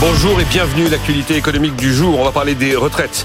Bonjour 0.00 0.40
et 0.40 0.44
bienvenue 0.44 0.86
à 0.86 0.90
l'actualité 0.90 1.36
économique 1.36 1.76
du 1.76 1.92
jour. 1.94 2.18
On 2.18 2.24
va 2.24 2.32
parler 2.32 2.54
des 2.54 2.74
retraites. 2.74 3.24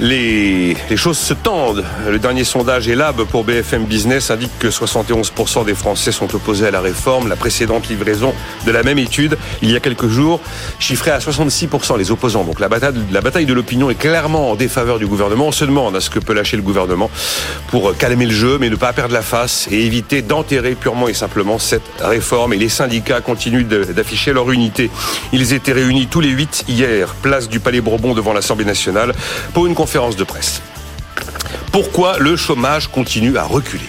Les, 0.00 0.76
choses 0.96 1.18
se 1.18 1.34
tendent. 1.34 1.84
Le 2.08 2.18
dernier 2.18 2.44
sondage 2.44 2.88
ELAB 2.88 3.24
pour 3.24 3.44
BFM 3.44 3.84
Business 3.84 4.30
indique 4.30 4.56
que 4.58 4.68
71% 4.68 5.64
des 5.64 5.74
Français 5.74 6.12
sont 6.12 6.32
opposés 6.34 6.66
à 6.66 6.70
la 6.70 6.80
réforme. 6.80 7.28
La 7.28 7.36
précédente 7.36 7.88
livraison 7.88 8.34
de 8.66 8.70
la 8.70 8.82
même 8.82 8.98
étude, 8.98 9.36
il 9.62 9.70
y 9.70 9.76
a 9.76 9.80
quelques 9.80 10.08
jours, 10.08 10.40
chiffrait 10.78 11.10
à 11.10 11.18
66% 11.18 11.98
les 11.98 12.10
opposants. 12.10 12.44
Donc 12.44 12.60
la 12.60 12.68
bataille, 12.68 12.94
la 13.10 13.20
bataille 13.20 13.46
de 13.46 13.54
l'opinion 13.54 13.90
est 13.90 13.98
clairement 13.98 14.50
en 14.50 14.54
défaveur 14.54 14.98
du 14.98 15.06
gouvernement. 15.06 15.48
On 15.48 15.52
se 15.52 15.64
demande 15.64 15.96
à 15.96 16.00
ce 16.00 16.10
que 16.10 16.18
peut 16.18 16.34
lâcher 16.34 16.56
le 16.56 16.62
gouvernement 16.62 17.10
pour 17.68 17.96
calmer 17.96 18.26
le 18.26 18.32
jeu, 18.32 18.58
mais 18.60 18.70
ne 18.70 18.76
pas 18.76 18.92
perdre 18.92 19.14
la 19.14 19.22
face 19.22 19.68
et 19.70 19.84
éviter 19.86 20.22
d'enterrer 20.22 20.74
purement 20.74 21.08
et 21.08 21.14
simplement 21.14 21.58
cette 21.58 21.82
réforme. 22.00 22.52
Et 22.52 22.58
les 22.58 22.68
syndicats 22.68 23.20
continuent 23.20 23.66
d'afficher 23.66 24.32
leur 24.32 24.50
unité. 24.50 24.90
Ils 25.32 25.52
étaient 25.52 25.72
réunis 25.72 26.01
tous 26.06 26.20
les 26.20 26.30
huit 26.30 26.64
hier, 26.68 27.14
place 27.22 27.48
du 27.48 27.60
Palais 27.60 27.80
Bourbon 27.80 28.14
devant 28.14 28.32
l'Assemblée 28.32 28.64
nationale, 28.64 29.12
pour 29.54 29.66
une 29.66 29.74
conférence 29.74 30.16
de 30.16 30.24
presse. 30.24 30.62
Pourquoi 31.70 32.18
le 32.18 32.36
chômage 32.36 32.88
continue 32.88 33.36
à 33.36 33.44
reculer? 33.44 33.88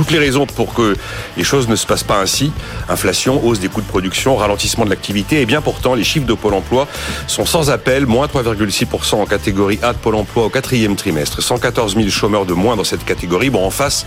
Toutes 0.00 0.12
les 0.12 0.18
raisons 0.18 0.46
pour 0.46 0.72
que 0.72 0.96
les 1.36 1.44
choses 1.44 1.68
ne 1.68 1.76
se 1.76 1.86
passent 1.86 2.04
pas 2.04 2.22
ainsi. 2.22 2.52
Inflation, 2.88 3.44
hausse 3.44 3.60
des 3.60 3.68
coûts 3.68 3.82
de 3.82 3.86
production, 3.86 4.34
ralentissement 4.34 4.86
de 4.86 4.90
l'activité. 4.90 5.42
Et 5.42 5.44
bien 5.44 5.60
pourtant, 5.60 5.94
les 5.94 6.04
chiffres 6.04 6.24
de 6.24 6.32
Pôle 6.32 6.54
emploi 6.54 6.88
sont 7.26 7.44
sans 7.44 7.68
appel. 7.68 8.06
Moins 8.06 8.26
3,6% 8.26 9.16
en 9.16 9.26
catégorie 9.26 9.78
A 9.82 9.92
de 9.92 9.98
Pôle 9.98 10.14
emploi 10.14 10.46
au 10.46 10.48
quatrième 10.48 10.96
trimestre. 10.96 11.42
114 11.42 11.96
000 11.96 12.08
chômeurs 12.08 12.46
de 12.46 12.54
moins 12.54 12.76
dans 12.76 12.84
cette 12.84 13.04
catégorie. 13.04 13.50
Bon, 13.50 13.62
en 13.62 13.68
face, 13.68 14.06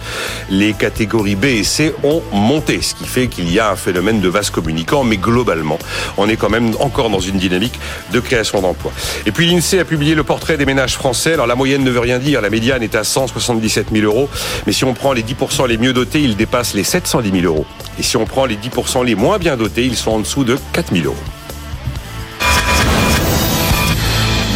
les 0.50 0.74
catégories 0.74 1.36
B 1.36 1.46
et 1.46 1.64
C 1.64 1.94
ont 2.04 2.24
monté. 2.32 2.82
Ce 2.82 2.96
qui 2.96 3.06
fait 3.06 3.28
qu'il 3.28 3.54
y 3.54 3.60
a 3.60 3.70
un 3.70 3.76
phénomène 3.76 4.20
de 4.20 4.30
vase 4.30 4.50
communicant. 4.50 5.04
Mais 5.04 5.18
globalement, 5.18 5.78
on 6.18 6.28
est 6.28 6.38
quand 6.38 6.50
même 6.50 6.72
encore 6.80 7.12
dans 7.12 7.20
une 7.20 7.38
dynamique 7.38 7.80
de 8.12 8.20
création 8.20 8.62
d'emplois. 8.62 8.94
Et 9.28 9.32
puis 9.32 9.46
l'INSEE 9.46 9.78
a 9.78 9.86
publié 9.86 10.16
le 10.16 10.24
portrait 10.24 10.58
des 10.58 10.66
ménages 10.66 10.96
français. 10.96 11.34
Alors 11.34 11.46
la 11.46 11.54
moyenne 11.54 11.84
ne 11.84 11.92
veut 11.92 12.00
rien 12.00 12.18
dire. 12.18 12.42
La 12.42 12.50
médiane 12.50 12.82
est 12.82 12.96
à 12.96 13.04
177 13.04 13.90
000 13.94 14.06
euros. 14.06 14.28
Mais 14.66 14.74
si 14.74 14.86
on 14.86 14.96
prend 14.96 15.14
les 15.14 15.22
10% 15.22 15.68
les 15.68 15.83
mieux 15.84 15.92
dotés, 15.92 16.22
ils 16.22 16.38
dépassent 16.38 16.76
les 16.76 16.86
710 16.86 17.42
000 17.42 17.46
euros. 17.46 17.66
Et 18.00 18.04
si 18.04 18.16
on 18.16 18.24
prend 18.24 18.46
les 18.46 18.56
10% 18.56 19.04
les 19.04 19.16
moins 19.16 19.38
bien 19.38 19.58
dotés, 19.58 19.86
ils 19.86 19.98
sont 19.98 20.12
en 20.12 20.20
dessous 20.20 20.46
de 20.46 20.58
4 20.72 20.96
000 20.96 21.08
euros. 21.08 21.33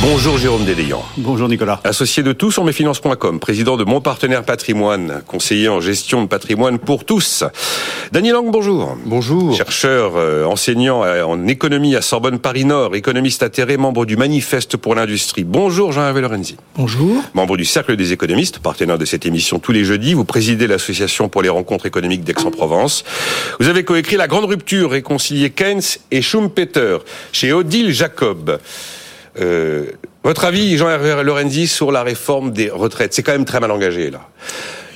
Bonjour 0.01 0.37
Jérôme 0.37 0.63
Dédéian. 0.63 1.03
Bonjour 1.17 1.49
Nicolas. 1.49 1.81
Associé 1.83 2.21
de 2.21 2.31
tous 2.31 2.59
en 2.59 2.63
mesfinances.com, 2.63 3.39
président 3.39 3.77
de 3.77 3.83
Mon 3.83 3.99
Partenaire 3.99 4.43
Patrimoine, 4.43 5.23
conseiller 5.25 5.69
en 5.69 5.81
gestion 5.81 6.21
de 6.21 6.27
patrimoine 6.27 6.77
pour 6.77 7.03
tous. 7.03 7.43
Daniel 8.11 8.35
Lang, 8.35 8.51
bonjour. 8.51 8.95
Bonjour. 9.05 9.55
Chercheur, 9.55 10.13
euh, 10.15 10.45
enseignant 10.45 11.02
en 11.02 11.47
économie 11.47 11.95
à 11.95 12.02
Sorbonne 12.03 12.37
Paris 12.37 12.63
Nord, 12.63 12.95
économiste 12.95 13.41
atterré, 13.41 13.77
membre 13.77 14.05
du 14.05 14.17
Manifeste 14.17 14.77
pour 14.77 14.93
l'industrie. 14.93 15.43
Bonjour 15.43 15.91
Jean-Hervé 15.91 16.21
Lorenzi. 16.21 16.57
Bonjour. 16.75 17.23
Membre 17.33 17.57
du 17.57 17.65
Cercle 17.65 17.95
des 17.95 18.13
économistes, 18.13 18.59
partenaire 18.59 18.99
de 18.99 19.05
cette 19.05 19.25
émission 19.25 19.57
tous 19.57 19.71
les 19.71 19.83
jeudis. 19.83 20.13
Vous 20.13 20.25
présidez 20.25 20.67
l'association 20.67 21.27
pour 21.27 21.41
les 21.41 21.49
rencontres 21.49 21.87
économiques 21.87 22.23
d'Aix-en-Provence. 22.23 23.03
Vous 23.59 23.67
avez 23.67 23.83
coécrit 23.83 24.15
La 24.15 24.27
Grande 24.27 24.45
Rupture, 24.45 24.91
réconcilier 24.91 25.49
Keynes 25.49 25.81
et 26.11 26.21
Schumpeter 26.21 26.99
chez 27.31 27.52
Odile 27.52 27.91
Jacob. 27.91 28.59
Euh, 29.39 29.86
votre 30.23 30.45
avis, 30.45 30.77
Jean-Hervé 30.77 31.23
Lorenzi, 31.23 31.67
sur 31.67 31.92
la 31.92 32.03
réforme 32.03 32.52
des 32.52 32.70
retraites? 32.70 33.14
C'est 33.14 33.23
quand 33.23 33.31
même 33.31 33.45
très 33.45 33.59
mal 33.59 33.71
engagé, 33.71 34.09
là. 34.09 34.27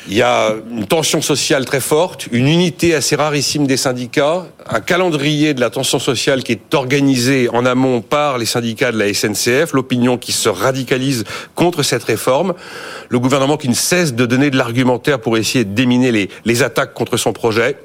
Il 0.08 0.16
y 0.16 0.24
a 0.24 0.56
une 0.72 0.88
tension 0.88 1.22
sociale 1.22 1.64
très 1.64 1.80
forte, 1.80 2.28
une 2.32 2.48
unité 2.48 2.96
assez 2.96 3.16
rarissime 3.16 3.68
des 3.68 3.78
syndicats, 3.78 4.48
un 4.68 4.80
calendrier 4.80 5.54
de 5.54 5.62
la 5.62 5.70
tension 5.70 6.00
sociale 6.00 6.42
qui 6.42 6.54
est 6.54 6.74
organisé 6.74 7.50
en 7.54 7.68
amont 7.68 8.02
par 8.02 8.40
les 8.40 8.48
syndicats 8.48 8.92
de 8.92 8.98
la 8.98 9.14
SNCF, 9.14 9.74
l'opinion 9.74 10.18
qui 10.18 10.32
se 10.32 10.50
radicalise 10.50 11.24
contre 11.54 11.84
cette 11.84 12.04
réforme, 12.04 12.56
le 13.10 13.20
gouvernement 13.20 13.58
qui 13.58 13.70
ne 13.70 13.76
cesse 13.76 14.16
de 14.16 14.26
donner 14.26 14.50
de 14.50 14.58
l'argumentaire 14.58 15.22
pour 15.22 15.38
essayer 15.38 15.66
de 15.66 15.74
déminer 15.76 16.12
les, 16.12 16.30
les 16.46 16.64
attaques 16.64 16.96
contre 16.96 17.16
son 17.18 17.32
projet. 17.32 17.78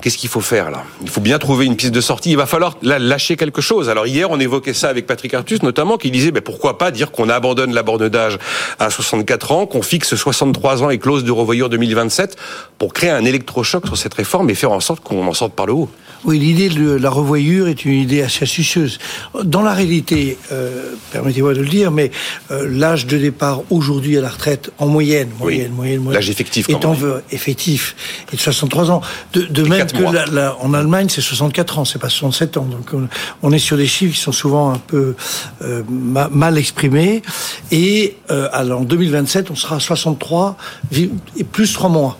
Qu'est-ce 0.00 0.18
qu'il 0.18 0.28
faut 0.28 0.40
faire 0.40 0.70
là? 0.70 0.82
Il 1.02 1.08
faut 1.08 1.20
bien 1.20 1.38
trouver 1.38 1.64
une 1.64 1.76
piste 1.76 1.92
de 1.92 2.00
sortie. 2.00 2.30
Il 2.32 2.36
va 2.36 2.46
falloir 2.46 2.76
lâcher 2.82 3.36
quelque 3.36 3.60
chose. 3.60 3.88
Alors 3.88 4.06
hier, 4.06 4.30
on 4.30 4.40
évoquait 4.40 4.74
ça 4.74 4.88
avec 4.88 5.06
Patrick 5.06 5.32
Artus, 5.32 5.62
notamment, 5.62 5.96
qui 5.96 6.10
disait 6.10 6.32
ben, 6.32 6.42
pourquoi 6.42 6.76
pas 6.76 6.90
dire 6.90 7.12
qu'on 7.12 7.28
abandonne 7.28 7.72
la 7.72 7.82
borne 7.82 8.08
d'âge 8.08 8.38
à 8.80 8.90
64 8.90 9.52
ans, 9.52 9.66
qu'on 9.66 9.82
fixe 9.82 10.14
63 10.14 10.82
ans 10.82 10.90
et 10.90 10.98
clause 10.98 11.24
de 11.24 11.30
revoyure 11.30 11.68
2027 11.68 12.36
pour 12.78 12.92
créer 12.92 13.10
un 13.10 13.24
électrochoc 13.24 13.86
sur 13.86 13.96
cette 13.96 14.14
réforme 14.14 14.50
et 14.50 14.54
faire 14.54 14.72
en 14.72 14.80
sorte 14.80 15.04
qu'on 15.04 15.26
en 15.26 15.34
sorte 15.34 15.54
par 15.54 15.66
le 15.66 15.72
haut. 15.72 15.88
Oui, 16.24 16.38
l'idée 16.38 16.68
de 16.68 16.92
la 16.92 17.10
revoyure 17.10 17.66
est 17.66 17.84
une 17.84 17.94
idée 17.94 18.22
assez 18.22 18.44
astucieuse. 18.44 18.98
Dans 19.42 19.62
la 19.62 19.72
réalité, 19.72 20.38
euh, 20.52 20.94
permettez-moi 21.10 21.52
de 21.52 21.60
le 21.60 21.68
dire, 21.68 21.90
mais 21.90 22.12
euh, 22.52 22.68
l'âge 22.70 23.06
de 23.06 23.18
départ 23.18 23.62
aujourd'hui 23.70 24.18
à 24.18 24.20
la 24.20 24.28
retraite, 24.28 24.70
en 24.78 24.86
moyenne, 24.86 25.30
moyenne, 25.40 25.72
moyenne, 25.72 26.00
moyenne, 26.00 26.14
l'âge 26.14 26.30
effectif, 26.30 26.68
est 26.68 26.84
en 26.84 26.96
effectif, 27.32 27.96
est 28.32 28.36
de 28.36 28.40
63 28.40 28.92
ans. 28.92 29.00
De, 29.32 29.42
de 29.42 29.61
même 29.64 29.86
que 29.86 30.32
la, 30.34 30.56
en 30.60 30.74
Allemagne, 30.74 31.08
c'est 31.08 31.20
64 31.20 31.78
ans, 31.78 31.84
c'est 31.84 31.98
pas 31.98 32.08
67 32.08 32.56
ans. 32.56 32.64
Donc 32.64 33.08
on, 33.42 33.52
est 33.52 33.58
sur 33.58 33.76
des 33.76 33.86
chiffres 33.86 34.14
qui 34.14 34.20
sont 34.20 34.32
souvent 34.32 34.72
un 34.72 34.78
peu 34.78 35.14
euh, 35.62 35.82
mal 35.88 36.58
exprimés. 36.58 37.22
Et 37.70 38.16
euh, 38.30 38.48
alors, 38.52 38.80
en 38.80 38.84
2027, 38.84 39.50
on 39.50 39.56
sera 39.56 39.76
à 39.76 39.80
63 39.80 40.56
et 40.92 41.44
plus 41.44 41.72
3 41.72 41.88
mois. 41.90 42.18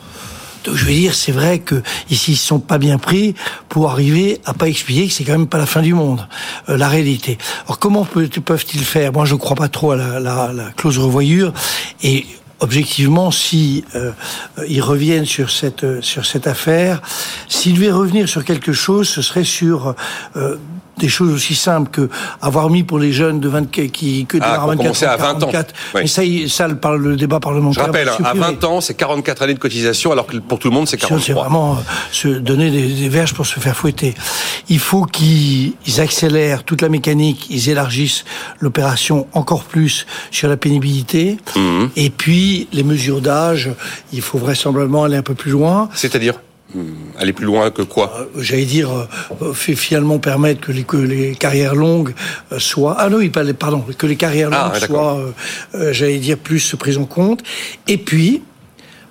Donc 0.64 0.76
je 0.76 0.84
veux 0.84 0.92
dire, 0.92 1.14
c'est 1.14 1.32
vrai 1.32 1.58
que 1.58 1.82
ici 2.08 2.32
ils 2.32 2.36
sont 2.36 2.60
pas 2.60 2.78
bien 2.78 2.98
pris 2.98 3.34
pour 3.68 3.90
arriver 3.90 4.40
à 4.44 4.54
pas 4.54 4.68
expliquer 4.68 5.08
que 5.08 5.12
c'est 5.12 5.24
quand 5.24 5.32
même 5.32 5.48
pas 5.48 5.58
la 5.58 5.66
fin 5.66 5.82
du 5.82 5.92
monde, 5.92 6.26
euh, 6.68 6.76
la 6.76 6.88
réalité. 6.88 7.38
Alors 7.64 7.78
comment 7.78 8.04
peuvent-ils 8.04 8.84
faire? 8.84 9.12
Moi, 9.12 9.24
je 9.24 9.34
crois 9.34 9.56
pas 9.56 9.68
trop 9.68 9.92
à 9.92 9.96
la, 9.96 10.20
la, 10.20 10.52
la 10.52 10.70
clause 10.76 10.98
revoyure 10.98 11.52
et 12.02 12.26
objectivement, 12.62 13.30
si 13.30 13.84
euh, 13.94 14.12
ils 14.68 14.80
reviennent 14.80 15.26
sur 15.26 15.50
cette 15.50 16.00
sur 16.00 16.24
cette 16.24 16.46
affaire, 16.46 17.02
s'ils 17.48 17.74
devaient 17.74 17.90
revenir 17.90 18.28
sur 18.28 18.44
quelque 18.44 18.72
chose, 18.72 19.08
ce 19.08 19.20
serait 19.20 19.44
sur 19.44 19.94
euh, 20.36 20.56
des 21.02 21.08
choses 21.08 21.32
aussi 21.32 21.56
simples 21.56 21.90
que 21.90 22.08
avoir 22.40 22.70
mis 22.70 22.84
pour 22.84 22.98
les 23.00 23.12
jeunes 23.12 23.40
de 23.40 23.48
20 23.48 23.70
qui 23.70 24.24
que 24.24 24.38
ah, 24.40 24.64
24 24.68 25.02
à 25.02 25.16
20 25.16 25.42
ans. 25.42 25.50
Mais 25.94 26.06
ça, 26.06 26.22
ça 26.48 26.68
le, 26.68 26.96
le 26.96 27.16
débat 27.16 27.40
parlementaire. 27.40 27.82
Je 27.82 27.86
rappelle, 27.86 28.08
hein, 28.08 28.24
à 28.24 28.34
20 28.34 28.64
ans, 28.64 28.80
c'est 28.80 28.94
44 28.94 29.42
années 29.42 29.54
de 29.54 29.58
cotisation, 29.58 30.12
alors 30.12 30.26
que 30.26 30.36
pour 30.36 30.60
tout 30.60 30.68
le 30.68 30.74
monde, 30.74 30.86
c'est 30.86 30.96
43. 30.96 31.26
C'est 31.26 31.32
vraiment 31.32 31.72
euh, 31.72 31.80
se 32.12 32.28
donner 32.28 32.70
des, 32.70 32.86
des, 32.86 33.08
verges 33.08 33.34
pour 33.34 33.46
se 33.46 33.58
faire 33.58 33.76
fouetter. 33.76 34.14
Il 34.68 34.78
faut 34.78 35.04
qu'ils 35.04 35.74
accélèrent 35.98 36.62
toute 36.62 36.82
la 36.82 36.88
mécanique, 36.88 37.48
ils 37.50 37.68
élargissent 37.68 38.24
l'opération 38.60 39.26
encore 39.32 39.64
plus 39.64 40.06
sur 40.30 40.48
la 40.48 40.56
pénibilité. 40.56 41.36
Mhm. 41.56 41.90
Et 41.96 42.10
puis 42.10 42.68
les 42.72 42.84
mesures 42.84 43.20
d'âge, 43.20 43.70
il 44.12 44.22
faut 44.22 44.38
vraisemblablement 44.38 45.02
aller 45.04 45.16
un 45.16 45.22
peu 45.22 45.34
plus 45.34 45.50
loin. 45.50 45.88
C'est-à-dire? 45.94 46.34
Aller 47.18 47.32
plus 47.32 47.46
loin 47.46 47.70
que 47.70 47.82
quoi? 47.82 48.12
Euh, 48.18 48.42
J'allais 48.42 48.64
dire, 48.64 48.90
euh, 48.90 49.52
fait 49.52 49.74
finalement 49.74 50.18
permettre 50.18 50.60
que 50.60 50.72
les, 50.72 50.84
que 50.84 50.96
les 50.96 51.34
carrières 51.34 51.74
longues 51.74 52.14
euh, 52.52 52.58
soient... 52.58 52.96
Ah 52.98 53.08
non, 53.08 53.18
pardon, 53.58 53.84
que 53.96 54.06
les 54.06 54.16
carrières 54.16 54.50
ah, 54.52 54.72
longues 54.72 54.86
soient, 54.86 55.34
j'allais 55.92 56.18
dire, 56.18 56.38
plus 56.38 56.74
prises 56.76 56.98
en 56.98 57.04
compte. 57.04 57.42
Et 57.88 57.98
puis, 57.98 58.42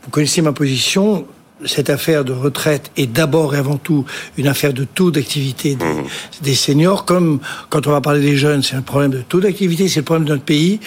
vous 0.04 0.10
connaissez 0.10 0.42
ma 0.42 0.52
position, 0.52 1.26
cette 1.66 1.90
affaire 1.90 2.26
de 2.26 2.34
retraite 2.34 2.92
est 2.98 3.08
d'abord 3.08 3.56
et 3.56 3.58
avant 3.58 3.78
tout 3.78 4.06
une 4.38 4.48
affaire 4.48 4.74
de 4.74 4.84
taux 4.84 5.12
d'activité 5.12 5.76
des, 5.76 5.86
mmh. 5.86 6.04
des, 6.42 6.56
seniors. 6.56 7.06
Comme 7.06 7.40
quand 7.70 7.88
on 7.88 7.92
va 7.92 8.02
parler 8.02 8.22
des 8.22 8.38
jeunes, 8.38 8.64
c'est 8.64 8.76
un 8.76 8.82
problème 8.82 9.12
de 9.12 9.22
taux 9.22 9.40
d'activité, 9.40 9.88
c'est 9.88 10.00
le 10.00 10.06
problème 10.06 10.26
de 10.26 10.34
notre 10.34 10.44
pays. 10.44 10.80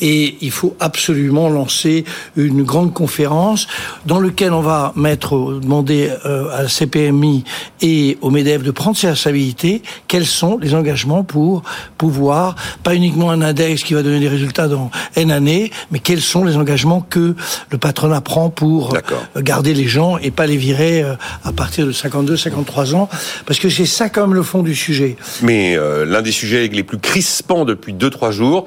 Et 0.00 0.36
il 0.40 0.50
faut 0.50 0.76
absolument 0.80 1.48
lancer 1.48 2.04
une 2.36 2.62
grande 2.62 2.92
conférence 2.92 3.66
dans 4.06 4.20
laquelle 4.20 4.52
on 4.52 4.62
va 4.62 4.92
mettre, 4.96 5.60
demander 5.60 6.10
euh, 6.24 6.48
à 6.50 6.62
la 6.62 6.68
CPMI 6.68 7.44
et 7.80 8.18
au 8.20 8.30
MEDEF 8.30 8.62
de 8.62 8.70
prendre 8.70 8.96
ses 8.96 9.08
responsabilités. 9.08 9.82
Quels 10.08 10.26
sont 10.26 10.58
les 10.58 10.74
engagements 10.74 11.24
pour 11.24 11.62
pouvoir, 11.98 12.56
pas 12.82 12.94
uniquement 12.94 13.30
un 13.30 13.42
index 13.42 13.82
qui 13.82 13.94
va 13.94 14.02
donner 14.02 14.20
des 14.20 14.28
résultats 14.28 14.68
dans 14.68 14.90
N 15.16 15.30
années, 15.30 15.70
mais 15.90 15.98
quels 15.98 16.20
sont 16.20 16.44
les 16.44 16.56
engagements 16.56 17.00
que 17.00 17.34
le 17.70 17.78
patronat 17.78 18.20
prend 18.20 18.50
pour 18.50 18.96
garder 19.36 19.74
les 19.74 19.86
gens 19.86 20.18
et 20.22 20.30
pas 20.30 20.46
les 20.46 20.56
virer 20.56 21.02
euh, 21.02 21.14
à 21.44 21.52
partir 21.52 21.86
de 21.86 21.92
52, 21.92 22.36
53 22.36 22.94
ans, 22.94 23.08
parce 23.46 23.58
que 23.58 23.68
c'est 23.68 23.86
ça 23.86 24.08
comme 24.08 24.34
le 24.34 24.42
fond 24.42 24.62
du 24.62 24.74
sujet. 24.74 25.16
Mais 25.42 25.76
euh, 25.76 26.04
l'un 26.04 26.22
des 26.22 26.32
sujets 26.32 26.68
les 26.68 26.82
plus 26.82 26.98
crispants 26.98 27.64
depuis 27.64 27.92
2-3 27.92 28.30
jours, 28.32 28.66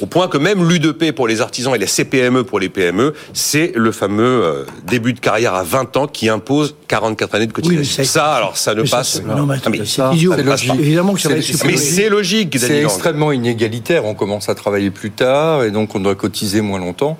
au 0.00 0.06
point 0.06 0.28
que 0.28 0.38
même 0.38 0.68
l'U2P 0.68 1.12
pour 1.12 1.28
les 1.28 1.40
artisans 1.40 1.74
et 1.74 1.78
les 1.78 1.86
CPME 1.86 2.44
pour 2.44 2.60
les 2.60 2.68
PME, 2.68 3.14
c'est 3.32 3.72
le 3.74 3.92
fameux 3.92 4.42
euh, 4.44 4.64
début 4.86 5.12
de 5.12 5.20
carrière 5.20 5.54
à 5.54 5.62
20 5.62 5.96
ans 5.96 6.06
qui 6.06 6.28
impose 6.28 6.76
44 6.88 7.34
années 7.34 7.46
de 7.46 7.52
cotisation. 7.52 8.04
ça, 8.04 8.34
alors 8.34 8.56
ça 8.56 8.74
ne 8.74 8.82
passe 8.82 9.20
pas. 9.20 9.34
Non, 9.34 9.46
mais, 9.46 9.56
c'est 9.84 10.02
idiot. 10.12 10.34
Évidemment 10.78 11.14
que 11.14 11.20
ça 11.20 11.28
va 11.28 11.36
être 11.36 11.64
Mais 11.64 11.76
c'est 11.76 12.08
logique. 12.08 12.56
C'est 12.58 12.82
extrêmement 12.82 13.32
inégalitaire. 13.32 14.04
On 14.04 14.14
commence 14.14 14.48
à 14.48 14.54
travailler 14.54 14.90
plus 14.90 15.10
tard 15.10 15.64
et 15.64 15.70
donc 15.70 15.94
on 15.94 16.00
doit 16.00 16.14
cotiser 16.14 16.60
moins 16.60 16.78
longtemps. 16.78 17.16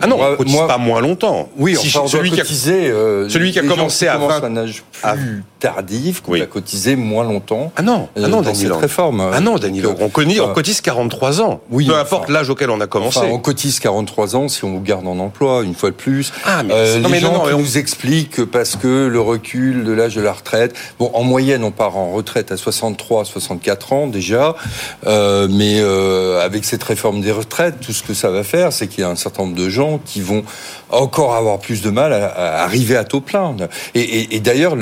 Ah 0.00 0.06
non, 0.06 0.18
on 0.20 0.36
cotise 0.36 0.56
pas 0.66 0.78
moins 0.78 1.00
longtemps. 1.00 1.48
Oui, 1.56 1.76
enfin, 1.78 2.00
on 2.04 2.06
celui 2.08 2.30
doit 2.30 2.38
cotiser. 2.40 2.90
Euh, 2.90 3.28
celui 3.28 3.52
qui 3.52 3.58
a 3.58 3.62
commencé 3.62 4.06
à 4.06 4.18
20 4.18 4.44
un 4.44 4.56
âge 4.56 4.82
plus 5.02 5.42
tardif, 5.58 6.20
qu'on 6.20 6.32
va 6.32 6.46
cotiser 6.46 6.96
moins 6.96 7.24
longtemps. 7.24 7.72
Ah 7.76 7.82
non, 7.82 8.08
ah 8.16 8.20
non, 8.28 8.40
euh, 8.40 8.42
dans 8.42 8.54
cette 8.54 8.72
réforme. 8.72 9.30
Ah 9.32 9.40
non, 9.40 9.56
Daniel, 9.56 9.86
on, 9.86 9.96
on 10.04 10.52
cotise 10.52 10.80
43 10.80 11.40
ans. 11.40 11.60
Oui, 11.70 11.86
peu 11.86 11.96
importe 11.96 12.28
l'âge 12.28 12.50
auquel 12.50 12.70
on 12.70 12.80
a 12.80 12.86
commencé. 12.86 13.20
on 13.22 13.38
cotise 13.38 13.80
43 13.80 14.36
ans 14.36 14.48
si 14.48 14.64
on 14.64 14.72
vous 14.72 14.80
garde 14.80 15.06
en 15.06 15.18
emploi, 15.18 15.62
une 15.62 15.74
fois 15.74 15.90
de 15.90 15.94
plus. 15.94 16.32
Ah, 16.44 16.62
mais, 16.62 16.74
euh, 16.74 17.00
non, 17.00 17.08
les 17.08 17.20
gens 17.20 17.44
on... 17.44 17.58
nous 17.58 17.78
expliquent 17.78 18.44
parce 18.44 18.76
que 18.76 19.06
le 19.06 19.20
recul 19.20 19.84
de 19.84 19.92
l'âge 19.92 20.14
de 20.14 20.20
la 20.20 20.32
retraite, 20.32 20.74
bon, 20.98 21.10
en 21.14 21.22
moyenne, 21.22 21.64
on 21.64 21.70
part 21.70 21.96
en 21.96 22.12
retraite 22.12 22.52
à 22.52 22.56
63, 22.56 23.24
64 23.24 23.92
ans 23.92 24.06
déjà, 24.06 24.56
euh, 25.06 25.48
mais 25.50 25.80
euh, 25.80 26.44
avec 26.44 26.64
cette 26.64 26.82
réforme 26.82 27.20
des 27.20 27.32
retraites, 27.32 27.80
tout 27.80 27.92
ce 27.92 28.02
que 28.02 28.14
ça 28.14 28.30
va 28.30 28.44
faire, 28.44 28.72
c'est 28.72 28.88
qu'il 28.88 29.00
y 29.00 29.04
a 29.04 29.10
un 29.10 29.16
certain 29.16 29.44
nombre 29.44 29.56
de 29.56 29.68
gens 29.68 30.00
qui 30.04 30.20
vont 30.20 30.44
encore 30.90 31.34
avoir 31.34 31.58
plus 31.58 31.82
de 31.82 31.90
mal 31.90 32.12
à, 32.12 32.62
arriver 32.62 32.96
à 32.96 33.04
taux 33.04 33.20
plein. 33.20 33.56
Et, 33.94 34.40
d'ailleurs, 34.40 34.76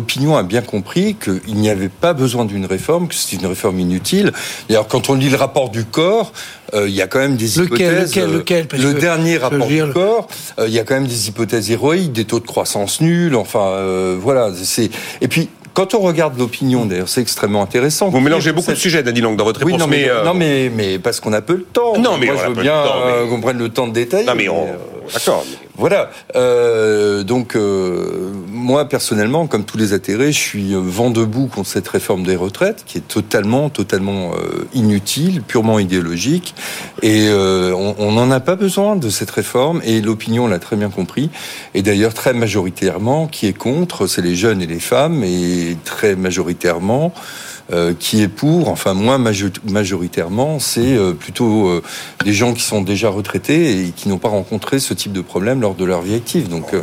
l'opinion 0.00 0.34
a 0.38 0.42
bien 0.42 0.62
compris 0.62 1.14
qu'il 1.14 1.56
n'y 1.56 1.68
avait 1.68 1.90
pas 1.90 2.14
besoin 2.14 2.46
d'une 2.46 2.64
réforme, 2.64 3.06
que 3.06 3.14
c'était 3.14 3.36
une 3.42 3.48
réforme 3.48 3.78
inutile. 3.80 4.32
D'ailleurs, 4.66 4.88
quand 4.88 5.10
on 5.10 5.14
lit 5.14 5.28
le 5.28 5.36
rapport 5.36 5.68
du 5.68 5.84
corps, 5.84 6.32
euh, 6.72 6.88
il 6.88 6.94
y 6.94 7.02
a 7.02 7.06
quand 7.06 7.18
même 7.18 7.36
des 7.36 7.58
hypothèses. 7.58 8.16
Lequel, 8.16 8.32
lequel, 8.32 8.66
le 8.78 8.94
dernier 8.94 9.36
rapport 9.36 9.66
du 9.66 9.84
corps, 9.92 10.28
euh, 10.58 10.68
il 10.68 10.72
y 10.72 10.78
a 10.78 10.84
quand 10.84 10.94
même 10.94 11.06
des 11.06 11.28
hypothèses 11.28 11.70
héroïques, 11.70 12.12
des 12.12 12.24
taux 12.24 12.40
de 12.40 12.46
croissance 12.46 13.02
nuls. 13.02 13.36
Enfin, 13.36 13.72
euh, 13.74 14.16
voilà. 14.18 14.50
C'est 14.62 14.88
et 15.20 15.28
puis 15.28 15.50
quand 15.74 15.92
on 15.94 16.00
regarde 16.00 16.38
l'opinion, 16.38 16.86
d'ailleurs, 16.86 17.10
c'est 17.10 17.20
extrêmement 17.20 17.62
intéressant. 17.62 18.08
Vous 18.08 18.20
mélangez 18.20 18.52
beaucoup 18.52 18.72
de 18.72 18.76
sujets, 18.76 19.02
Dany 19.02 19.20
Lang, 19.20 19.36
dans 19.36 19.44
votre 19.44 19.60
réponse. 19.60 19.74
Oui, 19.74 19.78
non, 19.78 19.86
mais, 19.86 20.08
non, 20.24 20.34
mais, 20.34 20.70
mais, 20.74 20.98
parce 20.98 21.20
qu'on 21.20 21.34
a 21.34 21.42
peu 21.42 21.56
de 21.56 21.66
temps. 21.70 21.98
Non, 21.98 22.16
mais 22.18 22.26
moi, 22.26 22.36
je 22.42 22.48
veux 22.48 22.62
bien 22.62 22.82
qu'on 23.28 23.40
prenne 23.42 23.58
le 23.58 23.68
temps 23.68 23.86
de 23.86 23.92
détailler. 23.92 24.26
Non, 24.26 24.34
mais 24.34 24.48
on... 24.48 24.66
D'accord. 25.12 25.44
Voilà. 25.76 26.10
Euh, 26.36 27.22
donc, 27.22 27.56
euh, 27.56 28.32
moi, 28.60 28.88
personnellement, 28.88 29.46
comme 29.46 29.64
tous 29.64 29.76
les 29.76 29.92
atterrés, 29.92 30.32
je 30.32 30.38
suis 30.38 30.74
vent 30.74 31.10
debout 31.10 31.46
contre 31.46 31.68
cette 31.68 31.88
réforme 31.88 32.22
des 32.22 32.36
retraites, 32.36 32.84
qui 32.86 32.98
est 32.98 33.08
totalement, 33.08 33.70
totalement 33.70 34.32
euh, 34.34 34.68
inutile, 34.74 35.42
purement 35.42 35.78
idéologique. 35.78 36.54
Et 37.02 37.28
euh, 37.28 37.74
on 37.74 38.12
n'en 38.12 38.30
a 38.30 38.40
pas 38.40 38.56
besoin 38.56 38.96
de 38.96 39.08
cette 39.08 39.30
réforme, 39.30 39.80
et 39.84 40.00
l'opinion 40.00 40.46
l'a 40.46 40.58
très 40.58 40.76
bien 40.76 40.90
compris. 40.90 41.30
Et 41.74 41.82
d'ailleurs, 41.82 42.14
très 42.14 42.34
majoritairement, 42.34 43.26
qui 43.26 43.46
est 43.46 43.52
contre, 43.52 44.06
c'est 44.06 44.22
les 44.22 44.36
jeunes 44.36 44.62
et 44.62 44.66
les 44.66 44.80
femmes, 44.80 45.24
et 45.24 45.76
très 45.84 46.14
majoritairement, 46.14 47.12
euh, 47.72 47.94
qui 47.96 48.20
est 48.20 48.28
pour, 48.28 48.68
enfin 48.68 48.94
moins 48.94 49.18
majoritairement, 49.18 50.58
c'est 50.58 50.96
euh, 50.96 51.12
plutôt 51.12 51.68
euh, 51.68 51.82
des 52.24 52.32
gens 52.32 52.52
qui 52.52 52.62
sont 52.62 52.82
déjà 52.82 53.10
retraités 53.10 53.86
et 53.86 53.90
qui 53.94 54.08
n'ont 54.08 54.18
pas 54.18 54.28
rencontré 54.28 54.80
ce 54.80 54.92
type 54.92 55.12
de 55.12 55.20
problème 55.20 55.60
lors 55.60 55.76
de 55.76 55.84
leur 55.84 56.02
vie 56.02 56.14
active. 56.14 56.48
Donc, 56.48 56.74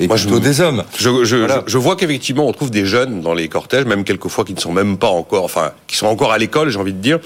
et 0.00 0.08
Moi, 0.08 0.16
plutôt 0.16 0.40
des 0.40 0.60
hommes. 0.60 0.82
Je, 0.98 1.24
je, 1.24 1.46
je 1.64 1.78
vois 1.78 1.94
qu'effectivement, 1.94 2.48
on 2.48 2.52
trouve 2.52 2.72
des 2.72 2.86
jeunes 2.86 3.20
dans 3.20 3.34
les 3.34 3.48
cortèges, 3.48 3.84
même 3.84 4.02
quelquefois 4.02 4.44
qui 4.44 4.54
ne 4.54 4.58
sont 4.58 4.72
même 4.72 4.98
pas 4.98 5.10
encore, 5.10 5.44
enfin, 5.44 5.70
qui 5.86 5.96
sont 5.96 6.06
encore 6.06 6.32
à 6.32 6.38
l'école, 6.38 6.70
j'ai 6.70 6.78
envie 6.80 6.92
de 6.92 6.98
dire. 6.98 7.20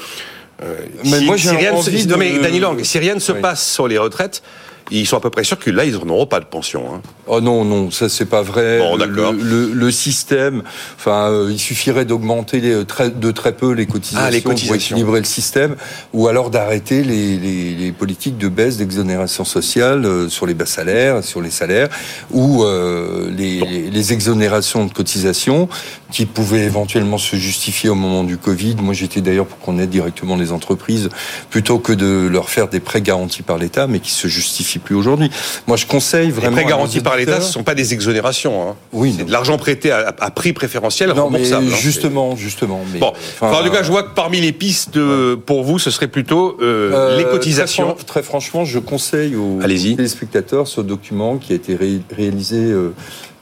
mais 1.04 1.20
moi, 1.22 1.36
j'ai 1.36 1.70
envie 1.70 2.04
de... 2.04 2.12
Non, 2.12 2.18
mais 2.18 2.38
Danny 2.38 2.60
Lang, 2.60 2.82
si 2.82 2.98
rien 2.98 3.14
ne 3.14 3.20
se 3.20 3.32
passe 3.32 3.66
sur 3.66 3.88
les 3.88 3.96
retraites, 3.96 4.42
ils 4.90 5.06
sont 5.06 5.16
à 5.16 5.20
peu 5.20 5.30
près 5.30 5.44
sûrs 5.44 5.58
que 5.58 5.70
là, 5.70 5.86
ils 5.86 5.96
n'auront 6.04 6.26
pas 6.26 6.40
de 6.40 6.44
pension. 6.44 6.84
Hein. 6.92 7.00
Oh 7.28 7.40
non, 7.40 7.64
non, 7.64 7.90
ça 7.90 8.08
c'est 8.08 8.26
pas 8.26 8.42
vrai. 8.42 8.78
Bon. 8.78 8.96
Le, 8.96 9.72
le, 9.72 9.90
système, 9.90 10.62
enfin, 10.96 11.30
euh, 11.30 11.48
il 11.50 11.58
suffirait 11.58 12.04
d'augmenter 12.04 12.60
de 12.60 13.30
très 13.32 13.52
peu 13.52 13.72
les 13.72 13.86
cotisations, 13.86 14.26
ah, 14.26 14.30
les 14.30 14.42
cotisations, 14.42 14.66
pour 14.66 14.76
équilibrer 14.76 15.18
le 15.18 15.26
système, 15.26 15.74
ou 16.12 16.28
alors 16.28 16.50
d'arrêter 16.50 17.02
les, 17.02 17.36
les, 17.36 17.74
les, 17.74 17.92
politiques 17.92 18.38
de 18.38 18.48
baisse 18.48 18.76
d'exonération 18.76 19.44
sociale 19.44 20.04
euh, 20.04 20.28
sur 20.28 20.46
les 20.46 20.54
bas 20.54 20.66
salaires, 20.66 21.24
sur 21.24 21.40
les 21.40 21.50
salaires, 21.50 21.88
ou 22.30 22.62
euh, 22.62 23.28
les, 23.36 23.90
les, 23.90 24.12
exonérations 24.12 24.86
de 24.86 24.92
cotisations 24.92 25.68
qui 26.12 26.26
pouvaient 26.26 26.64
éventuellement 26.64 27.18
se 27.18 27.34
justifier 27.34 27.90
au 27.90 27.96
moment 27.96 28.22
du 28.22 28.36
Covid. 28.36 28.76
Moi, 28.80 28.94
j'étais 28.94 29.20
d'ailleurs 29.20 29.46
pour 29.46 29.58
qu'on 29.58 29.80
aide 29.80 29.90
directement 29.90 30.36
les 30.36 30.52
entreprises 30.52 31.08
plutôt 31.50 31.80
que 31.80 31.92
de 31.92 32.28
leur 32.28 32.50
faire 32.50 32.68
des 32.68 32.78
prêts 32.78 33.00
garantis 33.00 33.42
par 33.42 33.58
l'État, 33.58 33.88
mais 33.88 33.98
qui 33.98 34.12
se 34.12 34.28
justifient 34.28 34.78
plus 34.78 34.94
aujourd'hui. 34.94 35.30
Moi, 35.66 35.76
je 35.76 35.86
conseille 35.86 36.30
vraiment. 36.30 36.56
Les 36.56 36.62
prêts 36.62 36.70
garantis 36.70 37.00
par 37.00 37.15
l'État, 37.16 37.40
ce 37.40 37.48
ne 37.48 37.52
sont 37.52 37.62
pas 37.62 37.74
des 37.74 37.94
exonérations. 37.94 38.68
Hein. 38.68 38.76
Oui, 38.92 39.14
c'est 39.16 39.24
de 39.24 39.32
l'argent 39.32 39.56
prêté 39.58 39.90
à, 39.90 40.12
prix 40.30 40.52
préférentiel 40.52 41.10
non, 41.10 41.24
remboursable. 41.24 41.66
Mais 41.66 41.72
hein. 41.72 41.76
justement, 41.78 42.36
justement. 42.36 42.80
Mais, 42.92 42.98
bon, 42.98 43.12
en 43.40 43.62
tout 43.62 43.70
cas, 43.70 43.82
je 43.82 43.90
vois 43.90 44.02
que 44.02 44.14
parmi 44.14 44.40
les 44.40 44.52
pistes 44.52 44.98
pour 45.46 45.64
vous, 45.64 45.78
ce 45.78 45.90
serait 45.90 46.08
plutôt 46.08 46.56
euh, 46.60 46.92
euh, 46.92 47.16
les 47.16 47.24
cotisations. 47.24 47.96
Très, 48.06 48.22
franchement, 48.22 48.64
je 48.64 48.78
conseille 48.78 49.36
aux 49.36 49.58
téléspectateurs 49.60 50.68
ce 50.68 50.80
document 50.80 51.36
qui 51.36 51.52
a 51.52 51.56
été 51.56 51.76
réalisé. 52.16 52.72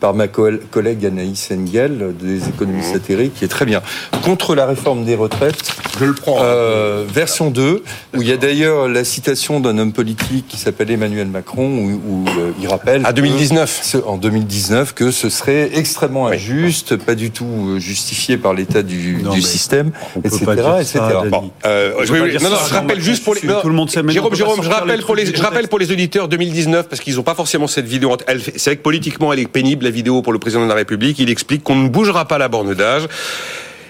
Par 0.05 0.13
ma 0.13 0.29
collègue 0.29 1.07
Anaïs 1.07 1.51
Engel 1.51 2.15
des 2.21 2.47
économistes 2.51 2.93
mmh. 2.93 2.97
atterrés, 2.97 3.31
qui 3.35 3.47
est 3.47 3.49
très 3.49 3.65
bien. 3.65 3.81
Contre 4.23 4.55
la 4.55 4.67
réforme 4.67 5.07
des 5.07 5.15
retraites, 5.15 5.75
je 5.99 6.05
le 6.05 6.13
prends. 6.13 6.37
Euh, 6.43 7.07
version 7.09 7.51
2, 7.51 7.83
où 8.15 8.21
il 8.21 8.29
y 8.29 8.33
a 8.33 8.37
d'ailleurs 8.37 8.87
la 8.87 9.03
citation 9.03 9.61
d'un 9.61 9.79
homme 9.79 9.95
politique 9.95 10.47
qui 10.47 10.59
s'appelle 10.59 10.91
Emmanuel 10.91 11.29
Macron, 11.29 11.67
où, 11.67 12.25
euh, 12.29 12.51
il 12.61 12.69
rappelle... 12.69 13.07
À 13.07 13.15
2019 13.15 13.97
En 14.07 14.19
2019, 14.19 14.93
que 14.93 15.11
ce 15.11 15.31
serait 15.31 15.71
extrêmement 15.75 16.27
injuste, 16.27 16.97
pas 16.97 17.15
du 17.15 17.31
tout 17.31 17.47
euh, 17.47 17.79
justifié 17.79 18.37
par 18.37 18.53
l'état 18.53 18.83
du, 18.83 19.23
du 19.33 19.41
système, 19.41 19.93
etc. 20.23 20.45
etc. 20.81 21.01
Bon, 21.31 21.51
euh, 21.65 22.05
je, 22.05 22.13
non, 22.13 22.51
non, 22.51 22.57
je 22.69 22.75
rappelle 22.75 23.01
juste 23.01 23.25
pour 23.25 23.35
les... 23.35 23.41
tout 23.41 23.69
le 23.69 23.75
monde 23.75 23.91
sait 23.91 24.03
Jérôme, 24.09 24.35
Jérôme, 24.35 24.63
je 24.63 24.69
rappelle, 24.69 25.03
pour 25.03 25.15
les, 25.15 25.27
je 25.27 25.43
rappelle 25.43 25.69
pour 25.69 25.79
les 25.79 25.91
auditeurs 25.91 26.29
2019, 26.29 26.89
parce 26.89 27.01
qu'ils 27.01 27.17
n'ont 27.17 27.23
pas 27.23 27.35
forcément 27.35 27.67
cette 27.67 27.87
vidéo. 27.87 28.15
C'est 28.57 28.65
vrai 28.65 28.77
que 28.77 28.83
politiquement, 28.83 29.33
elle 29.33 29.39
est 29.39 29.49
pénible, 29.49 29.87
vidéo 29.95 30.21
pour 30.21 30.33
le 30.33 30.39
président 30.39 30.65
de 30.65 30.69
la 30.69 30.75
République. 30.75 31.19
Il 31.19 31.31
explique 31.31 31.63
qu'on 31.63 31.77
ne 31.77 31.89
bougera 31.89 32.27
pas 32.27 32.37
la 32.37 32.49
borne 32.49 32.75
d'âge. 32.75 33.09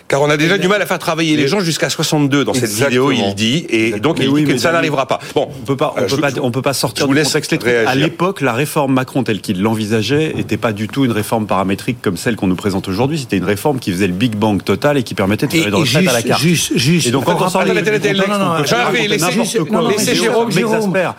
Car 0.07 0.21
on 0.21 0.29
a 0.29 0.37
déjà 0.37 0.59
du 0.59 0.69
mal 0.69 0.83
à 0.83 0.87
faire 0.87 0.99
travailler 0.99 1.35
les 1.37 1.49
gens 1.49 1.61
jusqu'à 1.61 1.89
62 1.89 2.45
dans 2.45 2.53
cette 2.53 2.71
vidéo, 2.71 3.11
il 3.11 3.35
dit, 3.35 3.65
et 3.71 3.93
donc 4.01 4.19
il 4.21 4.33
dit 4.33 4.45
que 4.45 4.59
ça 4.59 4.71
n'arrivera 4.71 5.07
pas. 5.07 5.19
Bon, 5.35 5.49
on 5.51 5.65
peut 5.65 5.77
pas, 5.77 5.95
on 5.97 6.03
euh, 6.03 6.07
peut 6.07 6.17
pas, 6.19 6.31
on 6.43 6.51
peut 6.51 6.63
pas 6.63 6.75
sortir 6.75 7.09
du 7.09 7.15
contexte. 7.15 7.57
À 7.87 7.95
l'époque, 7.95 8.43
la 8.43 8.53
réforme 8.53 8.93
Macron 8.93 9.23
telle 9.23 9.41
qu'il 9.41 9.63
l'envisageait 9.63 10.35
n'était 10.37 10.59
pas 10.59 10.73
du 10.73 10.89
tout 10.89 11.07
une 11.07 11.13
réforme 11.13 11.47
paramétrique 11.47 12.03
comme 12.03 12.19
celle 12.19 12.37
qu'on 12.37 12.47
nous 12.47 12.55
présente 12.55 12.87
aujourd'hui. 12.87 13.19
C'était 13.19 13.39
une 13.39 13.45
réforme 13.45 13.79
qui 13.79 13.93
faisait 13.93 14.07
le 14.07 14.13
Big 14.13 14.37
Bang 14.37 14.63
total 14.63 14.99
et 14.99 15.03
qui 15.03 15.15
permettait 15.15 15.47
de 15.47 15.53
faire 15.53 15.71
dans 15.71 15.81
le 15.81 16.09
à 16.09 16.13
la 16.13 16.23
carte. 16.23 16.41
Juste, 16.41 16.77
juste. 16.77 17.07
Et 17.07 17.11
donc 17.11 17.25
laissez 19.89 20.15
Jérôme, 20.15 20.51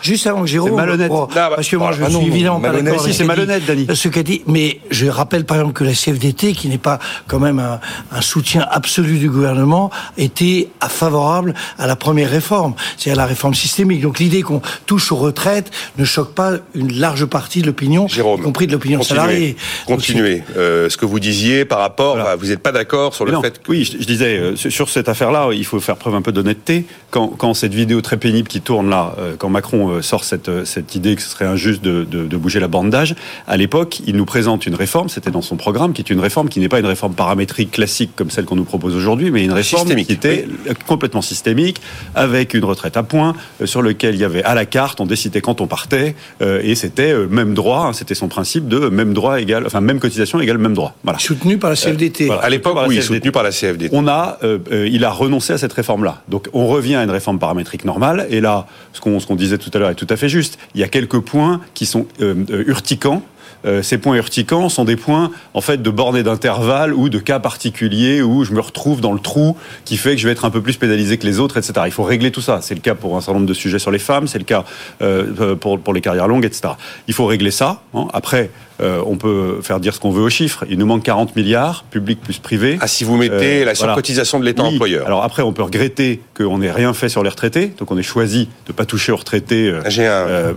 juste 0.02 0.28
avant 0.28 0.42
que 0.42 0.48
Jérôme, 0.48 0.76
malhonnête. 0.76 1.12
Parce 1.34 1.68
que 1.68 1.76
moi 1.76 1.92
je 1.92 2.04
suis 2.06 2.28
évidemment 2.28 2.60
pas 2.60 2.72
d'accord. 2.72 3.08
c'est 3.12 3.24
malhonnête, 3.24 3.66
Dani. 3.66 3.88
Ce 3.94 4.10
qu'a 4.10 4.24
dit, 4.24 4.44
mais 4.46 4.80
je 4.92 5.08
rappelle 5.08 5.46
par 5.46 5.58
exemple 5.58 5.74
que 5.74 5.84
la 5.84 5.94
CFDT, 5.94 6.54
qui 6.54 6.70
n'est 6.70 6.78
pas 6.78 7.00
quand 7.28 7.40
même 7.40 7.60
un 7.60 8.22
soutien 8.22 8.68
absolue 8.76 9.18
du 9.18 9.30
gouvernement 9.30 9.90
était 10.18 10.70
favorable 10.88 11.54
à 11.80 11.88
la 11.88 11.96
première 11.96 12.30
réforme, 12.30 12.76
c'est-à-dire 12.98 13.18
la 13.18 13.26
réforme 13.26 13.56
systémique. 13.56 14.02
Donc 14.02 14.20
l'idée 14.20 14.42
qu'on 14.42 14.62
touche 14.86 15.12
aux 15.12 15.16
retraites 15.16 15.72
ne 15.98 16.06
choque 16.06 16.34
pas 16.34 16.54
une 16.76 16.94
large 16.94 17.26
partie 17.26 17.62
de 17.62 17.68
l'opinion, 17.68 18.08
y 18.08 18.42
compris 18.42 18.68
de 18.68 18.74
l'opinion 18.74 19.02
salariée. 19.02 19.56
Continuez. 19.88 20.44
Euh, 20.58 20.90
ce 20.90 20.98
que 20.98 21.06
vous 21.06 21.20
disiez 21.20 21.66
par 21.66 21.80
rapport, 21.80 22.20
à, 22.20 22.36
vous 22.36 22.48
n'êtes 22.48 22.60
pas 22.60 22.72
d'accord 22.72 23.16
sur 23.16 23.26
le 23.26 23.40
fait 23.40 23.62
que... 23.62 23.72
Oui, 23.72 23.86
je, 23.86 24.06
disais, 24.06 24.38
euh, 24.38 24.56
sur 24.56 24.90
cette 24.90 25.10
affaire-là, 25.10 25.50
il 25.54 25.66
faut 25.66 25.80
faire 25.80 25.96
preuve 25.96 26.16
un 26.16 26.22
peu 26.22 26.32
d'honnêteté. 26.32 26.86
Quand, 27.12 27.30
quand, 27.30 27.54
cette 27.54 27.74
vidéo 27.74 28.02
très 28.02 28.18
pénible 28.18 28.48
qui 28.48 28.62
tourne 28.62 28.90
là, 28.90 29.16
euh, 29.20 29.36
quand 29.38 29.50
Macron 29.50 30.02
sort 30.02 30.26
cette, 30.26 30.66
cette 30.66 30.96
idée 30.96 31.16
que 31.16 31.22
ce 31.22 31.30
serait 31.30 31.46
injuste 31.46 31.82
de, 31.82 32.04
de, 32.04 32.26
de 32.26 32.38
bouger 32.38 32.60
la 32.60 32.68
bande 32.68 32.90
d'âge, 32.90 33.16
à 33.48 33.56
l'époque, 33.56 34.02
il 34.06 34.16
nous 34.18 34.26
présente 34.26 34.66
une 34.66 34.76
réforme, 34.76 35.08
c'était 35.08 35.32
dans 35.32 35.42
son 35.42 35.56
programme, 35.56 35.94
qui 35.94 36.02
est 36.02 36.10
une 36.10 36.20
réforme 36.20 36.50
qui 36.50 36.60
n'est 36.60 36.70
pas 36.70 36.80
une 36.80 36.86
réforme 36.86 37.14
paramétrique 37.14 37.72
classique 37.72 38.12
comme 38.16 38.30
celle 38.30 38.46
qu'on 38.46 38.56
nous 38.56 38.65
propose 38.66 38.96
aujourd'hui, 38.96 39.32
mais 39.32 39.44
une 39.44 39.54
réforme 39.54 39.96
qui 39.96 40.12
était 40.12 40.48
complètement 40.88 41.22
systémique, 41.22 41.82
avec 42.14 42.54
une 42.54 42.66
retraite 42.66 42.98
à 42.98 43.04
points, 43.04 43.36
sur 43.64 43.82
lequel 43.82 44.16
il 44.16 44.22
y 44.22 44.24
avait 44.24 44.44
à 44.44 44.56
la 44.56 44.66
carte, 44.66 45.00
on 45.00 45.06
décidait 45.06 45.42
quand 45.42 45.62
on 45.62 45.68
partait, 45.68 46.16
et 46.42 46.76
c'était 46.76 47.14
même 47.30 47.54
droit, 47.54 47.88
hein, 47.88 47.94
c'était 47.94 48.16
son 48.16 48.28
principe 48.28 48.68
de 48.68 48.90
même 48.90 49.14
droit 49.14 49.40
égal, 49.40 49.64
enfin 49.66 49.82
même 49.82 50.00
cotisation 50.00 50.40
égale 50.40 50.58
même 50.58 50.74
droit. 50.74 50.96
Voilà. 51.04 51.20
Soutenu 51.20 51.58
par 51.58 51.70
la 51.70 51.76
CFDT. 51.76 52.30
À 52.30 52.50
l'époque, 52.50 52.78
oui, 52.88 53.02
soutenu 53.02 53.32
par 53.32 53.44
la 53.44 53.52
CFDT. 53.52 53.96
On 53.96 54.08
a, 54.08 54.38
euh, 54.44 54.60
euh, 54.72 54.88
il 54.92 55.04
a 55.04 55.12
renoncé 55.12 55.54
à 55.54 55.58
cette 55.58 55.74
réforme-là. 55.74 56.22
Donc 56.30 56.50
on 56.54 56.68
revient 56.68 56.96
à 56.96 57.04
une 57.04 57.12
réforme 57.12 57.40
paramétrique 57.40 57.86
normale. 57.86 58.28
Et 58.30 58.42
là, 58.42 58.68
ce 58.94 59.02
qu'on 59.02 59.20
ce 59.20 59.28
qu'on 59.28 59.36
disait 59.36 59.58
tout 59.58 59.72
à 59.74 59.80
l'heure 59.80 59.90
est 59.90 59.96
tout 59.96 60.08
à 60.10 60.18
fait 60.18 60.30
juste. 60.30 60.58
Il 60.74 60.82
y 60.82 60.84
a 60.84 60.88
quelques 60.88 61.20
points 61.20 61.62
qui 61.74 61.86
sont 61.86 62.08
euh, 62.22 62.36
urticants 62.68 63.24
euh, 63.66 63.82
ces 63.82 63.98
points 63.98 64.16
urticants 64.16 64.70
sont 64.70 64.86
des 64.86 64.96
points 64.96 65.32
en 65.54 65.62
fait 65.62 65.82
de 65.82 65.90
bornes 65.90 66.22
d'intervalle 66.22 66.94
ou 66.94 67.10
de 67.10 67.20
cas 67.20 67.40
particuliers 67.40 68.22
où 68.22 68.44
je 68.44 68.52
me 68.52 68.60
retrouve 68.60 69.02
dans 69.02 69.14
le 69.14 69.20
trou 69.20 69.58
qui 69.86 69.98
fait 69.98 70.12
que 70.12 70.22
je 70.22 70.28
vais 70.28 70.34
être 70.34 70.46
un 70.46 70.50
peu 70.50 70.62
plus 70.62 70.78
pénalisé 70.78 71.18
que 71.18 71.26
les 71.26 71.40
autres, 71.40 71.58
etc. 71.58 71.74
Il 71.86 71.92
faut 71.92 72.04
régler 72.04 72.32
tout 72.32 72.42
ça. 72.42 72.60
C'est 72.62 72.76
le 72.76 72.82
cas 72.82 72.96
pour 72.96 73.18
un 73.18 73.22
certain 73.22 73.34
nombre 73.34 73.48
de 73.48 73.54
sujets 73.54 73.80
sur 73.80 73.92
les 73.92 74.00
femmes, 74.00 74.28
c'est 74.28 74.38
le 74.38 74.46
cas 74.46 74.66
euh, 75.02 75.56
pour, 75.56 75.80
pour 75.80 75.94
les 75.94 76.02
carrières 76.02 76.28
longues, 76.28 76.46
etc. 76.46 76.74
Il 77.08 77.14
faut 77.14 77.26
régler 77.26 77.52
ça. 77.52 77.82
Hein. 77.94 78.08
Après, 78.14 78.50
euh, 78.82 79.02
on 79.06 79.16
peut 79.16 79.60
faire 79.62 79.80
dire 79.80 79.94
ce 79.94 80.00
qu'on 80.00 80.12
veut 80.12 80.24
aux 80.24 80.30
chiffres. 80.30 80.66
Il 80.70 80.78
nous 80.78 80.86
manque 80.86 81.04
40 81.04 81.36
milliards, 81.36 81.86
public 81.90 82.20
plus 82.22 82.40
privé. 82.40 82.78
Ah, 82.82 82.88
si 82.88 83.04
vous 83.04 83.16
mettez 83.16 83.64
la 83.64 83.74
surcotisation 83.74 84.40
de 84.40 84.46
l'État 84.46 84.64
employeur. 84.64 85.08
Alors 85.08 85.24
après, 85.24 85.44
on 85.44 85.54
peut 85.54 85.64
regretter 85.64 86.22
qu'on 86.36 86.58
n'ait 86.60 86.72
rien 86.72 86.94
fait 86.94 87.10
sur 87.10 87.24
les 87.24 87.30
retraités, 87.30 87.68
donc 87.78 87.92
on 87.92 87.98
ait 87.98 88.04
choisi 88.04 88.46
de 88.66 88.72
ne 88.72 88.74
pas 88.74 88.86
toucher 88.86 89.12
aux 89.12 89.18
retraités. 89.18 89.74
J'ai 89.88 90.08
un, 90.08 90.54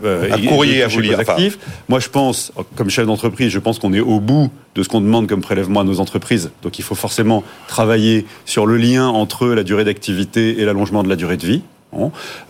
courrier 0.48 0.82
à 0.82 0.88
vous 0.88 1.00
lire. 1.00 1.20
Moi, 1.88 2.00
je 2.00 2.08
pense, 2.08 2.52
comme 2.76 2.90
d'entreprise, 3.06 3.50
je 3.50 3.58
pense 3.58 3.78
qu'on 3.78 3.92
est 3.92 4.00
au 4.00 4.20
bout 4.20 4.50
de 4.74 4.82
ce 4.82 4.88
qu'on 4.88 5.00
demande 5.00 5.26
comme 5.26 5.40
prélèvement 5.40 5.80
à 5.80 5.84
nos 5.84 6.00
entreprises. 6.00 6.50
Donc 6.62 6.78
il 6.78 6.82
faut 6.82 6.94
forcément 6.94 7.42
travailler 7.66 8.26
sur 8.44 8.66
le 8.66 8.76
lien 8.76 9.08
entre 9.08 9.48
la 9.48 9.64
durée 9.64 9.84
d'activité 9.84 10.60
et 10.60 10.64
l'allongement 10.64 11.02
de 11.02 11.08
la 11.08 11.16
durée 11.16 11.36
de 11.36 11.46
vie. 11.46 11.62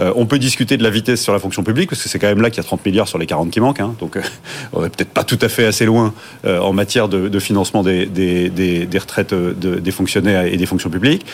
Euh, 0.01 0.13
on 0.17 0.27
peut 0.27 0.39
discuter 0.39 0.77
de 0.77 0.83
la 0.83 0.91
vitesse 0.91 1.23
sur 1.23 1.33
la 1.33 1.39
fonction 1.39 1.63
publique, 1.63 1.91
parce 1.91 2.03
que 2.03 2.09
c'est 2.09 2.19
quand 2.19 2.27
même 2.27 2.41
là 2.41 2.51
qu'il 2.51 2.59
y 2.59 2.61
a 2.61 2.65
30 2.65 2.85
milliards 2.85 3.09
sur 3.09 3.19
les 3.19 3.27
40 3.27 3.51
qui 3.51 3.61
manquent. 3.61 3.81
Hein. 3.81 3.95
donc, 4.01 4.17
euh, 4.17 4.23
on 4.73 4.83
n'est 4.83 4.91
peut-être 4.91 5.11
pas 5.11 5.25
tout 5.25 5.39
à 5.41 5.49
fait 5.49 5.65
assez 5.65 5.85
loin 5.85 6.13
euh, 6.45 6.61
en 6.61 6.73
matière 6.73 7.09
de, 7.09 7.39
financement 7.39 7.83
des, 7.83 8.07
des, 8.07 8.99
retraites 8.99 9.33
des 9.35 9.91
fonctionnaires 9.91 10.45
et 10.45 10.57
des 10.57 10.67
fonctions 10.67 10.91
publiques. 10.91 11.25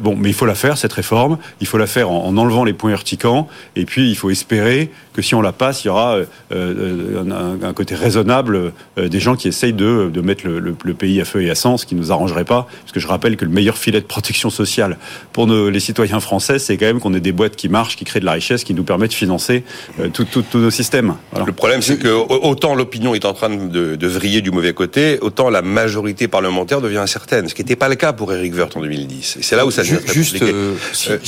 bon, 0.00 0.16
mais 0.16 0.30
il 0.30 0.34
faut 0.34 0.46
la 0.46 0.54
faire, 0.54 0.78
cette 0.78 0.92
réforme. 0.92 1.38
Il 1.60 1.66
faut 1.66 1.78
la 1.78 1.86
faire 1.86 2.10
en, 2.10 2.36
enlevant 2.36 2.64
les 2.64 2.72
points 2.72 2.90
urticants. 2.90 3.48
Et 3.76 3.84
puis, 3.84 4.08
il 4.08 4.16
faut 4.16 4.30
espérer 4.30 4.90
que 5.12 5.20
si 5.20 5.34
on 5.34 5.42
la 5.42 5.52
passe, 5.52 5.84
il 5.84 5.88
y 5.88 5.90
aura 5.90 6.18
un, 6.50 7.72
côté 7.74 7.94
raisonnable 7.94 8.72
des 8.96 9.20
gens 9.20 9.36
qui 9.36 9.48
essayent 9.48 9.74
de, 9.74 10.20
mettre 10.22 10.46
le, 10.46 10.94
pays 10.94 11.20
à 11.20 11.24
feu 11.24 11.42
et 11.42 11.50
à 11.50 11.54
sang, 11.54 11.76
ce 11.76 11.84
qui 11.84 11.94
ne 11.94 12.00
nous 12.00 12.12
arrangerait 12.12 12.44
pas. 12.44 12.66
Parce 12.82 12.92
que 12.92 13.00
je 13.00 13.06
rappelle 13.06 13.36
que 13.36 13.44
le 13.44 13.50
meilleur 13.50 13.76
filet 13.76 14.00
de 14.00 14.06
protection 14.06 14.48
sociale 14.48 14.96
pour 15.32 15.46
les 15.46 15.80
citoyens 15.80 16.20
français, 16.20 16.58
c'est 16.58 16.78
quand 16.78 16.86
même 16.86 17.00
qu'on 17.00 17.14
ait 17.14 17.20
des 17.20 17.32
qui 17.50 17.68
marchent, 17.68 17.96
qui 17.96 18.04
créent 18.04 18.20
de 18.20 18.24
la 18.24 18.32
richesse, 18.32 18.64
qui 18.64 18.74
nous 18.74 18.84
permettent 18.84 19.10
de 19.10 19.16
financer 19.16 19.64
euh, 20.00 20.08
tous 20.08 20.44
nos 20.54 20.70
systèmes. 20.70 21.14
Le 21.46 21.52
problème, 21.52 21.82
c'est 21.82 21.98
que 21.98 22.08
autant 22.08 22.74
l'opinion 22.74 23.14
est 23.14 23.24
en 23.24 23.32
train 23.34 23.50
de, 23.50 23.96
de, 23.96 24.06
vriller 24.06 24.40
du 24.40 24.50
mauvais 24.50 24.72
côté, 24.72 25.18
autant 25.20 25.50
la 25.50 25.62
majorité 25.62 26.28
parlementaire 26.28 26.80
devient 26.80 26.98
incertaine, 26.98 27.48
ce 27.48 27.54
qui 27.54 27.62
n'était 27.62 27.76
pas 27.76 27.88
le 27.88 27.94
cas 27.94 28.12
pour 28.12 28.32
Eric 28.32 28.54
Woerth 28.54 28.76
en 28.76 28.80
2010. 28.80 29.38
Et 29.38 29.42
c'est 29.42 29.56
là 29.56 29.66
où 29.66 29.70
ça 29.70 29.82
devient 29.82 29.98
juste. 30.12 30.42
Euh, 30.42 30.74
euh, 31.08 31.18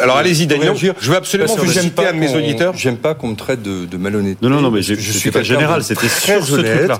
alors 0.00 0.16
allez-y, 0.16 0.46
Daniel. 0.46 0.72
Je 0.76 1.10
veux 1.10 1.16
absolument 1.16 1.54
vous 1.56 1.72
citer 1.72 2.06
un 2.06 2.12
de 2.12 2.18
mes 2.18 2.34
auditeurs. 2.34 2.74
J'aime 2.76 2.96
pas 2.96 3.14
qu'on 3.14 3.28
me 3.28 3.36
traite 3.36 3.62
de, 3.62 3.86
de 3.86 3.96
malhonnête. 3.96 4.40
Non, 4.42 4.50
non, 4.50 4.60
non, 4.60 4.70
mais 4.70 4.82
je, 4.82 4.94
suis 4.94 5.30
pas 5.30 5.42
général. 5.42 5.82
C'était 5.82 6.08
très 6.08 6.52
honnête. 6.52 6.90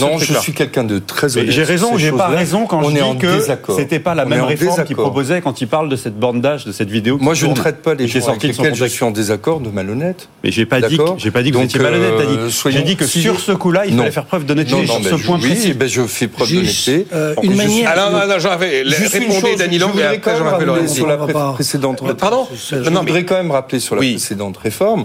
non, 0.00 0.18
je 0.18 0.34
suis 0.34 0.52
quelqu'un 0.52 0.84
de 0.84 0.98
très 0.98 1.36
honnête. 1.36 1.50
J'ai 1.50 1.64
raison, 1.64 1.96
j'ai 1.96 2.12
pas 2.12 2.28
raison 2.28 2.66
quand 2.66 2.82
je 2.82 2.90
dis 2.90 3.18
que 3.18 3.40
c'était 3.76 4.00
pas 4.00 4.14
la 4.14 4.24
même 4.24 4.42
réforme 4.42 4.84
qu'il 4.84 4.96
proposait 4.96 5.40
quand 5.40 5.60
il 5.60 5.68
parle 5.68 5.88
de 5.88 5.96
cette 5.96 6.18
bande 6.18 6.40
d'âge, 6.40 6.64
de 6.64 6.72
cette 6.72 6.90
vidéo. 6.90 7.18
Moi, 7.20 7.34
je 7.34 7.46
ne 7.46 7.54
traite 7.54 7.82
pas 7.82 7.94
les 7.94 8.06
gens 8.10 8.28
avec 8.28 8.42
lesquels 8.42 8.74
je 8.74 8.84
suis 8.86 9.04
en 9.04 9.10
désaccord 9.10 9.60
de 9.60 9.70
malhonnête. 9.70 10.28
Mais 10.42 10.50
j'ai 10.50 10.66
pas 10.66 10.80
dit, 10.80 10.98
j'ai 11.18 11.30
pas 11.30 11.42
dit 11.42 11.50
que 11.50 11.56
vous 11.56 11.64
étiez 11.64 11.80
malhonnête. 11.80 12.12
Euh, 12.12 12.48
j'ai 12.66 12.82
dit 12.82 12.96
que 12.96 13.06
sur 13.06 13.38
ce 13.38 13.52
coup-là, 13.52 13.86
il 13.86 13.96
fallait 13.96 14.10
faire 14.10 14.24
preuve 14.24 14.44
d'honnêteté 14.44 14.86
sur 14.86 15.04
ce 15.04 15.24
point 15.24 15.38
précis. 15.38 15.68
Oui, 15.68 15.72
ben 15.74 15.88
je 15.88 16.02
fais 16.02 16.28
preuve 16.28 16.52
d'honnêteté. 16.52 17.06
Euh, 17.12 17.34
une 17.42 17.54
manière. 17.54 17.90
Alors, 17.90 18.10
non, 18.10 18.38
j'en 18.38 18.56
répondez, 18.56 19.56
Danilo, 19.56 19.88
mais 19.94 20.02
après 20.02 20.36
je 20.36 20.42
rappelle 20.42 20.88
sur 20.88 21.06
la 21.06 21.16
précédente. 21.16 22.02
Pardon 22.16 22.48
Je 22.52 22.76
voudrais 22.76 23.24
quand 23.24 23.36
même 23.36 23.50
rappeler 23.50 23.80
sur 23.80 23.94
la 23.94 24.00
précédente 24.00 24.56
réforme. 24.56 25.04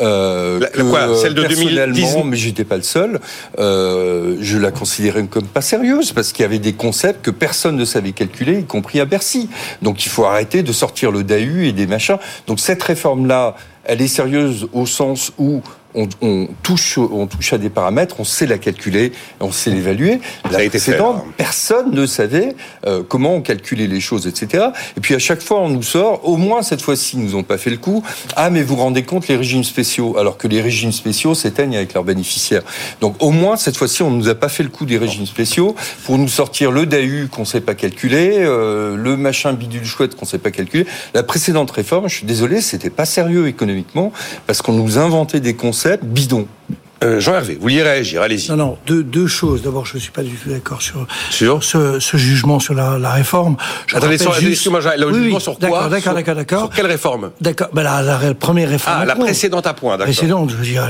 Euh, 0.00 0.60
quoi 0.90 1.16
Celle 1.16 1.34
de 1.34 1.44
2010 1.44 2.16
mais 2.24 2.36
j'étais 2.36 2.64
pas 2.64 2.76
le 2.76 2.82
seul. 2.82 3.20
Je 3.58 4.58
la 4.58 4.70
considérais 4.70 5.24
comme 5.24 5.46
pas 5.46 5.60
sérieuse 5.60 6.12
parce 6.12 6.32
qu'il 6.32 6.42
y 6.42 6.46
avait 6.46 6.58
des 6.58 6.72
concepts 6.72 7.24
que 7.24 7.30
personne 7.30 7.76
ne 7.76 7.84
savait 7.84 8.12
calculer, 8.12 8.60
y 8.60 8.64
compris 8.64 9.00
à 9.00 9.04
Bercy. 9.04 9.48
Donc 9.82 10.04
il 10.04 10.08
faut 10.08 10.24
arrêter 10.24 10.62
de 10.62 10.72
sortir 10.72 11.10
le 11.10 11.24
DAU 11.24 11.60
et 11.62 11.72
des 11.72 11.86
machins. 11.86 12.18
Donc 12.46 12.60
cette 12.60 12.82
réforme-là, 12.82 13.56
elle 13.84 14.00
est 14.00 14.08
sérieuse 14.08 14.68
au 14.72 14.86
sens 14.86 15.32
où 15.38 15.62
on, 15.96 16.48
touche, 16.62 16.98
on 16.98 17.26
touche 17.26 17.52
à 17.52 17.58
des 17.58 17.70
paramètres, 17.70 18.16
on 18.18 18.24
sait 18.24 18.46
la 18.46 18.58
calculer, 18.58 19.12
on 19.40 19.50
sait 19.50 19.70
l'évaluer. 19.70 20.20
La 20.50 20.68
précédente, 20.68 21.24
personne 21.36 21.92
ne 21.92 22.06
savait 22.06 22.54
euh, 22.86 23.02
comment 23.06 23.34
on 23.34 23.40
calculait 23.40 23.86
les 23.86 24.00
choses, 24.00 24.26
etc. 24.26 24.66
Et 24.96 25.00
puis 25.00 25.14
à 25.14 25.18
chaque 25.18 25.40
fois, 25.40 25.60
on 25.60 25.68
nous 25.68 25.82
sort, 25.82 26.28
au 26.28 26.36
moins 26.36 26.62
cette 26.62 26.82
fois-ci, 26.82 27.16
ils 27.16 27.24
nous 27.24 27.34
ont 27.34 27.42
pas 27.42 27.58
fait 27.58 27.70
le 27.70 27.78
coup. 27.78 28.02
Ah, 28.36 28.50
mais 28.50 28.62
vous 28.62 28.76
rendez 28.76 29.02
compte 29.02 29.28
les 29.28 29.36
régimes 29.36 29.64
spéciaux, 29.64 30.18
alors 30.18 30.36
que 30.36 30.48
les 30.48 30.60
régimes 30.60 30.92
spéciaux 30.92 31.34
s'éteignent 31.34 31.76
avec 31.76 31.94
leurs 31.94 32.04
bénéficiaires. 32.04 32.62
Donc 33.00 33.16
au 33.22 33.30
moins 33.30 33.56
cette 33.56 33.76
fois-ci, 33.76 34.02
on 34.02 34.10
nous 34.10 34.28
a 34.28 34.34
pas 34.34 34.48
fait 34.48 34.62
le 34.62 34.68
coup 34.68 34.84
des 34.84 34.98
régimes 34.98 35.26
spéciaux 35.26 35.74
pour 36.04 36.18
nous 36.18 36.28
sortir 36.28 36.70
le 36.70 36.86
DAU 36.86 37.28
qu'on 37.30 37.44
sait 37.44 37.60
pas 37.60 37.74
calculer, 37.74 38.38
euh, 38.40 38.96
le 38.96 39.16
machin 39.16 39.52
bidule 39.54 39.84
chouette 39.84 40.14
qu'on 40.14 40.26
sait 40.26 40.38
pas 40.38 40.50
calculer. 40.50 40.86
La 41.14 41.22
précédente 41.22 41.70
réforme, 41.70 42.08
je 42.08 42.16
suis 42.16 42.26
désolé, 42.26 42.60
c'était 42.60 42.90
pas 42.90 43.06
sérieux 43.06 43.48
économiquement 43.48 44.12
parce 44.46 44.62
qu'on 44.62 44.72
nous 44.72 44.98
inventait 44.98 45.40
des 45.40 45.54
concepts 45.54 45.85
bidon. 46.02 46.48
Euh, 47.04 47.20
Jean-Hervé, 47.20 47.56
vous 47.56 47.60
vouliez 47.60 47.82
réagir, 47.82 48.22
allez-y. 48.22 48.50
Non, 48.50 48.56
non, 48.56 48.78
deux, 48.86 49.02
deux 49.02 49.26
choses. 49.26 49.60
D'abord, 49.60 49.84
je 49.84 49.96
ne 49.96 50.00
suis 50.00 50.10
pas 50.10 50.22
du 50.22 50.34
tout 50.34 50.48
d'accord 50.48 50.80
sur, 50.80 51.06
sur 51.28 51.62
ce, 51.62 52.00
ce, 52.00 52.16
jugement 52.16 52.58
sur 52.58 52.72
la, 52.72 52.98
la 52.98 53.12
réforme. 53.12 53.56
Je 53.86 53.96
Attendez, 53.96 54.16
sur, 54.16 54.32
juste... 54.32 54.52
excusez-moi, 54.52 54.80
le 54.96 55.06
oui, 55.08 55.24
jugement 55.24 55.38
sur 55.38 55.58
quoi 55.58 55.88
D'accord, 55.90 56.14
d'accord, 56.14 56.34
d'accord. 56.34 56.60
Sur 56.60 56.70
quelle 56.70 56.86
réforme 56.86 57.32
D'accord, 57.38 57.68
ben 57.74 57.82
la, 57.82 58.00
la, 58.00 58.32
première 58.32 58.70
réforme. 58.70 58.96
Ah, 59.00 59.04
la 59.04 59.14
précédente 59.14 59.66
à 59.66 59.74
point, 59.74 59.98
d'accord. 59.98 60.06
Précédente, 60.06 60.50
je 60.50 60.56
veux 60.56 60.64
dire, 60.64 60.88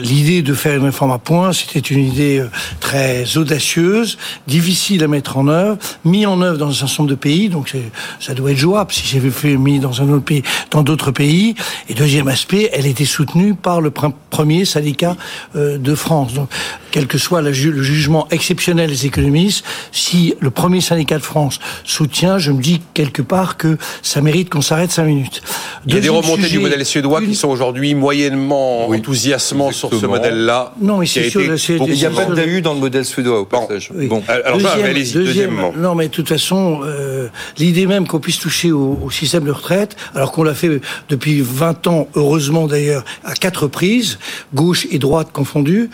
l'idée 0.00 0.40
de 0.40 0.54
faire 0.54 0.78
une 0.78 0.84
réforme 0.84 1.12
à 1.12 1.18
point, 1.18 1.52
c'était 1.52 1.78
une 1.80 2.06
idée 2.06 2.38
euh, 2.38 2.48
très 2.80 3.36
audacieuse, 3.36 4.16
difficile 4.46 5.04
à 5.04 5.08
mettre 5.08 5.36
en 5.36 5.48
œuvre, 5.48 5.76
mis 6.06 6.24
en 6.24 6.40
œuvre 6.40 6.56
dans 6.56 6.70
un 6.70 6.72
certain 6.72 7.02
nombre 7.02 7.10
de 7.10 7.16
pays, 7.16 7.50
donc 7.50 7.76
ça 8.18 8.32
doit 8.32 8.52
être 8.52 8.56
jouable 8.56 8.92
si 8.94 9.06
j'avais 9.06 9.30
fait 9.30 9.58
mis 9.58 9.78
dans 9.78 10.00
un 10.00 10.08
autre 10.08 10.24
pays, 10.24 10.42
dans 10.70 10.82
d'autres 10.82 11.10
pays. 11.10 11.54
Et 11.90 11.94
deuxième 11.94 12.28
aspect, 12.28 12.70
elle 12.72 12.86
était 12.86 13.04
soutenue 13.04 13.54
par 13.54 13.82
le 13.82 13.90
premier 13.90 14.64
syndicat 14.64 15.16
de 15.54 15.94
France. 15.94 16.34
Donc, 16.34 16.48
quel 16.94 17.08
que 17.08 17.18
soit 17.18 17.42
le, 17.42 17.52
jugement 17.52 18.28
exceptionnel 18.30 18.88
des 18.88 19.06
économistes, 19.06 19.64
si 19.90 20.34
le 20.38 20.50
premier 20.50 20.80
syndicat 20.80 21.18
de 21.18 21.24
France 21.24 21.58
soutient, 21.82 22.38
je 22.38 22.52
me 22.52 22.62
dis 22.62 22.80
quelque 22.94 23.20
part 23.20 23.56
que 23.56 23.78
ça 24.00 24.20
mérite 24.20 24.48
qu'on 24.48 24.60
s'arrête 24.60 24.92
cinq 24.92 25.06
minutes. 25.06 25.42
Il 25.88 25.94
y 25.94 25.98
a 25.98 26.00
des 26.00 26.08
remontées 26.08 26.46
du 26.46 26.60
modèle 26.60 26.86
suédois 26.86 27.20
qui 27.20 27.34
sont 27.34 27.48
aujourd'hui 27.48 27.96
moyennement 27.96 28.86
enthousiasmants 28.86 29.72
sur 29.72 29.92
ce 29.92 30.06
modèle-là. 30.06 30.74
Non, 30.80 30.98
mais 30.98 31.06
c'est 31.06 31.30
sûr. 31.30 31.42
Il 31.84 31.94
n'y 31.94 32.04
a 32.04 32.10
pas 32.10 32.26
d'AU 32.26 32.60
dans 32.60 32.74
le 32.74 32.80
modèle 32.80 33.04
suédois 33.04 33.40
au 33.40 33.44
passage. 33.44 33.90
Bon, 33.92 34.22
alors 34.28 34.60
allez-y, 34.84 35.14
deuxièmement. 35.14 35.72
Non, 35.76 35.96
mais 35.96 36.06
de 36.06 36.12
toute 36.12 36.28
façon, 36.28 36.82
euh, 36.84 37.26
l'idée 37.58 37.86
même 37.86 38.06
qu'on 38.06 38.20
puisse 38.20 38.38
toucher 38.38 38.70
au, 38.70 39.00
au, 39.02 39.10
système 39.10 39.42
de 39.42 39.50
retraite, 39.50 39.96
alors 40.14 40.30
qu'on 40.30 40.44
l'a 40.44 40.54
fait 40.54 40.80
depuis 41.08 41.40
20 41.40 41.88
ans, 41.88 42.06
heureusement 42.14 42.68
d'ailleurs, 42.68 43.04
à 43.24 43.34
quatre 43.34 43.64
reprises, 43.64 44.20
gauche 44.54 44.86
et 44.92 44.98
droite 44.98 45.23
droite 45.24 45.32
confondue, 45.32 45.90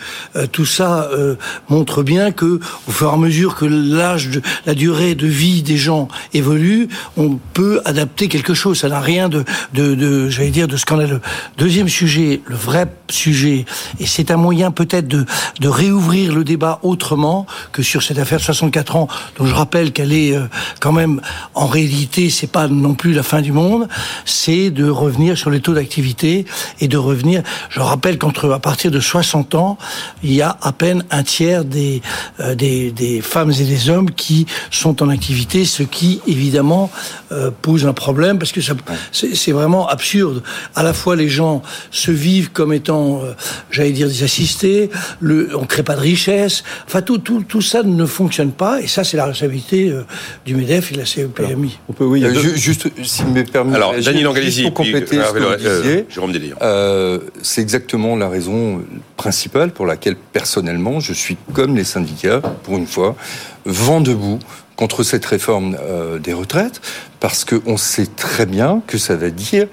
tout 0.51 0.65
ça 0.65 1.09
montre 1.69 2.03
bien 2.03 2.31
que 2.31 2.59
au 2.87 2.91
fur 2.91 3.09
et 3.09 3.13
à 3.13 3.17
mesure 3.17 3.55
que 3.55 3.65
l'âge, 3.65 4.41
la 4.65 4.73
durée 4.73 5.15
de 5.15 5.27
vie 5.27 5.61
des 5.63 5.77
gens 5.77 6.07
évolue, 6.33 6.89
on 7.17 7.39
peut 7.53 7.81
adapter 7.85 8.27
quelque 8.27 8.53
chose. 8.53 8.79
Ça 8.79 8.89
n'a 8.89 8.99
rien 8.99 9.29
de, 9.29 9.43
de, 9.73 10.29
j'allais 10.29 10.49
dire, 10.49 10.67
de 10.67 10.77
scandaleux. 10.77 11.21
Deuxième 11.57 11.89
sujet, 11.89 12.41
le 12.45 12.55
vrai 12.55 12.87
sujet, 13.09 13.65
et 13.99 14.05
c'est 14.05 14.31
un 14.31 14.37
moyen 14.37 14.71
peut-être 14.71 15.07
de, 15.07 15.25
de 15.59 15.67
réouvrir 15.67 16.33
le 16.33 16.43
débat 16.43 16.79
autrement 16.83 17.45
que 17.71 17.83
sur 17.83 18.03
cette 18.03 18.17
affaire 18.17 18.39
de 18.39 18.43
64 18.43 18.95
ans, 18.95 19.07
dont 19.37 19.45
je 19.45 19.53
rappelle 19.53 19.91
qu'elle 19.91 20.13
est 20.13 20.35
quand 20.79 20.91
même 20.91 21.21
en 21.53 21.67
réalité, 21.67 22.29
c'est 22.29 22.51
pas 22.51 22.67
non 22.67 22.93
plus 22.93 23.13
la 23.13 23.23
fin 23.23 23.41
du 23.41 23.51
monde, 23.51 23.87
c'est 24.25 24.69
de 24.69 24.89
revenir 24.89 25.37
sur 25.37 25.49
les 25.49 25.61
taux 25.61 25.73
d'activité 25.73 26.45
et 26.79 26.87
de 26.87 26.97
revenir. 26.97 27.43
Je 27.69 27.79
rappelle 27.79 28.17
qu'entre 28.17 28.51
à 28.51 28.59
partir 28.59 28.91
de 28.91 28.99
60 28.99 29.20
ans, 29.55 29.77
il 30.23 30.33
y 30.33 30.41
a 30.41 30.57
à 30.61 30.71
peine 30.71 31.03
un 31.11 31.23
tiers 31.23 31.65
des, 31.65 32.01
euh, 32.39 32.55
des, 32.55 32.91
des, 32.91 33.21
femmes 33.21 33.51
et 33.51 33.63
des 33.63 33.89
hommes 33.89 34.11
qui 34.11 34.45
sont 34.69 35.01
en 35.03 35.09
activité, 35.09 35.65
ce 35.65 35.83
qui 35.83 36.21
évidemment 36.27 36.91
euh, 37.31 37.51
pose 37.61 37.85
un 37.85 37.93
problème 37.93 38.39
parce 38.39 38.51
que 38.51 38.61
c'est 39.11 39.51
vraiment 39.51 39.87
absurde. 39.87 40.43
À 40.75 40.83
la 40.83 40.93
fois 40.93 41.15
les 41.15 41.29
gens 41.29 41.61
se 41.91 42.11
vivent 42.11 42.51
comme 42.51 42.73
étant, 42.73 43.23
euh, 43.23 43.33
j'allais 43.69 43.91
dire, 43.91 44.07
des 44.07 44.23
assistés, 44.23 44.89
le, 45.19 45.55
on 45.57 45.65
crée 45.65 45.83
pas 45.83 45.95
de 45.95 46.01
richesse. 46.01 46.63
Enfin, 46.87 47.01
tout, 47.01 47.17
tout, 47.17 47.43
tout 47.47 47.61
ça 47.61 47.83
ne 47.83 48.05
fonctionne 48.05 48.51
pas 48.51 48.81
et 48.81 48.87
ça, 48.87 49.03
c'est 49.03 49.17
la 49.17 49.25
responsabilité 49.25 49.93
du 50.45 50.55
Medef 50.55 50.91
et 50.91 50.95
de 50.95 50.99
la 50.99 51.05
CEPMI. 51.05 51.79
on 51.87 51.93
peut, 51.93 52.05
oui, 52.05 52.23
juste, 52.55 52.87
si 53.03 53.23
me 53.23 53.43
permet. 53.43 53.75
Alors, 53.75 53.93
Daniel 54.03 54.27
Angalizi, 54.27 54.63
pour 54.63 54.73
compléter 54.73 55.17
ce 55.17 55.33
que 55.33 55.39
vous 55.39 55.55
disiez, 55.55 56.05
Jérôme 56.09 56.31
c'est 57.41 57.61
exactement 57.61 58.15
la 58.15 58.29
raison 58.29 58.81
principale 59.21 59.69
pour 59.71 59.85
laquelle, 59.85 60.15
personnellement, 60.15 60.99
je 60.99 61.13
suis 61.13 61.37
comme 61.53 61.75
les 61.75 61.83
syndicats, 61.83 62.41
pour 62.63 62.77
une 62.77 62.87
fois, 62.87 63.15
vent 63.65 64.01
debout 64.01 64.39
contre 64.75 65.03
cette 65.03 65.23
réforme 65.27 65.77
euh, 65.79 66.17
des 66.17 66.33
retraites, 66.33 66.81
parce 67.19 67.45
qu'on 67.45 67.77
sait 67.77 68.07
très 68.07 68.47
bien 68.47 68.81
que 68.87 68.97
ça 68.97 69.15
va 69.15 69.29
dire, 69.29 69.67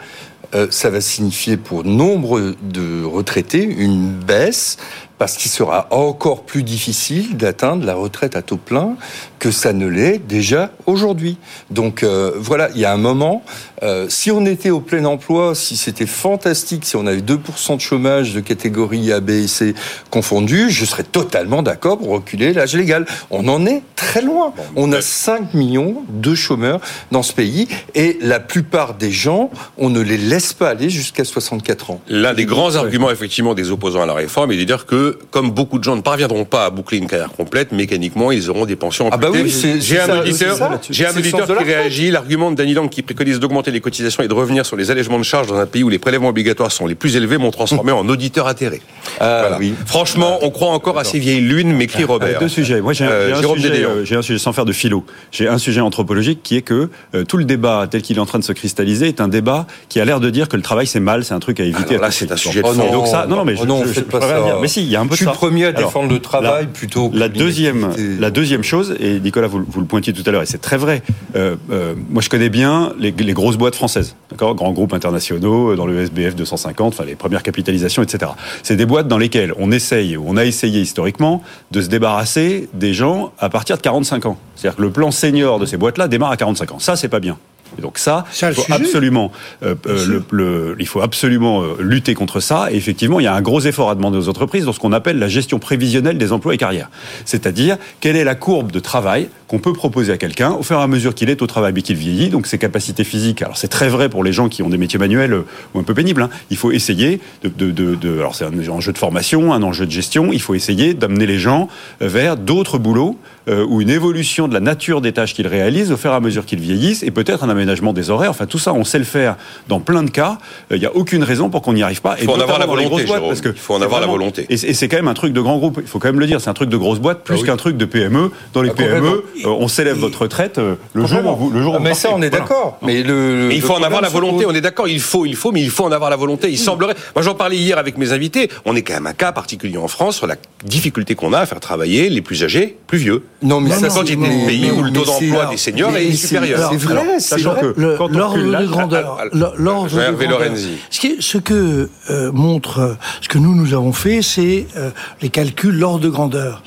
euh, 0.55 0.67
ça 0.71 0.90
va 0.90 1.00
signifier 1.00 1.57
pour 1.57 1.83
nombre 1.85 2.57
de 2.61 3.02
retraités 3.02 3.62
une 3.64 4.11
baisse 4.11 4.76
parce 5.18 5.37
qu'il 5.37 5.50
sera 5.50 5.88
encore 5.90 6.44
plus 6.44 6.62
difficile 6.62 7.37
d'atteindre 7.37 7.84
la 7.84 7.94
retraite 7.94 8.37
à 8.37 8.42
taux 8.42 8.56
plein 8.56 8.96
que 9.38 9.50
ça 9.50 9.72
ne 9.72 9.87
l'est 9.87 10.18
déjà 10.18 10.70
aujourd'hui. 10.87 11.38
Donc 11.70 12.02
euh, 12.02 12.32
voilà, 12.37 12.70
il 12.75 12.80
y 12.80 12.84
a 12.84 12.92
un 12.92 12.96
moment, 12.96 13.44
euh, 13.82 14.06
si 14.08 14.30
on 14.30 14.44
était 14.46 14.70
au 14.70 14.80
plein 14.80 15.04
emploi, 15.04 15.54
si 15.54 15.76
c'était 15.76 16.06
fantastique, 16.06 16.84
si 16.84 16.96
on 16.96 17.06
avait 17.06 17.20
2% 17.20 17.76
de 17.76 17.80
chômage 17.80 18.34
de 18.34 18.40
catégorie 18.40 19.12
A, 19.12 19.20
B 19.20 19.30
et 19.30 19.48
C 19.48 19.75
confondus, 20.10 20.70
je 20.70 20.84
serais 20.84 21.04
totalement 21.04 21.62
d'accord 21.62 21.98
pour 21.98 22.08
reculer 22.08 22.52
l'âge 22.52 22.75
légal. 22.75 23.06
On 23.30 23.48
en 23.48 23.66
est 23.66 23.82
très 23.96 24.22
loin. 24.22 24.52
On 24.76 24.92
a 24.92 25.00
5 25.00 25.54
millions 25.54 26.02
de 26.08 26.34
chômeurs 26.34 26.80
dans 27.10 27.22
ce 27.22 27.32
pays 27.32 27.68
et 27.94 28.18
la 28.20 28.40
plupart 28.40 28.94
des 28.94 29.10
gens, 29.10 29.50
on 29.76 29.90
ne 29.90 30.00
les 30.00 30.16
laisse 30.16 30.52
pas 30.52 30.70
aller 30.70 30.90
jusqu'à 30.90 31.25
64 31.25 31.90
ans. 31.90 32.00
L'un 32.08 32.34
des 32.34 32.44
grands 32.44 32.76
arguments 32.76 33.10
effectivement 33.10 33.54
des 33.54 33.70
opposants 33.70 34.02
à 34.02 34.06
la 34.06 34.14
réforme 34.14 34.52
est 34.52 34.56
de 34.56 34.64
dire 34.64 34.87
que 34.87 35.08
comme 35.31 35.50
beaucoup 35.50 35.79
de 35.79 35.85
gens 35.85 35.97
ne 35.97 36.00
parviendront 36.00 36.45
pas 36.45 36.67
à 36.67 36.71
boucler 36.71 36.99
une 36.99 37.07
carrière 37.07 37.33
complète, 37.33 37.73
mécaniquement, 37.73 38.33
ils 38.33 38.50
auront 38.50 38.67
des 38.67 38.77
pensions 38.77 39.09
ah 39.12 39.17
bah 39.17 39.29
oui, 39.33 39.49
J'ai 39.81 40.00
un 40.00 40.21
auditeur, 40.21 40.81
j'ai 40.91 41.07
un 41.07 41.17
auditeur 41.17 41.47
qui 41.47 41.65
réagit. 41.65 42.11
L'argument 42.11 42.50
de 42.50 42.57
Danny 42.57 42.75
Lang 42.75 42.88
qui 42.88 43.03
préconise 43.03 43.41
d'augmenter 43.41 43.71
les 43.71 43.81
cotisations 43.81 44.23
et 44.23 44.29
de 44.29 44.35
revenir 44.35 44.65
sur 44.67 44.77
les 44.77 44.91
allègements 44.91 45.19
de 45.19 45.25
charges 45.25 45.47
dans 45.47 45.57
un 45.57 45.67
pays 45.67 45.83
où 45.83 45.88
les 45.88 45.99
prélèvements 45.99 46.29
obligatoires 46.29 46.73
sont 46.73 46.87
les 46.87 46.95
plus 46.95 47.17
élevés 47.17 47.38
m'ont 47.38 47.50
transformé 47.50 47.93
en 47.93 48.09
auditeur 48.09 48.47
atterré. 48.47 48.81
Ah, 49.21 49.57
oui. 49.59 49.75
Franchement, 49.87 50.38
on 50.43 50.50
croit 50.50 50.71
encore 50.71 50.99
à 50.99 51.05
ces 51.05 51.19
vieilles 51.19 51.41
lunes, 51.41 51.73
m'écrit 51.73 52.05
ah, 52.05 52.12
Robert. 52.12 52.41
Deux 52.41 52.49
sujets. 52.49 52.81
Moi, 52.81 52.93
j'ai 52.93 53.05
un, 53.05 53.11
euh, 53.11 53.55
sujet, 53.55 53.85
euh, 53.85 54.19
un, 54.19 54.23
sujet 54.23 54.38
sans 54.38 54.53
faire 54.53 54.65
de 54.65 54.73
philo. 54.73 55.05
J'ai 55.33 55.49
un 55.49 55.59
sujet 55.59 55.81
anthropologique 55.81 56.41
qui 56.43 56.57
est 56.57 56.62
que 56.62 56.88
euh, 57.15 57.25
tout 57.25 57.37
le 57.37 57.45
débat 57.45 57.87
tel 57.91 58.03
qu'il 58.03 58.17
est 58.17 58.21
en 58.21 58.27
train 58.27 58.38
de 58.38 58.45
se 58.45 58.53
cristalliser 58.53 59.09
est 59.09 59.21
un 59.21 59.29
débat 59.29 59.67
qui 59.88 60.00
a 60.00 60.05
l'air 60.05 60.21
de 60.21 60.31
dire 60.31 60.49
que 60.49 60.57
le 60.57 60.62
travail 60.62 60.87
c'est 60.87 61.00
mal, 61.00 61.25
c'est 61.25 61.35
un 61.35 61.41
truc 61.41 61.61
à 61.61 61.65
éviter. 61.65 61.95
Alors 61.95 62.03
là, 62.03 62.11
c'est 62.11 62.31
un 62.31 62.37
sujet 62.37 62.62
de 62.62 62.67
oh 62.69 62.75
non, 62.75 62.93
donc 62.93 63.07
ça, 63.07 63.27
non, 63.29 63.37
non, 63.37 63.45
mais 63.45 63.57
je, 63.57 63.62
oh 63.69 63.85
je, 63.93 64.00
pas 64.00 64.21
ça. 64.21 64.43
Dire. 64.43 64.59
Mais 64.61 64.69
si, 64.69 64.83
il 64.83 64.91
y 64.91 64.97
a 64.99 65.02
un 65.02 65.07
peu 65.07 65.14
je 65.14 65.19
suis 65.19 65.26
le 65.26 65.33
premier 65.33 65.67
à 65.67 65.73
défendre 65.73 66.12
le 66.12 66.21
travail 66.21 66.67
plutôt. 66.67 67.11
La 67.14 67.28
deuxième, 67.28 67.90
la 68.19 68.31
deuxième 68.31 68.62
chose, 68.62 68.97
et 69.00 69.21
Nicolas, 69.21 69.47
vous, 69.47 69.64
vous 69.67 69.81
le 69.81 69.87
pointiez 69.87 70.12
tout 70.12 70.23
à 70.26 70.31
l'heure, 70.31 70.43
et 70.43 70.47
c'est 70.47 70.61
très 70.61 70.76
vrai. 70.76 71.02
Euh, 71.37 71.57
euh, 71.71 71.95
moi, 72.11 72.23
je 72.23 72.28
connais 72.28 72.49
bien 72.49 72.93
les, 72.99 73.12
les 73.12 73.33
grosses 73.33 73.57
boîtes 73.57 73.75
françaises, 73.75 74.17
d'accord, 74.31 74.55
grands 74.55 74.73
groupes 74.73 74.93
internationaux 74.93 75.76
dans 75.76 75.87
le 75.87 76.00
SBF 76.00 76.35
250, 76.35 76.95
enfin 76.95 77.05
les 77.05 77.14
premières 77.14 77.43
capitalisations, 77.43 78.02
etc. 78.02 78.33
C'est 78.62 78.76
des 78.76 78.87
boîtes 78.87 79.09
dans 79.09 79.19
lesquelles 79.19 79.55
on 79.59 79.73
essaye, 79.73 80.17
ou 80.17 80.25
on 80.26 80.37
a 80.37 80.45
essayé 80.45 80.81
historiquement, 80.81 81.43
de 81.71 81.81
se 81.81 81.88
débarrasser 81.88 82.69
des 82.75 82.95
gens 82.95 83.33
à 83.38 83.49
partir 83.49 83.76
de 83.76 83.83
45 83.83 84.26
ans. 84.26 84.38
C'est-à-dire 84.55 84.76
que 84.76 84.83
le 84.83 84.90
plan 84.90 85.11
senior 85.11 85.59
de 85.59 85.67
ces 85.67 85.76
boîtes-là 85.76 86.09
démarre 86.09 86.31
à 86.31 86.37
45 86.37 86.73
ans. 86.73 86.78
Ça, 86.78 86.97
c'est 86.97 87.09
pas 87.09 87.21
bien. 87.21 87.38
Et 87.78 87.82
donc 87.82 87.98
ça, 87.98 88.25
il 88.42 88.54
faut 88.54 88.72
absolument, 88.72 89.32
euh, 89.62 89.75
euh, 89.87 90.20
le, 90.30 90.76
il 90.78 90.87
faut 90.87 91.00
absolument 91.00 91.62
euh, 91.62 91.76
lutter 91.80 92.14
contre 92.14 92.40
ça. 92.40 92.68
Et 92.72 92.76
effectivement, 92.76 93.20
il 93.20 93.25
y 93.25 93.26
a 93.26 93.34
un 93.34 93.42
gros 93.42 93.60
effort 93.60 93.90
à 93.90 93.94
demander 93.94 94.18
aux 94.18 94.28
entreprises 94.28 94.64
dans 94.64 94.72
ce 94.72 94.78
qu'on 94.78 94.92
appelle 94.92 95.18
la 95.18 95.28
gestion 95.28 95.58
prévisionnelle 95.58 96.18
des 96.18 96.32
emplois 96.32 96.54
et 96.54 96.58
carrières. 96.58 96.90
C'est-à-dire 97.25 97.76
quelle 98.00 98.16
est 98.16 98.25
la 98.25 98.34
courbe 98.34 98.72
de 98.72 98.80
travail 98.80 99.28
qu'on 99.49 99.59
peut 99.59 99.73
proposer 99.73 100.12
à 100.12 100.19
quelqu'un 100.19 100.52
au 100.52 100.62
fur 100.62 100.78
et 100.78 100.83
à 100.83 100.87
mesure 100.87 101.14
qu'il 101.14 101.31
est 101.31 101.43
au 101.43 101.47
travail 101.47 101.73
mais 101.75 101.83
qu'il 101.83 101.97
vieillit. 101.97 102.28
Donc 102.28 102.47
ses 102.47 102.59
capacités 102.59 103.05
physiques. 103.05 103.43
Alors 103.43 103.57
c'est 103.57 103.69
très 103.69 103.88
vrai 103.88 104.09
pour 104.09 104.23
les 104.23 104.33
gens 104.33 104.49
qui 104.49 104.62
ont 104.62 104.69
des 104.69 104.78
métiers 104.78 104.99
manuels 104.99 105.43
ou 105.75 105.78
un 105.78 105.83
peu 105.83 105.95
pénibles. 105.95 106.23
Hein. 106.23 106.31
Il 106.50 106.57
faut 106.57 106.71
essayer 106.71 107.21
de, 107.43 107.49
de, 107.49 107.71
de, 107.71 107.95
de 107.95 108.19
alors 108.19 108.35
c'est 108.35 108.45
un 108.45 108.69
enjeu 108.69 108.93
de 108.93 108.99
formation, 108.99 109.52
un 109.52 109.62
enjeu 109.62 109.87
de 109.87 109.90
gestion. 109.90 110.31
Il 110.33 110.40
faut 110.40 110.55
essayer 110.55 110.95
d'amener 110.95 111.26
les 111.26 111.38
gens 111.38 111.69
vers 112.00 112.37
d'autres 112.37 112.78
boulots 112.78 113.17
ou 113.49 113.81
une 113.81 113.88
évolution 113.88 114.47
de 114.47 114.52
la 114.52 114.61
nature 114.61 115.00
des 115.00 115.12
tâches 115.12 115.33
qu'ils 115.33 115.47
réalisent 115.47 115.90
au 115.90 115.97
fur 115.97 116.12
et 116.12 116.14
à 116.14 116.21
mesure 116.21 116.45
qu'ils 116.45 116.61
vieillissent 116.61 117.02
et 117.02 117.11
peut-être 117.11 117.45
un 117.45 117.49
aménagement 117.49 117.95
des 117.95 118.11
horaires. 118.11 118.31
Enfin, 118.31 118.47
tout 118.47 118.59
ça, 118.59 118.75
on 118.75 118.85
sait 118.85 118.99
le 118.99 119.05
faire 119.05 119.37
dans 119.69 119.81
plein 119.81 120.02
de 120.02 120.11
cas. 120.11 120.38
Il 120.71 120.78
n'y 120.78 120.87
a 120.87 120.95
aucune 120.95 121.25
raison 121.25 121.49
pour 121.49 121.62
qu'on 121.62 121.73
n'y 121.73 121.83
arrive 121.83 122.02
pas. 122.02 122.17
Il 122.21 122.26
faut 122.26 122.33
en 122.33 122.40
avoir 122.40 122.59
la 122.59 122.67
volonté, 122.67 123.05
parce 123.07 123.40
que 123.40 123.49
Il 123.49 123.55
faut 123.55 123.75
en 123.75 123.83
avoir 123.83 124.00
la 124.00 124.07
volonté. 124.07 124.47
Et 124.50 124.57
c'est 124.57 124.88
quand 124.88 124.97
même 124.97 125.09
un 125.09 125.14
truc 125.14 125.33
de 125.33 125.40
grand 125.40 125.59
groupe. 125.59 125.78
Il 125.81 125.88
faut 125.88 125.99
quand 125.99 126.09
même 126.09 126.21
le 126.21 126.26
dire. 126.26 126.40
C'est 126.40 126.50
un 126.50 126.55
truc 126.55 126.69
de 126.69 126.76
grosse 126.76 126.99
boîte 126.99 127.25
plus 127.25 127.40
ah 127.42 127.46
qu'un 127.46 127.57
truc 127.57 127.77
de 127.77 127.85
PME. 127.85 128.31
Dans 128.53 128.62
les 128.62 128.70
ah, 128.70 128.75
PME, 128.75 129.07
euh, 129.07 129.22
on 129.44 129.68
s'élève 129.68 129.96
votre 129.96 130.22
retraite 130.22 130.59
euh, 130.59 130.77
le 130.94 131.07
jour 131.07 131.24
où 131.24 131.37
vous, 131.37 131.51
le 131.51 131.62
jour 131.62 131.74
ah, 131.77 131.81
Mais 131.81 131.94
ça, 131.94 132.11
on 132.12 132.22
est 132.22 132.31
d'accord. 132.31 132.79
Mais 132.83 133.03
le, 133.03 133.51
il 133.53 133.61
faut 133.61 133.74
en 133.74 133.83
avoir 133.83 134.01
la 134.01 134.09
volonté. 134.09 134.46
On 134.46 134.55
est 134.55 134.61
d'accord. 134.61 134.88
Il 134.88 135.01
faut, 135.01 135.27
il 135.27 135.37
faut, 135.37 135.53
mais 135.53 135.62
il 135.62 135.70
faut 135.70 135.85
en 135.85 135.92
avoir 135.92 136.11
la 136.11 136.16
volonté. 136.16 136.51
Il 136.51 136.59
semblerait. 136.59 136.94
Moi, 137.14 137.22
j'en 137.22 137.35
parlais 137.35 137.57
hier 137.57 137.79
avec 137.79 137.98
mes 137.98 138.12
invités. 138.12 138.51
On 138.64 138.77
est 138.77 138.83
quand 138.83 138.94
même 138.94 139.07
un 139.07 139.12
cas 139.12 139.33
particulier 139.33 139.79
en 139.79 139.88
France 139.88 140.16
sur 140.16 140.27
la 140.27 140.37
difficulté 140.64 141.14
qu'on 141.14 141.33
a 141.33 141.40
à 141.40 141.46
faire 141.46 141.61
travailler 141.61 142.09
les 142.09 142.20
plus 142.20 142.44
âgés, 142.44 142.77
plus 142.87 142.98
vieux. 142.98 143.22
Non, 143.42 143.61
mais 143.61 143.70
ça, 143.70 143.90
c'est 143.90 144.05
des 144.05 144.16
pays 144.16 144.70
où 144.70 144.83
le 144.83 144.92
taux 144.92 145.05
d'emploi 145.05 145.46
des 145.46 145.57
seniors 145.57 145.96
est 145.96 146.12
supérieur. 146.12 146.70
C'est 146.70 146.79
vrai. 146.79 147.20
Sachant 147.20 147.55
que 147.55 147.74
l'ordre 147.77 148.38
de 148.38 148.66
grandeur, 148.66 149.18
l'ordre 149.33 149.88
de 149.88 150.27
grandeur. 150.27 150.42
Ce, 150.90 151.01
qui, 151.01 151.16
ce 151.20 151.38
que 151.38 151.88
euh, 152.11 152.33
montre, 152.33 152.96
ce 153.20 153.29
que 153.29 153.38
nous 153.38 153.55
nous 153.55 153.74
avons 153.74 153.92
fait, 153.92 154.22
c'est 154.22 154.66
euh, 154.77 154.90
les 155.22 155.29
calculs 155.29 155.77
l'ordre 155.77 156.01
de 156.01 156.09
grandeur 156.09 156.62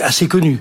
assez 0.00 0.28
connu. 0.28 0.60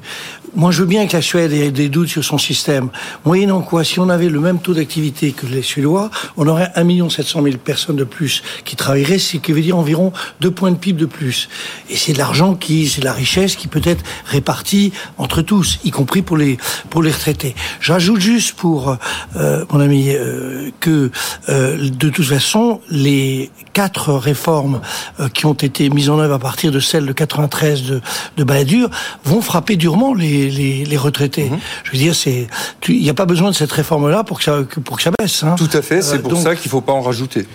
Moi, 0.53 0.71
je 0.71 0.81
veux 0.81 0.85
bien 0.85 1.07
que 1.07 1.15
la 1.15 1.21
Suède 1.21 1.53
ait 1.53 1.71
des 1.71 1.87
doutes 1.87 2.09
sur 2.09 2.25
son 2.25 2.37
système. 2.37 2.89
Moyennant 3.23 3.61
quoi, 3.61 3.85
si 3.85 3.99
on 3.99 4.09
avait 4.09 4.27
le 4.27 4.39
même 4.41 4.59
taux 4.59 4.73
d'activité 4.73 5.31
que 5.31 5.45
les 5.45 5.61
Suédois, 5.61 6.09
on 6.35 6.45
aurait 6.47 6.71
1 6.75 7.09
700 7.09 7.43
000 7.43 7.57
personnes 7.57 7.95
de 7.95 8.03
plus 8.03 8.43
qui 8.65 8.75
travailleraient, 8.75 9.17
ce 9.17 9.37
qui 9.37 9.53
veut 9.53 9.61
dire 9.61 9.77
environ 9.77 10.11
2 10.41 10.51
points 10.51 10.71
de 10.71 10.75
PIB 10.75 10.99
de 10.99 11.05
plus. 11.05 11.47
Et 11.89 11.95
c'est 11.95 12.11
de 12.11 12.17
l'argent 12.17 12.55
qui, 12.55 12.89
c'est 12.89 12.99
de 12.99 13.05
la 13.05 13.13
richesse 13.13 13.55
qui 13.55 13.69
peut 13.69 13.81
être 13.85 14.03
répartie 14.25 14.91
entre 15.17 15.41
tous, 15.41 15.79
y 15.85 15.91
compris 15.91 16.21
pour 16.21 16.35
les, 16.35 16.57
pour 16.89 17.01
les 17.01 17.11
retraités. 17.11 17.55
J'ajoute 17.79 18.19
juste 18.19 18.53
pour, 18.53 18.97
euh, 19.37 19.65
mon 19.71 19.79
ami, 19.79 20.09
euh, 20.09 20.69
que 20.81 21.11
euh, 21.47 21.89
de 21.89 22.09
toute 22.09 22.25
façon, 22.25 22.81
les 22.89 23.51
quatre 23.73 24.13
réformes 24.13 24.81
euh, 25.19 25.29
qui 25.29 25.45
ont 25.45 25.53
été 25.53 25.89
mises 25.89 26.09
en 26.09 26.19
œuvre 26.19 26.33
à 26.33 26.39
partir 26.39 26.71
de 26.71 26.79
celle 26.79 27.05
de 27.05 27.13
93 27.13 27.83
de, 27.83 28.01
de 28.37 28.43
Balladur 28.43 28.89
vont 29.23 29.41
frapper 29.41 29.75
durement 29.75 30.13
les, 30.13 30.49
les, 30.49 30.85
les 30.85 30.97
retraités. 30.97 31.49
Mhm. 31.49 31.59
Je 31.83 31.91
veux 31.91 31.97
dire, 31.97 32.15
c'est 32.15 32.47
il 32.87 33.01
n'y 33.01 33.09
a 33.09 33.13
pas 33.13 33.25
besoin 33.25 33.51
de 33.51 33.55
cette 33.55 33.71
réforme-là 33.71 34.23
pour 34.23 34.39
que 34.39 34.43
ça 34.43 34.59
pour 34.83 34.97
que 34.97 35.03
ça 35.03 35.11
baisse. 35.19 35.43
Hein. 35.43 35.55
Tout 35.57 35.69
à 35.73 35.81
fait. 35.81 36.01
C'est 36.01 36.17
euh, 36.17 36.19
pour 36.19 36.37
ça 36.37 36.55
qu'il 36.55 36.67
ne 36.67 36.71
faut 36.71 36.81
pas 36.81 36.93
en 36.93 37.01
rajouter. 37.01 37.45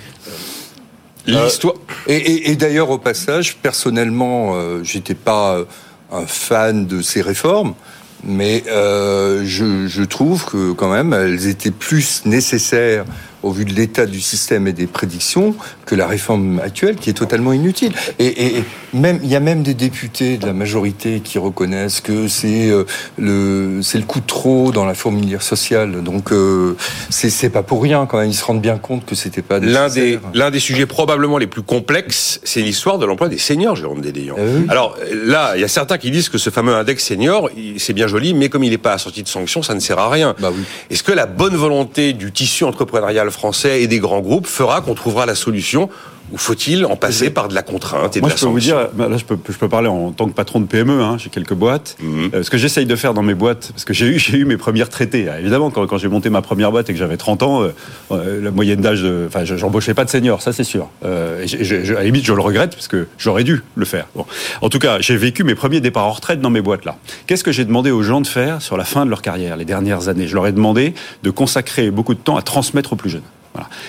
Euh, 1.28 1.44
L'histoire. 1.44 1.74
et, 2.06 2.16
et, 2.16 2.50
et 2.52 2.56
d'ailleurs, 2.56 2.90
au 2.90 2.98
passage, 2.98 3.56
personnellement, 3.56 4.52
euh, 4.54 4.84
j'étais 4.84 5.14
pas 5.14 5.58
un 6.12 6.26
fan 6.26 6.86
de 6.86 7.02
ces 7.02 7.20
réformes, 7.20 7.74
mais 8.22 8.64
euh, 8.68 9.42
je, 9.44 9.86
je, 9.86 10.02
trouve 10.02 10.44
que 10.44 10.72
quand 10.72 10.90
même, 10.90 11.12
elles 11.12 11.46
étaient 11.46 11.70
plus 11.70 12.22
nécessaires 12.24 13.04
au 13.46 13.52
vu 13.52 13.64
de 13.64 13.72
l'état 13.72 14.06
du 14.06 14.20
système 14.20 14.66
et 14.66 14.72
des 14.72 14.86
prédictions, 14.86 15.54
que 15.84 15.94
la 15.94 16.06
réforme 16.06 16.60
actuelle, 16.60 16.96
qui 16.96 17.10
est 17.10 17.14
totalement 17.14 17.52
inutile. 17.52 17.92
Et, 18.18 18.62
même, 18.92 19.20
il 19.22 19.28
y 19.28 19.36
a 19.36 19.40
même 19.40 19.62
des 19.62 19.74
députés 19.74 20.38
de 20.38 20.46
la 20.46 20.52
majorité 20.52 21.20
qui 21.20 21.38
reconnaissent 21.38 22.00
que 22.00 22.28
c'est 22.28 22.70
euh, 22.70 22.84
le, 23.18 23.80
c'est 23.82 23.98
le 23.98 24.04
coup 24.04 24.20
de 24.20 24.26
trop 24.26 24.72
dans 24.72 24.84
la 24.84 24.94
fourmilière 24.94 25.42
sociale. 25.42 26.02
Donc, 26.02 26.32
euh, 26.32 26.76
c'est 27.10 27.50
pas 27.50 27.62
pour 27.62 27.82
rien 27.82 28.06
quand 28.06 28.18
même. 28.18 28.30
Ils 28.30 28.34
se 28.34 28.44
rendent 28.44 28.62
bien 28.62 28.78
compte 28.78 29.04
que 29.04 29.14
c'était 29.14 29.42
pas 29.42 29.58
l'un 29.58 29.88
des 29.88 30.18
l'un 30.34 30.50
des 30.50 30.60
sujets 30.60 30.86
probablement 30.86 31.38
les 31.38 31.46
plus 31.46 31.62
complexes, 31.62 32.40
c'est 32.44 32.62
l'histoire 32.62 32.98
de 32.98 33.06
l'emploi 33.06 33.28
des 33.28 33.38
seniors, 33.38 33.76
Jérôme 33.76 34.00
Dédéon. 34.00 34.36
Eh 34.38 34.70
Alors 34.70 34.96
là, 35.12 35.52
il 35.56 35.60
y 35.60 35.64
a 35.64 35.68
certains 35.68 35.98
qui 35.98 36.10
disent 36.10 36.28
que 36.28 36.38
ce 36.38 36.50
fameux 36.50 36.74
index 36.74 37.04
senior, 37.04 37.50
c'est 37.78 37.92
bien 37.92 38.06
joli, 38.06 38.34
mais 38.34 38.48
comme 38.48 38.64
il 38.64 38.70
n'est 38.70 38.78
pas 38.78 38.94
assorti 38.94 39.22
de 39.22 39.28
sanctions, 39.28 39.62
ça 39.62 39.74
ne 39.74 39.80
sert 39.80 39.98
à 39.98 40.08
rien. 40.08 40.34
Bah 40.38 40.50
oui. 40.52 40.62
Est-ce 40.90 41.02
que 41.02 41.12
la 41.12 41.26
bonne 41.26 41.56
volonté 41.56 42.12
du 42.12 42.32
tissu 42.32 42.64
entrepreneurial 42.64 43.28
français 43.36 43.82
et 43.82 43.86
des 43.86 43.98
grands 44.00 44.20
groupes 44.20 44.46
fera 44.46 44.80
qu'on 44.80 44.94
trouvera 44.94 45.26
la 45.26 45.34
solution 45.34 45.90
ou 46.32 46.38
faut-il 46.38 46.84
en 46.84 46.96
passer 46.96 47.30
par 47.30 47.48
de 47.48 47.54
la 47.54 47.62
contrainte 47.62 48.16
et 48.16 48.20
Moi, 48.20 48.30
de 48.30 48.36
je 48.36 48.40
peux 48.40 48.50
vous 48.50 48.60
dire, 48.60 48.88
bah, 48.94 49.08
là, 49.08 49.16
je 49.16 49.24
peux, 49.24 49.38
je 49.48 49.56
peux 49.56 49.68
parler 49.68 49.88
en 49.88 50.12
tant 50.12 50.26
que 50.26 50.34
patron 50.34 50.60
de 50.60 50.66
PME. 50.66 51.00
Hein, 51.00 51.16
j'ai 51.18 51.30
quelques 51.30 51.54
boîtes. 51.54 51.96
Mhm. 52.00 52.30
Euh, 52.34 52.42
ce 52.42 52.50
que 52.50 52.58
j'essaye 52.58 52.86
de 52.86 52.96
faire 52.96 53.14
dans 53.14 53.22
mes 53.22 53.34
boîtes, 53.34 53.70
parce 53.72 53.84
que 53.84 53.94
j'ai 53.94 54.06
eu, 54.06 54.44
mes 54.46 54.56
premiers 54.56 54.86
traités. 54.86 55.28
Ah, 55.30 55.38
évidemment, 55.38 55.70
quand, 55.70 55.86
quand 55.86 55.98
j'ai 55.98 56.08
monté 56.08 56.30
ma 56.30 56.42
première 56.42 56.72
boîte 56.72 56.90
et 56.90 56.92
que 56.92 56.98
j'avais 56.98 57.16
30 57.16 57.42
ans, 57.42 57.62
euh, 57.62 57.68
euh, 58.10 58.42
la 58.42 58.50
moyenne 58.50 58.80
d'âge, 58.80 59.04
enfin, 59.26 59.44
j'embauchais 59.44 59.94
pas 59.94 60.04
de 60.04 60.10
seniors, 60.10 60.42
ça 60.42 60.52
c'est 60.52 60.64
sûr. 60.64 60.88
et 61.04 61.46
je, 61.46 61.92
à 61.92 61.98
la 61.98 62.04
limite, 62.04 62.24
je 62.24 62.32
le 62.32 62.40
regrette 62.40 62.74
parce 62.74 62.88
que 62.88 63.06
j'aurais 63.18 63.44
dû 63.44 63.62
le 63.74 63.84
faire. 63.84 64.06
Bon. 64.14 64.26
En 64.62 64.68
tout 64.68 64.78
cas, 64.78 64.98
j'ai 65.00 65.16
vécu 65.16 65.44
mes 65.44 65.54
premiers 65.54 65.80
départs 65.80 66.06
en 66.06 66.12
retraite 66.12 66.40
dans 66.40 66.50
mes 66.50 66.60
boîtes 66.60 66.84
là. 66.84 66.96
Qu'est-ce 67.26 67.44
que 67.44 67.52
j'ai 67.52 67.64
demandé 67.64 67.90
aux 67.90 68.02
gens 68.02 68.20
de 68.20 68.26
faire 68.26 68.62
sur 68.62 68.76
la 68.76 68.84
fin 68.84 69.04
de 69.04 69.10
leur 69.10 69.22
carrière, 69.22 69.56
les 69.56 69.64
dernières 69.64 70.08
années? 70.08 70.26
Je 70.26 70.34
leur 70.34 70.46
ai 70.46 70.52
demandé 70.52 70.94
de 71.22 71.30
consacrer 71.30 71.90
beaucoup 71.90 72.14
de 72.14 72.20
temps 72.20 72.36
à 72.36 72.42
transmettre 72.42 72.92
aux 72.92 72.96
plus 72.96 73.10
jeunes. 73.10 73.22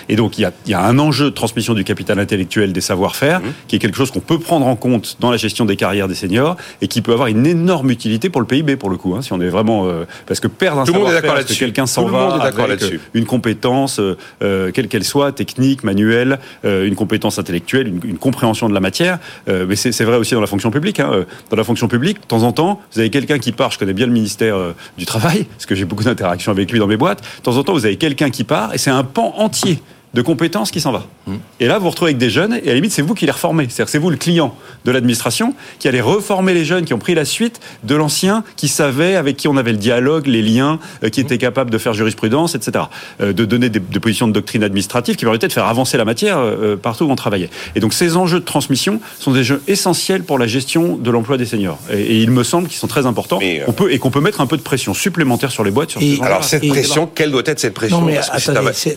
Et 0.08 0.16
donc, 0.16 0.38
il 0.38 0.50
y, 0.66 0.74
a, 0.74 0.84
un 0.84 0.98
enjeu 0.98 1.26
de 1.26 1.34
transmission 1.34 1.74
du 1.74 1.84
capital 1.84 2.18
intellectuel 2.18 2.72
des 2.72 2.80
savoir-faire, 2.80 3.40
mmh. 3.40 3.44
qui 3.66 3.76
est 3.76 3.78
quelque 3.78 3.96
chose 3.96 4.10
qu'on 4.10 4.20
peut 4.20 4.38
prendre 4.38 4.66
en 4.66 4.76
compte 4.76 5.16
dans 5.20 5.30
la 5.30 5.36
gestion 5.36 5.64
des 5.64 5.76
carrières 5.76 6.08
des 6.08 6.14
seniors 6.14 6.56
et 6.80 6.88
qui 6.88 7.02
peut 7.02 7.12
avoir 7.12 7.28
une 7.28 7.46
énorme 7.46 7.90
utilité 7.90 8.30
pour 8.30 8.40
le 8.40 8.46
PIB, 8.46 8.76
pour 8.76 8.90
le 8.90 8.96
coup. 8.96 9.14
Hein, 9.14 9.22
si 9.22 9.32
on 9.32 9.40
est 9.40 9.48
vraiment. 9.48 9.86
Euh, 9.86 10.04
parce 10.26 10.40
que 10.40 10.48
perdre 10.48 10.80
un 10.80 10.86
savoir-faire, 10.86 11.22
parce 11.22 11.44
que 11.44 11.54
quelqu'un 11.54 11.86
s'en 11.86 12.06
va 12.06 12.34
avec 12.34 12.84
une 13.14 13.26
compétence, 13.26 14.00
euh, 14.00 14.16
euh, 14.42 14.70
quelle 14.72 14.88
qu'elle 14.88 15.04
soit, 15.04 15.32
technique, 15.32 15.84
manuelle, 15.84 16.38
une 16.64 16.94
compétence 16.94 17.38
intellectuelle, 17.38 17.88
une, 17.88 18.18
compréhension 18.18 18.68
de 18.68 18.74
la 18.74 18.80
matière. 18.80 19.18
mais 19.46 19.76
c'est 19.76 20.04
vrai 20.04 20.16
aussi 20.16 20.34
dans 20.34 20.40
la 20.40 20.46
fonction 20.46 20.70
publique. 20.70 21.00
Hein, 21.00 21.24
dans 21.50 21.56
la 21.56 21.64
fonction 21.64 21.88
publique, 21.88 22.20
de 22.20 22.26
temps 22.26 22.42
en 22.42 22.52
temps, 22.52 22.80
vous 22.92 23.00
avez 23.00 23.10
quelqu'un 23.10 23.38
qui 23.38 23.52
part, 23.52 23.70
je 23.70 23.78
connais 23.78 23.92
bien 23.92 24.06
le 24.06 24.12
ministère 24.12 24.56
du 24.96 25.06
Travail, 25.06 25.44
parce 25.44 25.66
que 25.66 25.74
j'ai 25.74 25.84
beaucoup 25.84 26.04
d'interactions 26.04 26.52
avec 26.52 26.70
lui 26.70 26.78
dans 26.78 26.86
mes 26.86 26.96
boîtes. 26.96 27.22
De 27.38 27.42
temps 27.42 27.56
en 27.56 27.62
temps, 27.62 27.72
vous 27.72 27.86
avez 27.86 27.96
quelqu'un 27.96 28.30
qui 28.30 28.44
part 28.44 28.74
et 28.74 28.78
c'est 28.78 28.90
un 28.90 29.04
pan 29.04 29.34
entier 29.36 29.57
细 29.58 29.82
de 30.18 30.22
compétences 30.22 30.72
qui 30.72 30.80
s'en 30.80 30.90
va. 30.90 31.06
Mmh. 31.28 31.34
Et 31.60 31.68
là, 31.68 31.78
vous 31.78 31.84
vous 31.84 31.90
retrouvez 31.90 32.08
avec 32.08 32.18
des 32.18 32.28
jeunes, 32.28 32.54
et 32.54 32.64
à 32.64 32.66
la 32.66 32.74
limite, 32.74 32.90
c'est 32.90 33.02
vous 33.02 33.14
qui 33.14 33.24
les 33.24 33.30
reformez. 33.30 33.68
C'est-à-dire, 33.68 33.88
c'est 33.88 33.98
vous 33.98 34.10
le 34.10 34.16
client 34.16 34.52
de 34.84 34.90
l'administration 34.90 35.54
qui 35.78 35.86
allez 35.86 36.00
reformer 36.00 36.54
les 36.54 36.64
jeunes 36.64 36.84
qui 36.84 36.92
ont 36.92 36.98
pris 36.98 37.14
la 37.14 37.24
suite 37.24 37.60
de 37.84 37.94
l'ancien, 37.94 38.42
qui 38.56 38.66
savait, 38.66 39.14
avec 39.14 39.36
qui 39.36 39.46
on 39.46 39.56
avait 39.56 39.70
le 39.70 39.78
dialogue, 39.78 40.26
les 40.26 40.42
liens, 40.42 40.80
euh, 41.04 41.08
qui 41.08 41.20
était 41.20 41.38
capable 41.38 41.70
de 41.70 41.78
faire 41.78 41.94
jurisprudence, 41.94 42.56
etc. 42.56 42.86
Euh, 43.20 43.32
de 43.32 43.44
donner 43.44 43.68
des, 43.68 43.78
positions 44.00 44.26
de 44.26 44.32
doctrine 44.32 44.64
administrative 44.64 45.14
qui 45.14 45.24
permettaient 45.24 45.46
de 45.46 45.52
faire 45.52 45.66
avancer 45.66 45.96
la 45.96 46.04
matière 46.04 46.38
euh, 46.38 46.76
partout 46.76 47.04
où 47.04 47.10
on 47.12 47.16
travaillait. 47.16 47.50
Et 47.76 47.80
donc, 47.80 47.94
ces 47.94 48.16
enjeux 48.16 48.40
de 48.40 48.44
transmission 48.44 49.00
sont 49.20 49.30
des 49.30 49.44
jeux 49.44 49.62
essentiels 49.68 50.24
pour 50.24 50.36
la 50.40 50.48
gestion 50.48 50.96
de 50.96 51.10
l'emploi 51.12 51.36
des 51.36 51.46
seniors. 51.46 51.78
Et, 51.92 52.18
il 52.18 52.32
me 52.32 52.42
semble 52.42 52.66
qu'ils 52.66 52.78
sont 52.78 52.88
très 52.88 53.06
importants. 53.06 53.38
on 53.68 53.72
peut, 53.72 53.92
et 53.92 54.00
qu'on 54.00 54.10
peut 54.10 54.20
mettre 54.20 54.40
un 54.40 54.46
peu 54.48 54.56
de 54.56 54.62
pression 54.62 54.94
supplémentaire 54.94 55.52
sur 55.52 55.62
les 55.62 55.70
boîtes. 55.70 55.90
Sur 55.90 56.00
alors, 56.24 56.42
cette 56.42 56.66
pression, 56.66 57.06
quelle 57.06 57.30
doit 57.30 57.42
être 57.46 57.60
cette 57.60 57.74
pression 57.74 58.00
non, 58.00 58.06
mais, 58.06 58.18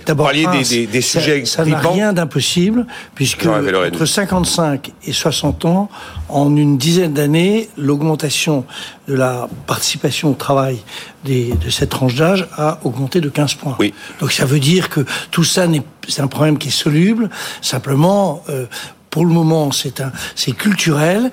d'abord, 0.07 0.31
des, 0.31 0.87
des 0.87 1.01
ça, 1.19 1.65
n'a 1.65 1.79
rien 1.79 2.13
d'impossible, 2.13 2.85
puisque 3.15 3.45
entre 3.45 4.05
55 4.05 4.91
et 5.05 5.13
60 5.13 5.65
ans, 5.65 5.89
en 6.29 6.55
une 6.55 6.77
dizaine 6.77 7.13
d'années, 7.13 7.69
l'augmentation 7.77 8.65
de 9.07 9.15
la 9.15 9.49
participation 9.67 10.31
au 10.31 10.35
travail 10.35 10.79
des, 11.25 11.53
de 11.53 11.69
cette 11.69 11.89
tranche 11.89 12.15
d'âge 12.15 12.47
a 12.57 12.79
augmenté 12.83 13.21
de 13.21 13.29
15 13.29 13.55
points. 13.55 13.75
Oui. 13.79 13.93
Donc 14.19 14.31
ça 14.31 14.45
veut 14.45 14.59
dire 14.59 14.89
que 14.89 15.05
tout 15.31 15.43
ça, 15.43 15.65
c'est 16.07 16.21
un 16.21 16.27
problème 16.27 16.57
qui 16.57 16.69
est 16.69 16.71
soluble. 16.71 17.29
Simplement, 17.61 18.43
euh, 18.49 18.65
pour 19.09 19.25
le 19.25 19.33
moment, 19.33 19.71
c'est 19.71 20.01
un, 20.01 20.11
c'est 20.35 20.53
culturel. 20.53 21.31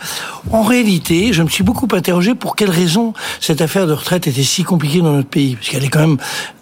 En 0.51 0.63
réalité, 0.63 1.33
je 1.33 1.43
me 1.43 1.49
suis 1.49 1.65
beaucoup 1.65 1.89
interrogé 1.93 2.35
pour 2.35 2.57
quelle 2.57 2.71
raison 2.71 3.15
cette 3.41 3.61
affaire 3.61 3.87
de 3.87 3.93
retraite 3.93 4.27
était 4.27 4.43
si 4.43 4.65
compliquée 4.65 5.01
dans 5.01 5.13
notre 5.13 5.29
pays, 5.29 5.55
parce 5.55 5.69
qu'elle 5.69 5.85
est 5.85 5.89
quand 5.89 6.01
même 6.01 6.19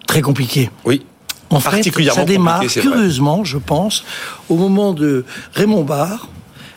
très 0.07 0.21
compliquée. 0.21 0.71
Oui. 0.85 1.05
En 1.51 1.61
fait, 1.61 1.83
ça 2.11 2.25
démarre 2.25 2.67
curieusement, 2.67 3.45
je 3.45 3.59
pense, 3.59 4.05
au 4.49 4.57
moment 4.57 4.93
de 4.93 5.25
Raymond 5.55 5.85
Barre, 5.85 6.29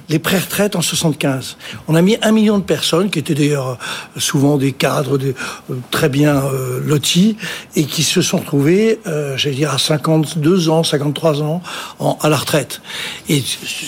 les 0.10 0.18
pré-retraites 0.18 0.76
en 0.76 0.82
75. 0.82 1.58
On 1.88 1.96
a 1.96 2.02
mis 2.02 2.18
un 2.22 2.32
million 2.32 2.58
de 2.58 2.64
personnes, 2.64 3.10
qui 3.10 3.20
étaient 3.20 3.36
d'ailleurs 3.36 3.70
euh, 3.70 4.20
souvent 4.20 4.58
des 4.58 4.72
cadres 4.72 5.18
euh, 5.18 5.34
très 5.92 6.10
bien 6.10 6.38
euh, 6.38 6.82
lotis, 6.84 7.38
et 7.76 7.86
qui 7.86 8.04
se 8.04 8.22
sont 8.22 8.38
retrouvés, 8.38 9.00
j'allais 9.36 9.56
dire, 9.56 9.72
à 9.72 9.78
52 9.78 10.70
ans, 10.70 10.84
53 10.84 11.42
ans, 11.44 11.62
à 12.22 12.30
la 12.30 12.38
retraite. 12.38 12.82
Et 13.28 13.44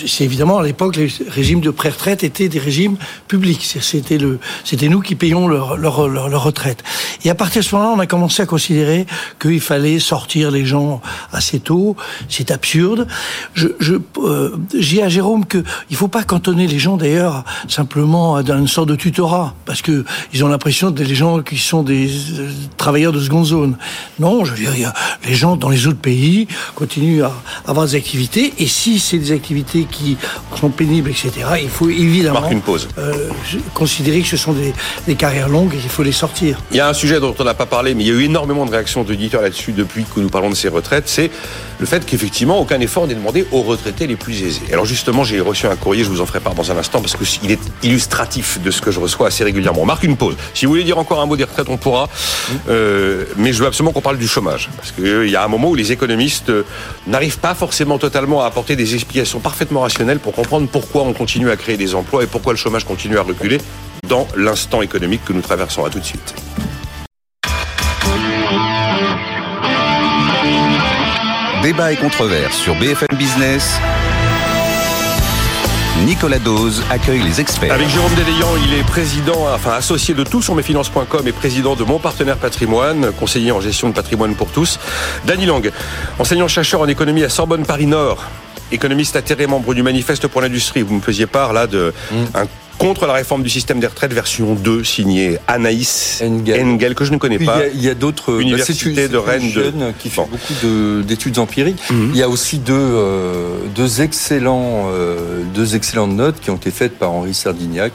c'est 0.06 0.24
évidemment, 0.24 0.58
à 0.58 0.62
l'époque, 0.62 0.96
les 0.96 1.08
régimes 1.28 1.60
de 1.60 1.70
pré-retraite 1.70 2.22
étaient 2.22 2.48
des 2.48 2.58
régimes 2.58 2.96
publics. 3.26 3.76
C'était 3.80 4.88
nous 4.88 5.00
qui 5.00 5.14
payons 5.14 5.48
leur, 5.48 5.76
leur, 5.76 6.42
retraite. 6.42 6.82
Et 7.24 7.30
à 7.30 7.34
partir 7.34 7.62
de 7.62 7.66
ce 7.66 7.74
moment-là, 7.74 7.94
on 7.96 8.00
a 8.00 8.06
commencé 8.06 8.42
à 8.42 8.46
considérer 8.46 9.06
qu'il 9.40 9.60
fallait 9.60 9.98
sortir 9.98 10.50
les 10.50 10.64
gens 10.64 11.00
assez 11.32 11.58
tôt. 11.60 11.96
C'est 12.28 12.50
absurde. 12.50 13.06
Je, 13.54 13.68
je, 13.80 13.94
j'ai 14.74 15.02
à 15.02 15.08
Jérôme 15.08 15.46
qu'il 15.46 15.96
faut 15.96 16.08
pas 16.12 16.22
cantonner 16.24 16.66
les 16.66 16.78
gens 16.78 16.98
d'ailleurs 16.98 17.42
simplement 17.68 18.36
à 18.36 18.42
une 18.42 18.68
sorte 18.68 18.88
de 18.88 18.96
tutorat, 18.96 19.54
parce 19.64 19.80
que 19.80 20.04
ils 20.32 20.44
ont 20.44 20.48
l'impression 20.48 20.90
d'être 20.90 21.08
les 21.08 21.14
gens 21.14 21.40
qui 21.40 21.56
sont 21.56 21.82
des 21.82 22.08
euh, 22.38 22.50
travailleurs 22.76 23.12
de 23.12 23.20
seconde 23.20 23.46
zone. 23.46 23.76
Non, 24.20 24.44
je 24.44 24.52
veux 24.52 24.72
dire, 24.72 24.92
les 25.26 25.34
gens 25.34 25.56
dans 25.56 25.70
les 25.70 25.86
autres 25.86 25.98
pays 25.98 26.46
continuent 26.74 27.24
à 27.24 27.32
avoir 27.66 27.86
des 27.86 27.94
activités, 27.94 28.52
et 28.58 28.66
si 28.66 28.98
c'est 28.98 29.18
des 29.18 29.32
activités 29.32 29.86
qui 29.90 30.18
sont 30.60 30.68
pénibles, 30.68 31.10
etc., 31.10 31.30
il 31.62 31.70
faut 31.70 31.88
évidemment 31.88 32.48
une 32.50 32.60
pause. 32.60 32.88
Euh, 32.98 33.30
considérer 33.72 34.20
que 34.20 34.28
ce 34.28 34.36
sont 34.36 34.52
des, 34.52 34.74
des 35.06 35.14
carrières 35.14 35.48
longues 35.48 35.74
et 35.74 35.78
qu'il 35.78 35.90
faut 35.90 36.02
les 36.02 36.12
sortir. 36.12 36.58
Il 36.70 36.76
y 36.76 36.80
a 36.80 36.88
un 36.88 36.94
sujet 36.94 37.20
dont 37.20 37.34
on 37.38 37.44
n'a 37.44 37.54
pas 37.54 37.66
parlé, 37.66 37.94
mais 37.94 38.04
il 38.04 38.08
y 38.08 38.10
a 38.10 38.14
eu 38.14 38.24
énormément 38.24 38.66
de 38.66 38.70
réactions 38.70 39.02
d'auditeurs 39.02 39.40
là-dessus 39.40 39.72
depuis 39.72 40.04
que 40.04 40.20
nous 40.20 40.28
parlons 40.28 40.50
de 40.50 40.54
ces 40.54 40.68
retraites, 40.68 41.08
c'est 41.08 41.30
le 41.82 41.86
fait 41.86 42.06
qu'effectivement 42.06 42.60
aucun 42.60 42.78
effort 42.78 43.08
n'est 43.08 43.14
demandé 43.16 43.44
aux 43.50 43.62
retraités 43.62 44.06
les 44.06 44.14
plus 44.14 44.44
aisés. 44.44 44.62
Alors 44.72 44.84
justement, 44.84 45.24
j'ai 45.24 45.40
reçu 45.40 45.66
un 45.66 45.74
courrier, 45.74 46.04
je 46.04 46.10
vous 46.10 46.20
en 46.20 46.26
ferai 46.26 46.38
part 46.38 46.54
dans 46.54 46.70
un 46.70 46.76
instant 46.76 47.00
parce 47.00 47.16
qu'il 47.16 47.50
est 47.50 47.58
illustratif 47.82 48.60
de 48.62 48.70
ce 48.70 48.80
que 48.80 48.92
je 48.92 49.00
reçois 49.00 49.26
assez 49.26 49.42
régulièrement. 49.42 49.82
On 49.82 49.86
marque 49.86 50.04
une 50.04 50.16
pause. 50.16 50.36
Si 50.54 50.64
vous 50.64 50.72
voulez 50.72 50.84
dire 50.84 50.96
encore 50.96 51.20
un 51.20 51.26
mot 51.26 51.36
des 51.36 51.42
retraites, 51.42 51.68
on 51.68 51.76
pourra. 51.76 52.08
Euh, 52.68 53.24
mais 53.36 53.52
je 53.52 53.60
veux 53.60 53.66
absolument 53.66 53.90
qu'on 53.90 54.00
parle 54.00 54.18
du 54.18 54.28
chômage. 54.28 54.70
Parce 54.76 54.92
qu'il 54.92 55.06
euh, 55.06 55.26
y 55.26 55.34
a 55.34 55.44
un 55.44 55.48
moment 55.48 55.70
où 55.70 55.74
les 55.74 55.90
économistes 55.90 56.50
euh, 56.50 56.62
n'arrivent 57.08 57.40
pas 57.40 57.56
forcément 57.56 57.98
totalement 57.98 58.42
à 58.42 58.46
apporter 58.46 58.76
des 58.76 58.94
explications 58.94 59.40
parfaitement 59.40 59.80
rationnelles 59.80 60.20
pour 60.20 60.34
comprendre 60.34 60.68
pourquoi 60.70 61.02
on 61.02 61.12
continue 61.12 61.50
à 61.50 61.56
créer 61.56 61.76
des 61.76 61.96
emplois 61.96 62.22
et 62.22 62.28
pourquoi 62.28 62.52
le 62.52 62.58
chômage 62.58 62.84
continue 62.84 63.18
à 63.18 63.22
reculer 63.22 63.58
dans 64.08 64.28
l'instant 64.36 64.82
économique 64.82 65.24
que 65.24 65.32
nous 65.32 65.42
traversons. 65.42 65.84
À 65.84 65.90
tout 65.90 65.98
de 65.98 66.04
suite. 66.04 66.32
Débat 71.62 71.92
et 71.92 71.96
controverse 71.96 72.56
sur 72.56 72.74
BFM 72.74 73.16
Business. 73.16 73.78
Nicolas 76.04 76.40
Dose 76.40 76.82
accueille 76.90 77.22
les 77.22 77.40
experts. 77.40 77.72
Avec 77.72 77.88
Jérôme 77.88 78.12
Déléant, 78.14 78.56
il 78.66 78.74
est 78.74 78.82
président, 78.82 79.46
enfin 79.54 79.74
associé 79.74 80.12
de 80.12 80.24
tout 80.24 80.42
sur 80.42 80.56
mesfinances.com 80.56 81.28
et 81.28 81.30
président 81.30 81.76
de 81.76 81.84
Mon 81.84 82.00
Partenaire 82.00 82.38
Patrimoine, 82.38 83.12
conseiller 83.12 83.52
en 83.52 83.60
gestion 83.60 83.88
de 83.90 83.94
patrimoine 83.94 84.34
pour 84.34 84.50
tous. 84.50 84.80
Dany 85.24 85.46
Lang, 85.46 85.70
enseignant-chercheur 86.18 86.80
en 86.80 86.88
économie 86.88 87.22
à 87.22 87.28
Sorbonne 87.28 87.64
Paris 87.64 87.86
Nord, 87.86 88.24
économiste 88.72 89.14
atterré, 89.14 89.46
membre 89.46 89.72
du 89.72 89.84
Manifeste 89.84 90.26
pour 90.26 90.40
l'industrie. 90.40 90.82
Vous 90.82 90.96
me 90.96 91.00
faisiez 91.00 91.26
part 91.26 91.52
là 91.52 91.68
de 91.68 91.94
mmh 92.10 92.16
contre 92.82 93.06
la 93.06 93.12
réforme 93.12 93.44
du 93.44 93.48
système 93.48 93.78
des 93.78 93.86
retraites 93.86 94.12
version 94.12 94.54
2 94.54 94.82
signée 94.82 95.38
Anaïs 95.46 96.20
Engel, 96.20 96.96
que 96.96 97.04
je 97.04 97.12
ne 97.12 97.18
connais 97.18 97.38
pas. 97.38 97.60
Il 97.72 97.80
y 97.80 97.88
a, 97.88 97.94
d'autres 97.94 98.32
bah, 98.32 98.42
universités 98.42 99.08
de 99.08 99.16
Rennes 99.16 99.52
de... 99.52 99.72
qui 100.00 100.10
font 100.10 100.26
beaucoup 100.28 101.02
d'études 101.04 101.38
empiriques. 101.38 101.82
Mhm. 101.90 102.10
Il 102.12 102.18
y 102.18 102.24
a 102.24 102.28
aussi 102.28 102.58
deux, 102.58 102.74
euh, 102.74 103.58
deux 103.74 104.02
excellents 104.02 104.88
euh, 104.90 105.42
deux 105.54 105.76
excellentes 105.76 106.12
notes 106.12 106.40
qui 106.40 106.50
ont 106.50 106.56
été 106.56 106.72
faites 106.72 106.98
par 106.98 107.12
Henri 107.12 107.34
Sardignac 107.34 107.92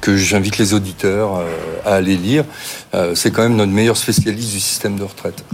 que 0.00 0.16
j'invite 0.16 0.58
les 0.58 0.72
auditeurs 0.72 1.38
euh, 1.38 1.44
à 1.84 1.94
aller 1.94 2.16
lire. 2.16 2.44
C'est 3.14 3.32
quand 3.32 3.42
même 3.42 3.56
notre 3.56 3.72
meilleur 3.72 3.96
spécialiste 3.96 4.52
du 4.52 4.60
système 4.60 4.96
de 4.96 5.04
retraite. 5.04 5.44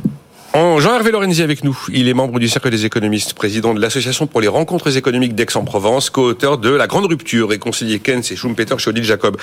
Jean-Hervé 0.54 1.10
Lorenzi 1.10 1.42
avec 1.42 1.64
nous. 1.64 1.76
Il 1.92 2.08
est 2.08 2.14
membre 2.14 2.38
du 2.38 2.48
Cercle 2.48 2.70
des 2.70 2.84
économistes, 2.84 3.34
président 3.34 3.74
de 3.74 3.80
l'Association 3.80 4.28
pour 4.28 4.40
les 4.40 4.46
rencontres 4.46 4.96
économiques 4.96 5.34
d'Aix-en-Provence, 5.34 6.10
co-auteur 6.10 6.58
de 6.58 6.70
La 6.70 6.86
Grande 6.86 7.06
Rupture 7.06 7.52
et 7.52 7.58
conseiller 7.58 7.98
Keynes 7.98 8.22
et 8.30 8.36
Schumpeter 8.36 8.78
chez 8.78 8.90
Odile 8.90 9.02
Jacob. 9.02 9.36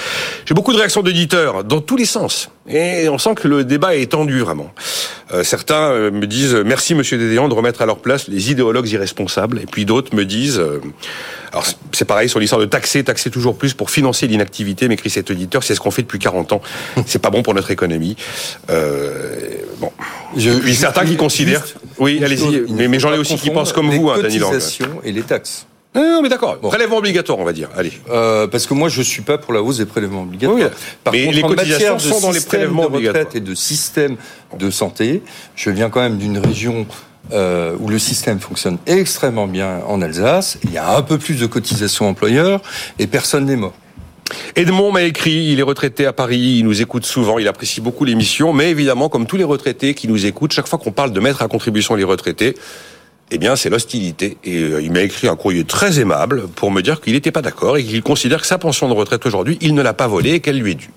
J'ai 0.46 0.54
beaucoup 0.54 0.72
de 0.72 0.78
réactions 0.78 1.04
d'auditeurs 1.04 1.66
dans 1.66 1.82
tous 1.82 1.98
les 1.98 2.06
sens 2.06 2.50
Et 2.68 3.10
on 3.10 3.18
sent 3.18 3.36
que 3.36 3.48
le 3.48 3.64
débat 3.64 3.96
est 3.96 4.12
tendu 4.12 4.40
vraiment. 4.40 4.72
Euh, 5.34 5.44
certains 5.44 5.92
euh, 5.92 6.12
me 6.12 6.28
disent 6.28 6.54
merci 6.54 6.94
Monsieur 6.94 7.18
Dédéan 7.18 7.48
de 7.48 7.54
remettre 7.54 7.82
à 7.82 7.86
leur 7.86 7.98
place 7.98 8.28
les 8.28 8.52
idéologues 8.52 8.90
irresponsables, 8.90 9.60
et 9.60 9.66
puis 9.66 9.86
d'autres 9.86 10.16
me 10.16 10.26
disent 10.26 10.60
euh, 10.60 10.80
alors 11.52 11.66
c'est 11.92 12.06
pareil 12.06 12.30
sur 12.30 12.40
l'histoire 12.40 12.62
de 12.62 12.66
taxer, 12.66 13.04
taxer 13.04 13.32
toujours 13.32 13.58
plus 13.58 13.74
pour 13.74 13.90
financer 13.90 14.28
l'inactivité, 14.28 14.88
m'écrit 14.88 15.10
cet 15.10 15.32
auditeur, 15.32 15.64
c'est 15.64 15.74
ce 15.74 15.80
qu'on 15.80 15.92
fait 15.92 16.04
depuis 16.04 16.20
40 16.20 16.54
ans. 16.54 16.62
C'est 17.08 17.22
pas 17.22 17.30
bon 17.30 17.44
pour 17.44 17.54
notre 17.54 17.72
économie. 17.72 18.16
Euh, 18.70 19.40
bon. 19.80 19.92
Je, 20.38 20.52
puis 20.52 20.76
certains 20.76 21.06
qui 21.06 21.18
considèrent. 21.18 21.66
oui, 21.98 22.24
allez-y. 22.24 22.66
Mais, 22.70 22.88
mais 22.88 23.00
j'en 23.00 23.12
ai 23.14 23.18
aussi 23.18 23.36
qui 23.38 23.50
pensent 23.50 23.74
comme 23.74 23.90
vous, 23.90 24.10
hein, 24.10 24.22
Daniel. 24.22 24.44
Les 24.54 25.10
et 25.10 25.12
les 25.12 25.24
taxes. 25.24 25.66
Non, 25.94 26.22
mais 26.22 26.30
d'accord. 26.30 26.58
Prélèvement 26.60 26.98
obligatoire, 26.98 27.38
on 27.40 27.44
va 27.44 27.52
dire. 27.52 27.70
Allez. 27.76 27.92
Euh, 28.10 28.48
parce 28.48 28.66
que 28.66 28.74
moi, 28.74 28.88
je 28.88 29.02
suis 29.02 29.22
pas 29.22 29.38
pour 29.38 29.54
la 29.54 29.62
hausse 29.62 29.78
des 29.78 29.86
prélèvements 29.86 30.24
obligatoires. 30.24 30.58
Oui, 30.58 30.66
Par 31.04 31.14
mais 31.14 31.26
contre, 31.26 31.36
les 31.36 31.42
cotisations 31.42 32.00
sont 32.00 32.22
dans 32.22 32.32
les 32.32 32.40
prélèvements 32.40 32.90
de 32.90 32.96
retraite 32.96 33.36
et 33.36 33.42
de 33.42 33.54
système 33.54 34.16
de 34.58 34.70
santé, 34.70 35.22
je 35.56 35.70
viens 35.70 35.90
quand 35.90 36.02
même 36.02 36.18
d'une 36.18 36.38
région 36.38 36.86
euh, 37.34 37.76
où 37.80 37.90
le 37.90 38.00
système 38.00 38.40
fonctionne 38.40 38.78
extrêmement 38.86 39.48
bien 39.48 39.82
en 39.88 40.02
Alsace. 40.02 40.58
Il 40.64 40.72
y 40.72 40.78
a 40.78 40.96
un 40.96 41.02
peu 41.02 41.18
plus 41.18 41.40
de 41.40 41.46
cotisations 41.46 42.08
employeurs 42.08 42.62
et 42.98 43.08
personne 43.08 43.46
n'est 43.46 43.56
mort. 43.56 43.74
Edmond 44.56 44.92
m'a 44.92 45.04
écrit, 45.04 45.52
il 45.52 45.60
est 45.60 45.64
retraité 45.64 46.06
à 46.06 46.14
Paris, 46.14 46.58
il 46.60 46.64
nous 46.64 46.82
écoute 46.82 47.06
souvent, 47.06 47.38
il 47.38 47.48
apprécie 47.48 47.82
beaucoup 47.82 48.06
l'émission, 48.06 48.54
mais 48.54 48.70
évidemment, 48.70 49.10
comme 49.10 49.26
tous 49.26 49.38
les 49.38 49.44
retraités 49.44 49.94
qui 49.94 50.08
nous 50.08 50.26
écoutent, 50.26 50.54
chaque 50.54 50.68
fois 50.68 50.80
qu'on 50.80 50.92
parle 50.92 51.12
de 51.12 51.20
mettre 51.20 51.42
à 51.42 51.48
contribution 51.48 51.96
les 51.96 52.04
retraités, 52.04 52.56
eh 53.32 53.38
bien, 53.38 53.56
c'est 53.56 53.70
l'hostilité. 53.70 54.38
Et 54.44 54.58
euh, 54.58 54.82
il 54.82 54.92
m'a 54.92 55.02
écrit 55.02 55.28
un 55.28 55.38
courrier 55.38 55.64
très 55.64 56.00
aimable 56.00 56.48
pour 56.50 56.70
me 56.70 56.82
dire 56.82 57.00
qu'il 57.00 57.14
n'était 57.14 57.32
pas 57.32 57.42
d'accord 57.42 57.78
et 57.78 57.84
qu'il 57.84 58.04
considère 58.04 58.42
que 58.42 58.48
sa 58.48 58.58
pension 58.58 58.90
de 58.90 58.94
retraite 58.94 59.26
aujourd'hui, 59.26 59.58
il 59.62 59.74
ne 59.74 59.82
l'a 59.82 59.94
pas 59.94 60.08
volée 60.08 60.32
et 60.32 60.40
qu'elle 60.42 60.60
lui 60.60 60.72
est 60.72 60.76
due. 60.76 60.90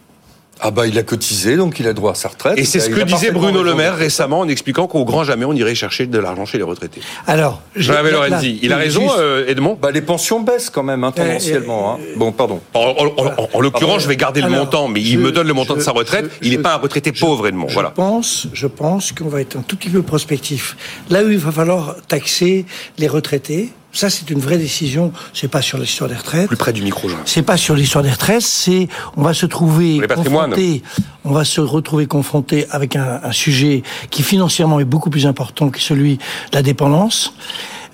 Ah 0.61 0.71
bah 0.71 0.87
il 0.87 0.99
a 0.99 1.03
cotisé, 1.03 1.57
donc 1.57 1.81
il 1.81 1.87
a 1.87 1.93
droit 1.93 2.13
à 2.13 2.15
sa 2.15 2.29
retraite. 2.29 2.59
Et 2.59 2.65
c'est 2.65 2.81
ce 2.81 2.89
que 2.89 3.01
disait 3.03 3.31
Bruno 3.31 3.63
Le 3.63 3.75
Maire 3.75 3.97
récemment 3.97 4.41
en 4.41 4.49
expliquant 4.49 4.87
qu'au 4.87 5.05
grand 5.05 5.25
jamais 5.25 5.45
on 5.45 5.53
irait 5.53 5.75
chercher 5.75 6.07
de 6.07 6.19
l'argent 6.19 6.47
chez 6.47 6.59
les 6.59 6.65
retraités. 6.65 7.01
Alors, 7.27 7.63
Jean 7.75 8.03
Lorenzi, 8.03 8.59
il 8.63 8.73
a 8.73 8.77
raison, 8.77 9.07
euh, 9.19 9.47
Edmond 9.49 9.79
bah, 9.81 9.91
Les 9.91 10.03
pensions 10.03 10.41
baissent 10.41 10.71
quand 10.71 10.83
même, 10.83 11.05
hein, 11.05 11.13
tendanciellement. 11.13 11.95
Hein. 11.95 11.99
Bon, 12.17 12.33
pardon. 12.33 12.61
En, 12.75 13.61
l'occurrence, 13.61 14.03
je 14.03 14.09
vais 14.09 14.17
garder 14.17 14.41
le 14.41 14.49
montant, 14.49 14.89
mais 14.89 15.03
il 15.03 15.19
me 15.19 15.33
donne 15.33 15.47
le 15.47 15.55
montant 15.55 15.75
de 15.75 15.81
sa 15.81 15.93
retraite. 15.93 16.31
il 16.43 16.51
n'est 16.51 16.59
pas 16.59 16.75
un 16.75 16.79
retraité 16.79 17.13
pauvre, 17.13 17.47
Edmond. 17.47 17.69
Je 17.69 17.81
pense, 17.95 18.47
je 18.53 18.67
pense 18.67 19.13
qu'on 19.13 19.29
va 19.29 19.41
être 19.41 19.57
un 19.57 19.63
tout 19.63 19.77
petit 19.77 19.91
peu 19.91 20.03
prospectif. 20.03 20.77
Là 21.11 21.23
où 21.23 21.31
il 21.31 21.39
va 21.39 21.53
falloir 21.53 21.97
taxer 22.09 22.65
les 22.99 23.09
retraités, 23.09 23.73
ça, 23.95 24.11
c'est 24.11 24.29
une 24.31 24.41
vraie 24.41 24.59
décision. 24.59 25.13
C'est 25.33 25.49
pas 25.49 25.63
sur 25.63 25.79
l'histoire 25.79 26.11
des 26.11 26.17
retraites. 26.17 26.49
Plus 26.49 26.57
près 26.57 26.73
du 26.73 26.83
micro, 26.83 27.09
Jean. 27.09 27.19
C'est 27.25 27.43
pas 27.43 27.57
sur 27.57 27.77
l'histoire 27.77 28.03
des 28.03 28.11
retraites. 28.11 28.43
C'est, 28.43 28.89
on 29.17 29.23
va 29.23 29.33
se 29.33 29.47
trouver 29.47 30.01
confronté, 30.01 30.83
on 31.25 31.33
va 31.33 31.45
se 31.45 31.61
retrouver 31.61 32.07
confronté 32.07 32.67
avec 32.71 32.97
un, 32.97 33.21
un, 33.23 33.33
sujet 33.33 33.85
qui 34.11 34.25
financièrement 34.25 34.81
est 34.81 34.85
beaucoup 34.85 35.11
plus 35.11 35.27
important 35.27 35.71
que 35.71 35.81
celui 35.81 36.17
de 36.17 36.23
la 36.55 36.63
dépendance. 36.63 37.33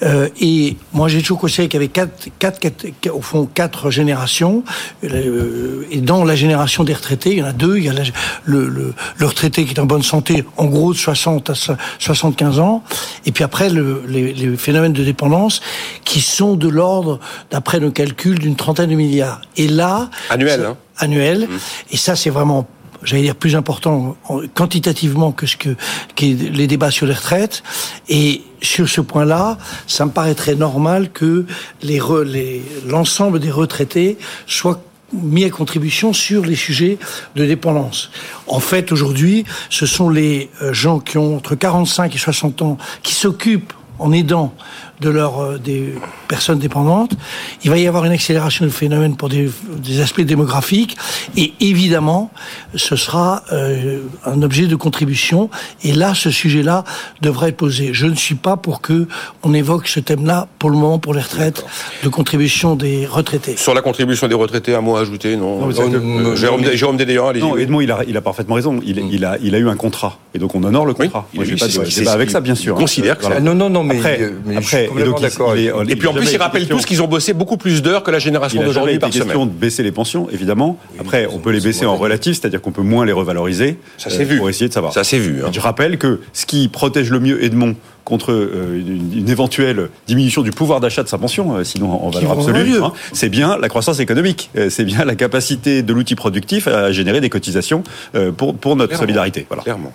Euh, 0.03 0.29
et 0.41 0.77
moi, 0.93 1.09
j'ai 1.09 1.21
toujours 1.21 1.39
considéré 1.39 1.69
qu'il 1.69 1.81
y 1.81 1.83
avait 1.83 1.93
quatre, 1.93 2.29
quatre, 2.39 2.77
au 3.13 3.21
fond, 3.21 3.47
quatre 3.47 3.91
générations. 3.91 4.65
Euh, 5.05 5.85
et 5.91 6.01
dans 6.01 6.25
la 6.25 6.37
génération 6.37 6.85
des 6.85 6.95
retraités, 6.95 7.33
il 7.33 7.39
y 7.39 7.43
en 7.43 7.47
a 7.47 7.53
deux. 7.53 7.79
Il 7.79 7.85
y 7.85 7.89
a 7.89 7.93
le, 7.93 8.69
le, 8.69 8.95
le, 9.19 9.27
retraité 9.27 9.65
qui 9.65 9.75
est 9.75 9.81
en 9.81 9.87
bonne 9.87 10.03
santé, 10.03 10.45
en 10.57 10.67
gros 10.67 10.93
de 10.93 10.99
60 10.99 11.51
à 11.51 11.55
75 11.99 12.61
ans. 12.61 12.83
Et 13.27 13.33
puis 13.33 13.45
après, 13.45 13.69
le, 13.69 14.03
les, 14.09 14.33
les, 14.33 14.57
phénomènes 14.57 14.93
de 14.93 15.05
dépendance 15.05 15.61
qui 16.05 16.21
sont 16.21 16.57
de 16.57 16.69
l'ordre, 16.69 17.21
d'après 17.51 17.81
nos 17.81 17.91
calculs, 17.91 18.39
d'une 18.39 18.57
trentaine 18.57 18.91
de 18.91 18.95
milliards. 18.95 19.41
Et 19.57 19.69
là... 19.69 20.11
Annuel, 20.31 20.65
hein 20.65 20.77
Annuel. 20.99 21.49
Mmh. 21.49 21.59
Et 21.93 21.97
ça, 21.97 22.15
c'est 22.17 22.31
vraiment 22.31 22.67
j'allais 23.03 23.23
dire 23.23 23.37
plus 23.37 23.57
important 23.57 24.17
quantitativement 24.55 25.33
que 25.33 25.47
ce 25.47 25.57
que 25.57 25.77
les 26.21 26.67
débats 26.67 26.91
sur 26.91 27.07
les 27.07 27.15
retraites. 27.15 27.63
Et 28.09 28.43
sur 28.63 28.89
ce 28.89 29.01
point-là, 29.01 29.59
ça 29.87 30.05
me 30.05 30.11
paraîtrait 30.11 30.55
normal 30.55 31.11
que 31.11 31.47
les, 31.83 32.63
l'ensemble 32.87 33.41
des 33.41 33.51
retraités 33.51 34.19
soient 34.47 34.83
mis 35.13 35.45
à 35.45 35.51
contribution 35.51 36.13
sur 36.13 36.45
les 36.45 36.55
sujets 36.55 36.99
de 37.35 37.45
dépendance. 37.45 38.11
En 38.47 38.61
fait, 38.61 38.93
aujourd'hui, 38.93 39.45
ce 39.69 39.87
sont 39.87 40.09
les 40.09 40.51
euh, 40.63 40.73
gens 40.73 41.01
qui 41.01 41.19
ont 41.19 41.37
entre 41.37 41.57
45 41.57 42.15
et 42.15 42.19
60 42.19 42.63
ans 42.63 42.79
qui 43.03 43.15
s'occupent 43.15 43.73
en 43.99 44.13
aidant 44.13 44.55
de 45.01 45.11
leur 45.11 45.41
euh, 45.41 45.59
des 45.59 45.95
personnes 46.29 46.59
dépendantes. 46.59 47.13
Il 47.65 47.71
va 47.71 47.79
y 47.79 47.87
avoir 47.87 48.05
une 48.05 48.13
accélération 48.13 48.65
du 48.65 48.71
phénomène 48.71 49.17
pour 49.17 49.29
des, 49.29 49.51
des 49.79 50.01
aspects 50.01 50.21
démographiques 50.21 50.97
et 51.37 51.53
évidemment, 51.61 52.31
ce 52.75 52.97
sera 52.97 53.43
euh, 53.53 54.01
un 54.25 54.43
objet 54.43 54.67
de 54.67 54.77
contribution. 54.77 55.51
Et 55.83 55.93
là, 55.93 56.15
ce 56.15 56.31
sujet-là 56.31 56.85
devrait 57.21 57.51
être 57.51 57.57
posé. 57.57 57.91
Je 57.93 58.07
ne 58.07 58.15
suis 58.15 58.35
pas 58.35 58.57
pour 58.57 58.81
que 58.81 59.07
on 59.43 59.55
évoque 59.55 59.89
ce 59.89 60.01
thème-là 60.01 60.49
pour 60.59 60.71
le 60.71 60.77
moment 60.77 60.99
pour 60.99 61.15
les 61.15 61.21
retraites 61.23 61.65
de 62.03 62.09
contribution 62.09 62.77
des 62.77 63.07
retraités. 63.07 63.57
Sur 63.57 63.75
la 63.75 63.83
contribution 63.83 64.29
des 64.29 64.35
retraités, 64.35 64.75
un 64.75 64.81
mot 64.81 64.97
à 64.97 65.01
ajouter 65.01 65.37
Non, 65.37 65.67
non, 65.67 65.89
non 65.89 66.37
Jérôme, 66.37 66.65
Jérôme 66.75 66.97
allez-y. 67.01 67.43
Non, 67.43 67.57
Edmond, 67.57 67.81
il 67.81 67.91
a, 67.91 68.01
il 68.07 68.17
a 68.17 68.21
parfaitement 68.21 68.55
raison. 68.55 68.81
Il, 68.85 68.99
il, 69.13 69.25
a, 69.25 69.37
il 69.43 69.55
a 69.55 69.59
eu 69.59 69.69
un 69.69 69.77
contrat 69.77 70.19
et 70.35 70.39
donc 70.39 70.55
on 70.55 70.63
honore 70.63 70.87
le 70.87 70.95
contrat. 70.95 71.27
Oui, 71.35 71.47
Moi, 71.49 71.57
pas 71.59 71.67
de 71.67 71.95
débat 71.95 72.13
avec 72.13 72.31
ça, 72.31 72.41
bien 72.41 72.55
sûr. 72.55 72.75
Considère 72.75 73.19
que 73.19 73.41
non, 73.41 73.55
non, 73.55 73.71
non, 73.71 73.85
mais 73.85 73.97
après, 73.97 74.33
mais 74.45 74.57
après 74.57 74.90
et, 74.99 75.97
puis 75.97 76.09
en 76.09 76.13
plus, 76.13 76.33
ils 76.33 76.37
rappellent 76.37 76.69
tous 76.69 76.85
qu'ils 76.85 77.03
ont 77.03 77.09
bossé 77.09 77.33
beaucoup 77.33 77.57
plus 77.57 77.83
d'heures 77.83 78.03
que 78.03 78.11
la 78.11 78.19
génération 78.19 78.63
d'aujourd'hui 78.63 78.99
par 78.99 79.13
semaine. 79.13 79.27
question 79.27 79.47
de 79.47 79.51
baisser 79.51 79.83
les 79.83 79.93
pensions, 79.93 80.29
évidemment. 80.31 80.79
Après, 80.99 81.27
on 81.31 81.39
peut 81.39 81.51
les 81.51 81.61
baisser 81.61 81.87
en 81.87 81.97
relatif, 81.97 82.39
c'est-à-dire 82.41 82.61
qu'on 82.61 82.73
peut 82.73 82.83
moins 82.83 83.05
les 83.05 83.13
revaloriser. 83.13 83.79
Ça 83.99 84.11
s'est 84.11 84.25
vu. 84.25 84.39
Pour 84.39 84.49
essayer 84.49 84.69
de 84.69 84.73
savoir. 84.73 84.93
Ça 84.93 85.05
s'est 85.05 85.19
vu. 85.19 85.43
Hein. 85.45 85.51
Je 85.53 85.61
rappelle 85.61 85.99
que 85.99 86.21
ce 86.33 86.47
qui 86.47 86.69
protège 86.69 87.11
le 87.11 87.21
mieux 87.21 87.43
Edmond 87.45 87.77
contre 88.05 88.33
euh, 88.33 88.83
une, 88.87 89.29
éventuelle 89.29 89.89
diminution 90.07 90.43
du 90.43 90.51
pouvoir 90.51 90.81
d'achat 90.81 91.03
de 91.03 91.09
sa 91.09 91.19
pension, 91.19 91.57
euh, 91.57 91.65
sinon 91.65 91.93
en 92.05 92.11
valeur 92.11 92.33
absolue, 92.33 92.83
hein, 92.83 92.93
c'est 93.13 93.29
bien 93.29 93.57
la 93.59 93.69
croissance 93.69 94.01
économique, 94.01 94.51
euh, 94.57 94.69
c'est 94.71 94.85
bien 94.85 95.05
la 95.05 95.15
capacité 95.15 95.83
de 95.83 95.93
l'outil 95.93 96.15
productif 96.15 96.67
à 96.67 96.93
générer 96.93 97.21
des 97.21 97.31
cotisations 97.31 97.83
pour, 98.37 98.57
pour 98.57 98.77
notre 98.77 98.97
solidarité. 98.97 99.47
Voilà. 99.49 99.63
Clairement. 99.63 99.93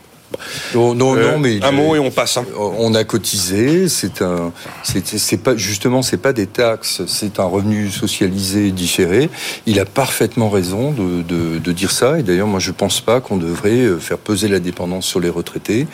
Non, 0.73 0.93
non, 0.93 1.15
non, 1.15 1.39
mais 1.39 1.63
un 1.63 1.71
mot 1.71 1.95
et 1.95 1.99
on 1.99 2.11
passe. 2.11 2.37
Hein. 2.37 2.45
On 2.57 2.93
a 2.93 3.03
cotisé. 3.03 3.89
C'est 3.89 4.21
un, 4.21 4.51
c'est 4.83 5.37
pas 5.37 5.55
justement, 5.55 6.01
c'est 6.01 6.17
pas 6.17 6.33
des 6.33 6.47
taxes, 6.47 7.03
c'est 7.07 7.39
un 7.39 7.45
revenu 7.45 7.89
socialisé 7.89 8.71
différé. 8.71 9.29
Il 9.65 9.79
a 9.79 9.85
parfaitement 9.85 10.49
raison 10.49 10.91
de, 10.91 11.21
de, 11.21 11.59
de 11.59 11.71
dire 11.71 11.91
ça. 11.91 12.19
Et 12.19 12.23
d'ailleurs, 12.23 12.47
moi, 12.47 12.59
je 12.59 12.71
pense 12.71 13.01
pas 13.01 13.21
qu'on 13.21 13.37
devrait 13.37 13.87
faire 13.99 14.17
peser 14.17 14.47
la 14.47 14.59
dépendance 14.59 15.05
sur 15.05 15.19
les 15.19 15.29
retraités. 15.29 15.87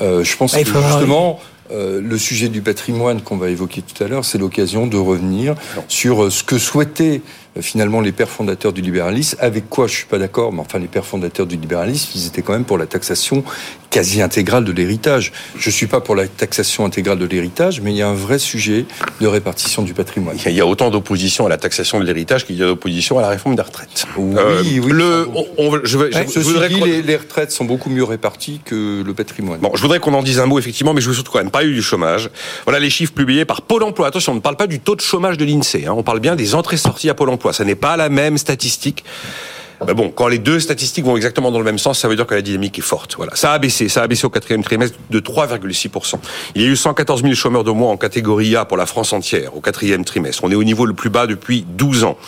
Euh, 0.00 0.24
je 0.24 0.36
pense 0.36 0.54
ah, 0.54 0.62
que 0.62 0.66
justement. 0.66 1.40
Euh, 1.72 2.02
le 2.02 2.18
sujet 2.18 2.50
du 2.50 2.60
patrimoine 2.60 3.22
qu'on 3.22 3.38
va 3.38 3.48
évoquer 3.48 3.80
tout 3.80 4.04
à 4.04 4.06
l'heure, 4.06 4.26
c'est 4.26 4.36
l'occasion 4.36 4.86
de 4.86 4.98
revenir 4.98 5.54
sur 5.88 6.30
ce 6.30 6.44
que 6.44 6.58
souhaitait 6.58 7.22
euh, 7.22 7.43
finalement 7.60 8.00
les 8.00 8.12
pères 8.12 8.28
fondateurs 8.28 8.72
du 8.72 8.80
libéralisme. 8.80 9.36
Avec 9.40 9.68
quoi 9.68 9.86
je 9.86 9.94
suis 9.94 10.06
pas 10.06 10.18
d'accord, 10.18 10.52
mais 10.52 10.60
enfin 10.60 10.78
les 10.78 10.88
pères 10.88 11.06
fondateurs 11.06 11.46
du 11.46 11.56
libéralisme, 11.56 12.10
ils 12.14 12.26
étaient 12.26 12.42
quand 12.42 12.52
même 12.52 12.64
pour 12.64 12.78
la 12.78 12.86
taxation 12.86 13.44
quasi 13.90 14.22
intégrale 14.22 14.64
de 14.64 14.72
l'héritage. 14.72 15.32
Je 15.56 15.70
suis 15.70 15.86
pas 15.86 16.00
pour 16.00 16.16
la 16.16 16.26
taxation 16.26 16.84
intégrale 16.84 17.16
de 17.16 17.26
l'héritage, 17.26 17.80
mais 17.80 17.92
il 17.92 17.96
y 17.96 18.02
a 18.02 18.08
un 18.08 18.14
vrai 18.14 18.40
sujet 18.40 18.86
de 19.20 19.26
répartition 19.28 19.82
du 19.82 19.94
patrimoine. 19.94 20.36
Il 20.46 20.52
y 20.52 20.60
a 20.60 20.66
autant 20.66 20.90
d'opposition 20.90 21.46
à 21.46 21.48
la 21.48 21.58
taxation 21.58 22.00
de 22.00 22.04
l'héritage 22.04 22.44
qu'il 22.44 22.56
y 22.56 22.62
a 22.64 22.66
d'opposition 22.66 23.20
à 23.20 23.22
la 23.22 23.28
réforme 23.28 23.54
des 23.54 23.62
retraites. 23.62 24.04
Oui, 24.16 24.34
euh, 24.36 24.62
oui. 24.64 24.80
Le, 24.90 25.28
je, 25.84 25.96
voudrais 26.40 26.68
les, 26.70 27.02
les, 27.02 27.16
retraites 27.16 27.52
sont 27.52 27.64
beaucoup 27.64 27.88
mieux 27.88 28.02
réparties 28.02 28.60
que 28.64 29.04
le 29.04 29.14
patrimoine. 29.14 29.60
Bon, 29.60 29.70
je 29.74 29.82
voudrais 29.82 30.00
qu'on 30.00 30.14
en 30.14 30.24
dise 30.24 30.40
un 30.40 30.46
mot 30.46 30.58
effectivement, 30.58 30.92
mais 30.92 31.00
je 31.00 31.08
veux 31.08 31.14
surtout 31.14 31.30
quand 31.30 31.38
même 31.38 31.52
pas 31.52 31.64
eu 31.64 31.72
du 31.72 31.82
chômage. 31.82 32.30
Voilà 32.64 32.80
les 32.80 32.90
chiffres 32.90 33.12
publiés 33.12 33.44
par 33.44 33.62
Pôle 33.62 33.84
Emploi. 33.84 34.08
Attention, 34.08 34.32
on 34.32 34.36
ne 34.36 34.40
parle 34.40 34.56
pas 34.56 34.66
du 34.66 34.80
taux 34.80 34.96
de 34.96 35.02
chômage 35.02 35.38
de 35.38 35.44
l'Insee. 35.44 35.86
Hein. 35.86 35.94
On 35.96 36.02
parle 36.02 36.18
bien 36.18 36.34
des 36.34 36.56
entrées-sorties 36.56 37.10
à 37.10 37.14
Pôle 37.14 37.30
Emploi. 37.30 37.43
Ça 37.52 37.64
n'est 37.64 37.74
pas 37.74 37.96
la 37.96 38.08
même 38.08 38.38
statistique. 38.38 39.04
Mais 39.86 39.94
bon, 39.94 40.10
quand 40.10 40.28
les 40.28 40.38
deux 40.38 40.60
statistiques 40.60 41.04
vont 41.04 41.16
exactement 41.16 41.50
dans 41.50 41.58
le 41.58 41.64
même 41.64 41.78
sens, 41.78 41.98
ça 41.98 42.08
veut 42.08 42.16
dire 42.16 42.26
que 42.26 42.34
la 42.34 42.42
dynamique 42.42 42.78
est 42.78 42.82
forte. 42.82 43.14
Voilà, 43.16 43.34
ça 43.36 43.52
a 43.52 43.58
baissé, 43.58 43.88
ça 43.88 44.02
a 44.02 44.06
baissé 44.06 44.26
au 44.26 44.30
quatrième 44.30 44.62
trimestre 44.62 44.98
de 45.10 45.20
3,6%. 45.20 46.14
Il 46.54 46.62
y 46.62 46.64
a 46.64 46.68
eu 46.68 46.76
114 46.76 47.22
000 47.22 47.34
chômeurs 47.34 47.64
de 47.64 47.70
moins 47.70 47.90
en 47.90 47.96
catégorie 47.96 48.56
A 48.56 48.64
pour 48.64 48.76
la 48.76 48.86
France 48.86 49.12
entière 49.12 49.56
au 49.56 49.60
quatrième 49.60 50.04
trimestre. 50.04 50.44
On 50.44 50.50
est 50.50 50.54
au 50.54 50.64
niveau 50.64 50.86
le 50.86 50.94
plus 50.94 51.10
bas 51.10 51.26
depuis 51.26 51.64
12 51.68 52.04
ans. 52.04 52.18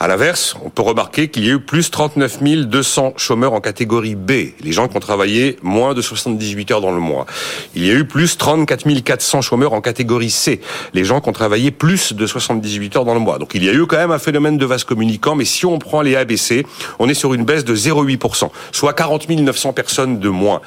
À 0.00 0.08
l'inverse, 0.08 0.56
on 0.64 0.70
peut 0.70 0.82
remarquer 0.82 1.28
qu'il 1.28 1.44
y 1.44 1.50
a 1.50 1.54
eu 1.54 1.60
plus 1.60 1.90
39 1.90 2.42
200 2.42 3.14
chômeurs 3.16 3.52
en 3.52 3.60
catégorie 3.60 4.14
B, 4.14 4.30
les 4.60 4.72
gens 4.72 4.88
qui 4.88 4.96
ont 4.96 5.00
travaillé 5.00 5.56
moins 5.62 5.94
de 5.94 6.02
78 6.02 6.70
heures 6.70 6.80
dans 6.80 6.92
le 6.92 7.00
mois. 7.00 7.26
Il 7.74 7.84
y 7.84 7.90
a 7.90 7.94
eu 7.94 8.04
plus 8.04 8.36
34 8.36 8.86
400 9.02 9.42
chômeurs 9.42 9.72
en 9.72 9.80
catégorie 9.80 10.30
C, 10.30 10.60
les 10.94 11.04
gens 11.04 11.20
qui 11.20 11.28
ont 11.28 11.32
travaillé 11.32 11.70
plus 11.70 12.12
de 12.12 12.26
78 12.26 12.96
heures 12.96 13.04
dans 13.04 13.14
le 13.14 13.20
mois. 13.20 13.38
Donc 13.38 13.52
il 13.54 13.64
y 13.64 13.68
a 13.68 13.72
eu 13.72 13.86
quand 13.86 13.96
même 13.96 14.10
un 14.10 14.18
phénomène 14.18 14.58
de 14.58 14.66
vase 14.66 14.84
communicant, 14.84 15.34
mais 15.34 15.44
si 15.44 15.66
on 15.66 15.78
prend 15.78 16.02
les 16.02 16.16
ABC, 16.16 16.66
on 16.98 17.05
est 17.08 17.14
sur 17.14 17.34
une 17.34 17.44
baisse 17.44 17.64
de 17.64 17.74
0,8%, 17.74 18.50
soit 18.72 18.92
40 18.92 19.28
900 19.28 19.72
personnes 19.72 20.18
de 20.18 20.28
moins. 20.28 20.60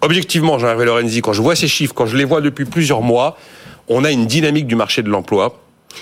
Objectivement, 0.00 0.58
Jean-Hervé 0.58 0.84
Lorenzi, 0.84 1.20
quand 1.20 1.32
je 1.32 1.42
vois 1.42 1.56
ces 1.56 1.68
chiffres, 1.68 1.94
quand 1.94 2.06
je 2.06 2.16
les 2.16 2.24
vois 2.24 2.40
depuis 2.40 2.64
plusieurs 2.64 3.02
mois, 3.02 3.36
on 3.88 4.04
a 4.04 4.10
une 4.10 4.26
dynamique 4.26 4.66
du 4.66 4.76
marché 4.76 5.02
de 5.02 5.08
l'emploi 5.08 5.58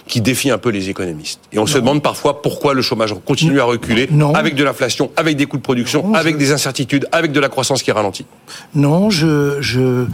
qui 0.06 0.20
défie 0.20 0.50
un 0.50 0.58
peu 0.58 0.70
les 0.70 0.90
économistes. 0.90 1.40
Et 1.52 1.58
on 1.58 1.66
se 1.66 1.78
demande 1.78 2.02
parfois 2.02 2.42
pourquoi 2.42 2.74
le 2.74 2.82
chômage 2.82 3.14
continue 3.24 3.60
à 3.60 3.64
reculer 3.64 4.08
avec 4.34 4.54
de 4.54 4.64
l'inflation, 4.64 5.10
avec 5.16 5.36
des 5.36 5.46
coûts 5.46 5.56
de 5.56 5.62
production, 5.62 6.12
avec 6.14 6.36
des 6.36 6.52
incertitudes, 6.52 7.08
avec 7.12 7.32
de 7.32 7.40
la 7.40 7.48
croissance 7.48 7.82
qui 7.82 7.92
ralentit. 7.92 8.26
Non, 8.74 9.10
je, 9.10 9.60
je 9.60 10.04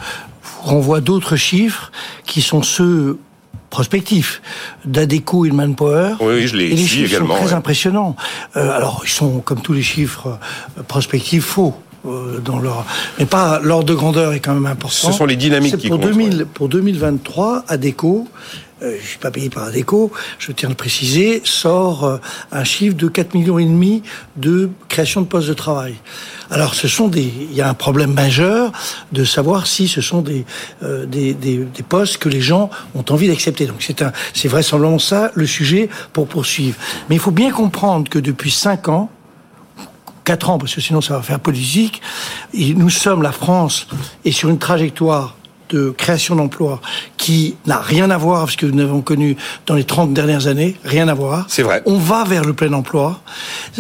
renvoie 0.60 1.00
d'autres 1.00 1.36
chiffres 1.36 1.90
qui 2.26 2.42
sont 2.42 2.62
ceux 2.62 3.18
prospectifs 3.72 4.42
d'Adeco 4.84 5.46
et 5.46 5.50
de 5.50 5.54
Manpower. 5.54 6.16
Oui, 6.20 6.46
je 6.46 6.56
l'ai 6.56 6.66
et 6.66 6.76
les 6.76 6.86
chiffres 6.86 7.18
sont 7.18 7.26
très 7.26 7.54
impressionnants. 7.54 8.14
Euh, 8.56 8.70
alors, 8.70 9.00
ils 9.04 9.10
sont, 9.10 9.40
comme 9.40 9.62
tous 9.62 9.72
les 9.72 9.82
chiffres 9.82 10.38
euh, 10.78 10.82
prospectifs, 10.82 11.44
faux. 11.44 11.74
Euh, 12.04 12.40
dans 12.40 12.58
leur, 12.58 12.84
mais 13.20 13.26
pas 13.26 13.60
l'ordre 13.60 13.84
de 13.84 13.94
grandeur 13.94 14.32
est 14.32 14.40
quand 14.40 14.54
même 14.54 14.66
important. 14.66 15.12
Ce 15.12 15.12
sont 15.12 15.24
les 15.24 15.36
dynamiques 15.36 15.76
qui 15.76 15.88
pour 15.88 16.00
comptent. 16.00 16.10
2000, 16.10 16.46
Pour 16.52 16.68
2023, 16.68 17.64
Adeco, 17.68 18.26
euh, 18.82 18.96
je 19.00 19.06
suis 19.06 19.18
pas 19.18 19.30
payé 19.30 19.48
par 19.48 19.64
Adeco, 19.64 20.10
je 20.38 20.50
tiens 20.52 20.68
à 20.68 20.70
le 20.70 20.76
préciser, 20.76 21.40
sort 21.44 22.04
euh, 22.04 22.18
un 22.50 22.64
chiffre 22.64 22.96
de 22.96 23.08
4 23.08 23.34
millions 23.34 23.58
et 23.58 23.64
demi 23.64 24.02
de 24.36 24.70
création 24.88 25.20
de 25.20 25.26
postes 25.26 25.48
de 25.48 25.54
travail. 25.54 25.94
Alors, 26.50 26.74
ce 26.74 26.88
sont 26.88 27.08
des, 27.08 27.22
il 27.22 27.54
y 27.54 27.60
a 27.60 27.68
un 27.68 27.74
problème 27.74 28.12
majeur 28.12 28.72
de 29.12 29.24
savoir 29.24 29.66
si 29.66 29.88
ce 29.88 30.00
sont 30.00 30.20
des, 30.20 30.44
euh, 30.82 31.06
des, 31.06 31.32
des, 31.34 31.58
des, 31.58 31.82
postes 31.82 32.18
que 32.18 32.28
les 32.28 32.40
gens 32.40 32.70
ont 32.94 33.04
envie 33.10 33.28
d'accepter. 33.28 33.66
Donc, 33.66 33.76
c'est 33.80 34.02
un, 34.02 34.12
c'est 34.34 34.48
vraisemblablement 34.48 34.98
ça 34.98 35.30
le 35.34 35.46
sujet 35.46 35.88
pour 36.12 36.26
poursuivre. 36.26 36.76
Mais 37.08 37.16
il 37.16 37.20
faut 37.20 37.30
bien 37.30 37.52
comprendre 37.52 38.10
que 38.10 38.18
depuis 38.18 38.50
5 38.50 38.88
ans, 38.88 39.10
4 40.24 40.50
ans, 40.50 40.58
parce 40.58 40.74
que 40.74 40.80
sinon 40.80 41.00
ça 41.00 41.14
va 41.16 41.22
faire 41.22 41.40
politique. 41.40 42.00
Nous 42.54 42.90
sommes, 42.90 43.22
la 43.22 43.32
France, 43.32 43.86
et 44.24 44.32
sur 44.32 44.48
une 44.50 44.58
trajectoire 44.58 45.36
de 45.72 45.90
création 45.90 46.36
d'emplois 46.36 46.80
qui 47.16 47.56
n'a 47.66 47.78
rien 47.78 48.10
à 48.10 48.18
voir 48.18 48.42
avec 48.42 48.52
ce 48.52 48.56
que 48.56 48.66
nous 48.66 48.82
avons 48.82 49.00
connu 49.00 49.36
dans 49.66 49.74
les 49.74 49.84
30 49.84 50.12
dernières 50.12 50.46
années, 50.46 50.76
rien 50.84 51.08
à 51.08 51.14
voir. 51.14 51.46
C'est 51.48 51.62
vrai. 51.62 51.82
On 51.86 51.98
va 51.98 52.24
vers 52.24 52.44
le 52.44 52.52
plein 52.52 52.72
emploi. 52.72 53.20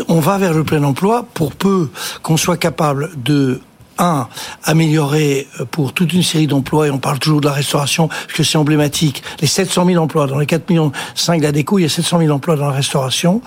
On 0.08 0.20
va 0.20 0.38
vers 0.38 0.54
le 0.54 0.64
plein 0.64 0.82
emploi 0.82 1.26
pour 1.34 1.54
peu 1.54 1.90
qu'on 2.22 2.36
soit 2.36 2.56
capable 2.56 3.10
de 3.16 3.60
un, 3.98 4.28
améliorer 4.64 5.46
euh, 5.60 5.64
pour 5.64 5.92
toute 5.92 6.12
une 6.12 6.22
série 6.22 6.46
d'emplois, 6.46 6.88
et 6.88 6.90
on 6.90 6.98
parle 6.98 7.18
toujours 7.18 7.40
de 7.40 7.46
la 7.46 7.52
restauration, 7.52 8.08
parce 8.08 8.32
que 8.32 8.42
c'est 8.42 8.58
emblématique, 8.58 9.22
les 9.40 9.46
700 9.46 9.86
000 9.86 10.02
emplois, 10.02 10.26
dans 10.26 10.38
les 10.38 10.46
4 10.46 10.68
millions 10.70 10.92
5 11.14 11.38
de 11.38 11.44
la 11.44 11.52
déco, 11.52 11.78
il 11.78 11.82
y 11.82 11.84
a 11.84 11.90
700 11.90 12.20
000 12.20 12.30
emplois 12.32 12.56
dans 12.56 12.66
la 12.66 12.72
restauration. 12.72 13.42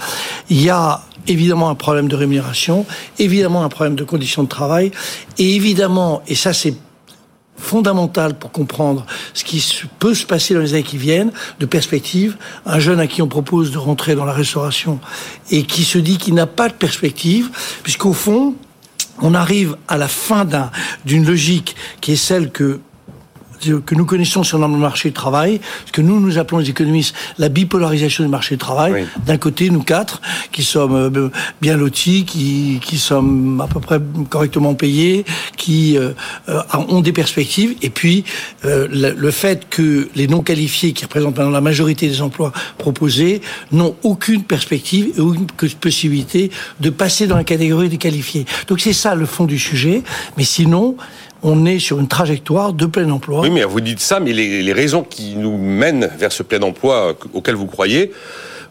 Il 0.49 0.61
y 0.61 0.69
a 0.69 1.01
évidemment 1.27 1.69
un 1.69 1.75
problème 1.75 2.07
de 2.07 2.15
rémunération, 2.15 2.85
évidemment 3.17 3.63
un 3.63 3.69
problème 3.69 3.95
de 3.95 4.03
conditions 4.03 4.43
de 4.43 4.47
travail, 4.47 4.91
et 5.37 5.55
évidemment, 5.55 6.21
et 6.27 6.35
ça 6.35 6.53
c'est 6.53 6.75
fondamental 7.57 8.37
pour 8.37 8.51
comprendre 8.51 9.05
ce 9.33 9.43
qui 9.43 9.63
peut 9.99 10.13
se 10.13 10.25
passer 10.25 10.53
dans 10.53 10.59
les 10.59 10.73
années 10.73 10.83
qui 10.83 10.97
viennent, 10.97 11.31
de 11.59 11.65
perspective. 11.65 12.37
Un 12.65 12.79
jeune 12.79 12.99
à 12.99 13.07
qui 13.07 13.21
on 13.21 13.27
propose 13.27 13.71
de 13.71 13.77
rentrer 13.77 14.15
dans 14.15 14.25
la 14.25 14.33
restauration 14.33 14.99
et 15.51 15.63
qui 15.63 15.83
se 15.83 15.97
dit 15.97 16.17
qu'il 16.17 16.33
n'a 16.33 16.47
pas 16.47 16.67
de 16.67 16.73
perspective, 16.73 17.49
puisqu'au 17.83 18.13
fond, 18.13 18.55
on 19.21 19.33
arrive 19.33 19.77
à 19.87 19.97
la 19.97 20.07
fin 20.07 20.45
d'une 21.05 21.25
logique 21.25 21.75
qui 22.01 22.13
est 22.13 22.17
celle 22.17 22.51
que 22.51 22.79
que 23.85 23.95
nous 23.95 24.05
connaissons 24.05 24.43
sur 24.43 24.57
le 24.57 24.67
marché 24.67 25.09
du 25.09 25.13
travail, 25.13 25.59
ce 25.85 25.91
que 25.91 26.01
nous 26.01 26.19
nous 26.19 26.37
appelons 26.37 26.59
les 26.59 26.69
économistes 26.69 27.15
la 27.37 27.49
bipolarisation 27.49 28.23
du 28.23 28.29
marché 28.29 28.55
du 28.55 28.59
travail. 28.59 29.07
D'un 29.25 29.37
côté, 29.37 29.69
nous 29.69 29.83
quatre, 29.83 30.21
qui 30.51 30.63
sommes 30.63 30.95
euh, 30.95 31.29
bien 31.61 31.77
lotis, 31.77 32.25
qui, 32.25 32.79
qui 32.83 32.97
sommes 32.97 33.61
à 33.61 33.67
peu 33.67 33.79
près 33.79 33.99
correctement 34.29 34.73
payés, 34.73 35.25
qui 35.57 35.97
euh, 35.97 36.11
euh, 36.49 36.61
ont 36.89 37.01
des 37.01 37.11
perspectives, 37.11 37.75
et 37.81 37.89
puis 37.89 38.23
le, 38.63 39.31
fait 39.31 39.67
que 39.69 40.09
les 40.15 40.27
non 40.27 40.41
qualifiés, 40.41 40.93
qui 40.93 41.03
représentent 41.03 41.37
maintenant 41.37 41.51
la 41.51 41.61
majorité 41.61 42.07
des 42.07 42.21
emplois 42.21 42.51
proposés, 42.77 43.41
n'ont 43.71 43.95
aucune 44.03 44.43
perspective 44.43 45.13
et 45.17 45.21
aucune 45.21 45.47
possibilité 45.79 46.51
de 46.79 46.89
passer 46.89 47.27
dans 47.27 47.35
la 47.35 47.43
catégorie 47.43 47.89
des 47.89 47.97
qualifiés. 47.97 48.45
Donc 48.67 48.79
c'est 48.79 48.93
ça 48.93 49.15
le 49.15 49.25
fond 49.25 49.45
du 49.45 49.59
sujet, 49.59 50.03
mais 50.37 50.43
sinon, 50.43 50.95
on 51.43 51.65
est 51.65 51.79
sur 51.79 51.99
une 51.99 52.07
trajectoire 52.07 52.73
de 52.73 52.85
plein 52.85 53.09
emploi. 53.09 53.41
Oui, 53.41 53.49
mais 53.49 53.63
vous 53.63 53.81
dites 53.81 53.99
ça, 53.99 54.19
mais 54.19 54.33
les, 54.33 54.73
raisons 54.73 55.03
qui 55.03 55.35
nous 55.35 55.57
mènent 55.57 56.09
vers 56.17 56.31
ce 56.31 56.43
plein 56.43 56.61
emploi 56.61 57.15
auquel 57.33 57.55
vous 57.55 57.67
croyez, 57.67 58.11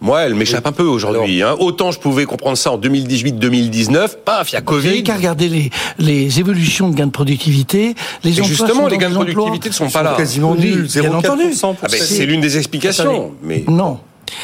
moi, 0.00 0.22
elles 0.22 0.34
m'échappent 0.34 0.66
un 0.66 0.72
peu 0.72 0.82
aujourd'hui. 0.82 1.42
Hein. 1.42 1.56
Autant 1.58 1.90
je 1.90 1.98
pouvais 1.98 2.24
comprendre 2.26 2.58
ça 2.58 2.72
en 2.72 2.78
2018-2019, 2.78 4.16
paf, 4.24 4.50
il 4.50 4.54
y 4.54 4.58
a 4.58 4.60
Covid. 4.60 4.98
Vous 4.98 5.02
qu'à 5.02 5.16
regarder 5.16 5.48
les, 5.48 5.70
les 5.98 6.40
évolutions 6.40 6.90
de 6.90 6.94
gains 6.94 7.06
de 7.06 7.12
productivité. 7.12 7.94
Les 8.22 8.32
justement, 8.32 8.88
les 8.88 8.98
gains 8.98 9.10
de 9.10 9.14
productivité 9.14 9.68
ne 9.70 9.74
sont 9.74 9.90
pas 9.90 10.02
là. 10.02 10.14
Quasiment 10.16 10.54
nuls, 10.54 10.86
0,4%. 10.86 11.76
Ah 11.82 11.86
ben, 11.90 12.00
c'est 12.00 12.26
l'une 12.26 12.40
des 12.40 12.58
explications. 12.58 13.32
Mais... 13.42 13.64
Non. 13.68 13.98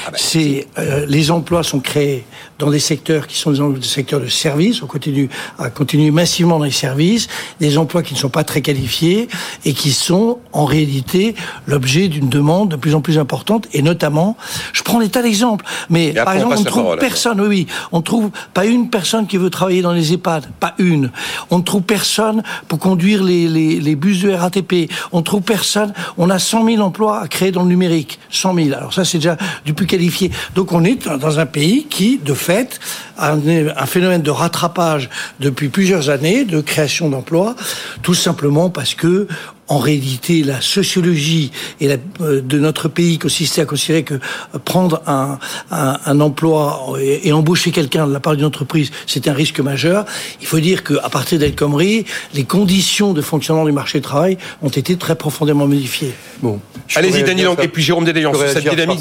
Ah 0.06 0.10
ben, 0.10 0.18
c'est 0.18 0.66
euh, 0.78 1.06
les 1.06 1.30
emplois 1.30 1.62
sont 1.62 1.80
créés 1.80 2.24
dans 2.58 2.70
des 2.70 2.78
secteurs 2.78 3.26
qui 3.26 3.38
sont 3.38 3.52
des 3.52 3.82
secteurs 3.82 4.20
de 4.20 4.28
services. 4.28 4.82
On 4.82 4.86
continue 4.86 5.28
à 5.58 5.70
continuer 5.70 6.10
massivement 6.10 6.58
dans 6.58 6.64
les 6.64 6.70
services, 6.70 7.28
des 7.58 7.78
emplois 7.78 8.02
qui 8.02 8.14
ne 8.14 8.18
sont 8.18 8.28
pas 8.28 8.44
très 8.44 8.60
qualifiés 8.60 9.28
et 9.64 9.72
qui 9.72 9.92
sont 9.92 10.38
en 10.52 10.64
réalité 10.64 11.34
l'objet 11.66 12.08
d'une 12.08 12.28
demande 12.28 12.70
de 12.70 12.76
plus 12.76 12.94
en 12.94 13.00
plus 13.00 13.18
importante. 13.18 13.66
Et 13.72 13.82
notamment, 13.82 14.36
je 14.72 14.82
prends 14.82 15.00
des 15.00 15.08
tas 15.08 15.22
d'exemples, 15.22 15.64
mais 15.88 16.12
par 16.12 16.34
exemple, 16.34 16.56
on 16.58 16.60
ne 16.60 16.64
trouve 16.64 16.96
personne. 16.98 17.40
Oui, 17.40 17.46
oui, 17.48 17.66
on 17.92 18.02
trouve 18.02 18.30
pas 18.52 18.66
une 18.66 18.90
personne 18.90 19.26
qui 19.26 19.38
veut 19.38 19.50
travailler 19.50 19.82
dans 19.82 19.92
les 19.92 20.12
EHPAD, 20.12 20.46
pas 20.60 20.74
une. 20.78 21.10
On 21.50 21.58
ne 21.58 21.62
trouve 21.62 21.82
personne 21.82 22.42
pour 22.68 22.78
conduire 22.78 23.22
les, 23.22 23.48
les, 23.48 23.80
les 23.80 23.96
bus 23.96 24.20
de 24.20 24.30
RATP. 24.30 24.90
On 25.12 25.18
ne 25.18 25.24
trouve 25.24 25.42
personne. 25.42 25.92
On 26.18 26.28
a 26.30 26.38
100 26.38 26.66
000 26.66 26.82
emplois 26.82 27.20
à 27.20 27.28
créer 27.28 27.52
dans 27.52 27.62
le 27.62 27.68
numérique. 27.68 28.18
100 28.30 28.54
000. 28.54 28.68
Alors 28.76 28.92
ça, 28.92 29.04
c'est 29.04 29.18
déjà 29.18 29.36
du 29.64 29.69
plus 29.72 29.86
qualifié. 29.86 30.30
Donc 30.54 30.72
on 30.72 30.84
est 30.84 31.08
dans 31.08 31.38
un 31.38 31.46
pays 31.46 31.86
qui, 31.88 32.18
de 32.18 32.34
fait, 32.34 32.50
fait 32.50 32.80
un, 33.18 33.86
phénomène 33.86 34.22
de 34.22 34.30
rattrapage 34.30 35.08
depuis 35.38 35.68
plusieurs 35.68 36.10
années, 36.10 36.44
de 36.44 36.60
création 36.60 37.08
d'emplois, 37.08 37.54
tout 38.02 38.14
simplement 38.14 38.70
parce 38.70 38.94
que 38.94 39.28
en 39.70 39.78
réalité, 39.78 40.42
la 40.42 40.60
sociologie 40.60 41.52
et 41.80 41.86
la, 41.86 41.96
euh, 42.20 42.40
de 42.42 42.58
notre 42.58 42.88
pays 42.88 43.18
consistait 43.18 43.62
à 43.62 43.64
considérer 43.66 44.02
que 44.02 44.14
prendre 44.64 45.00
un, 45.06 45.38
un, 45.70 45.96
un 46.04 46.20
emploi 46.20 46.96
et, 47.00 47.32
embaucher 47.32 47.70
quelqu'un 47.70 48.08
de 48.08 48.12
la 48.12 48.18
part 48.18 48.34
d'une 48.34 48.44
entreprise, 48.44 48.90
c'est 49.06 49.28
un 49.28 49.32
risque 49.32 49.60
majeur. 49.60 50.04
Il 50.40 50.46
faut 50.48 50.58
dire 50.58 50.82
qu'à 50.82 51.08
partir 51.08 51.38
d'El 51.38 51.54
Khomri, 51.54 52.04
les 52.34 52.42
conditions 52.44 53.12
de 53.12 53.22
fonctionnement 53.22 53.64
du 53.64 53.70
marché 53.70 53.98
du 53.98 54.02
travail 54.02 54.38
ont 54.60 54.68
été 54.68 54.96
très 54.96 55.14
profondément 55.14 55.68
modifiées. 55.68 56.14
Bon, 56.42 56.58
allez-y, 56.96 57.22
Daniel, 57.22 57.50
et 57.62 57.68
puis 57.68 57.82
Jérôme 57.82 58.04
Dédéon, 58.04 58.34
sur 58.34 58.48
cette 58.48 58.68
dynamique. 58.68 59.00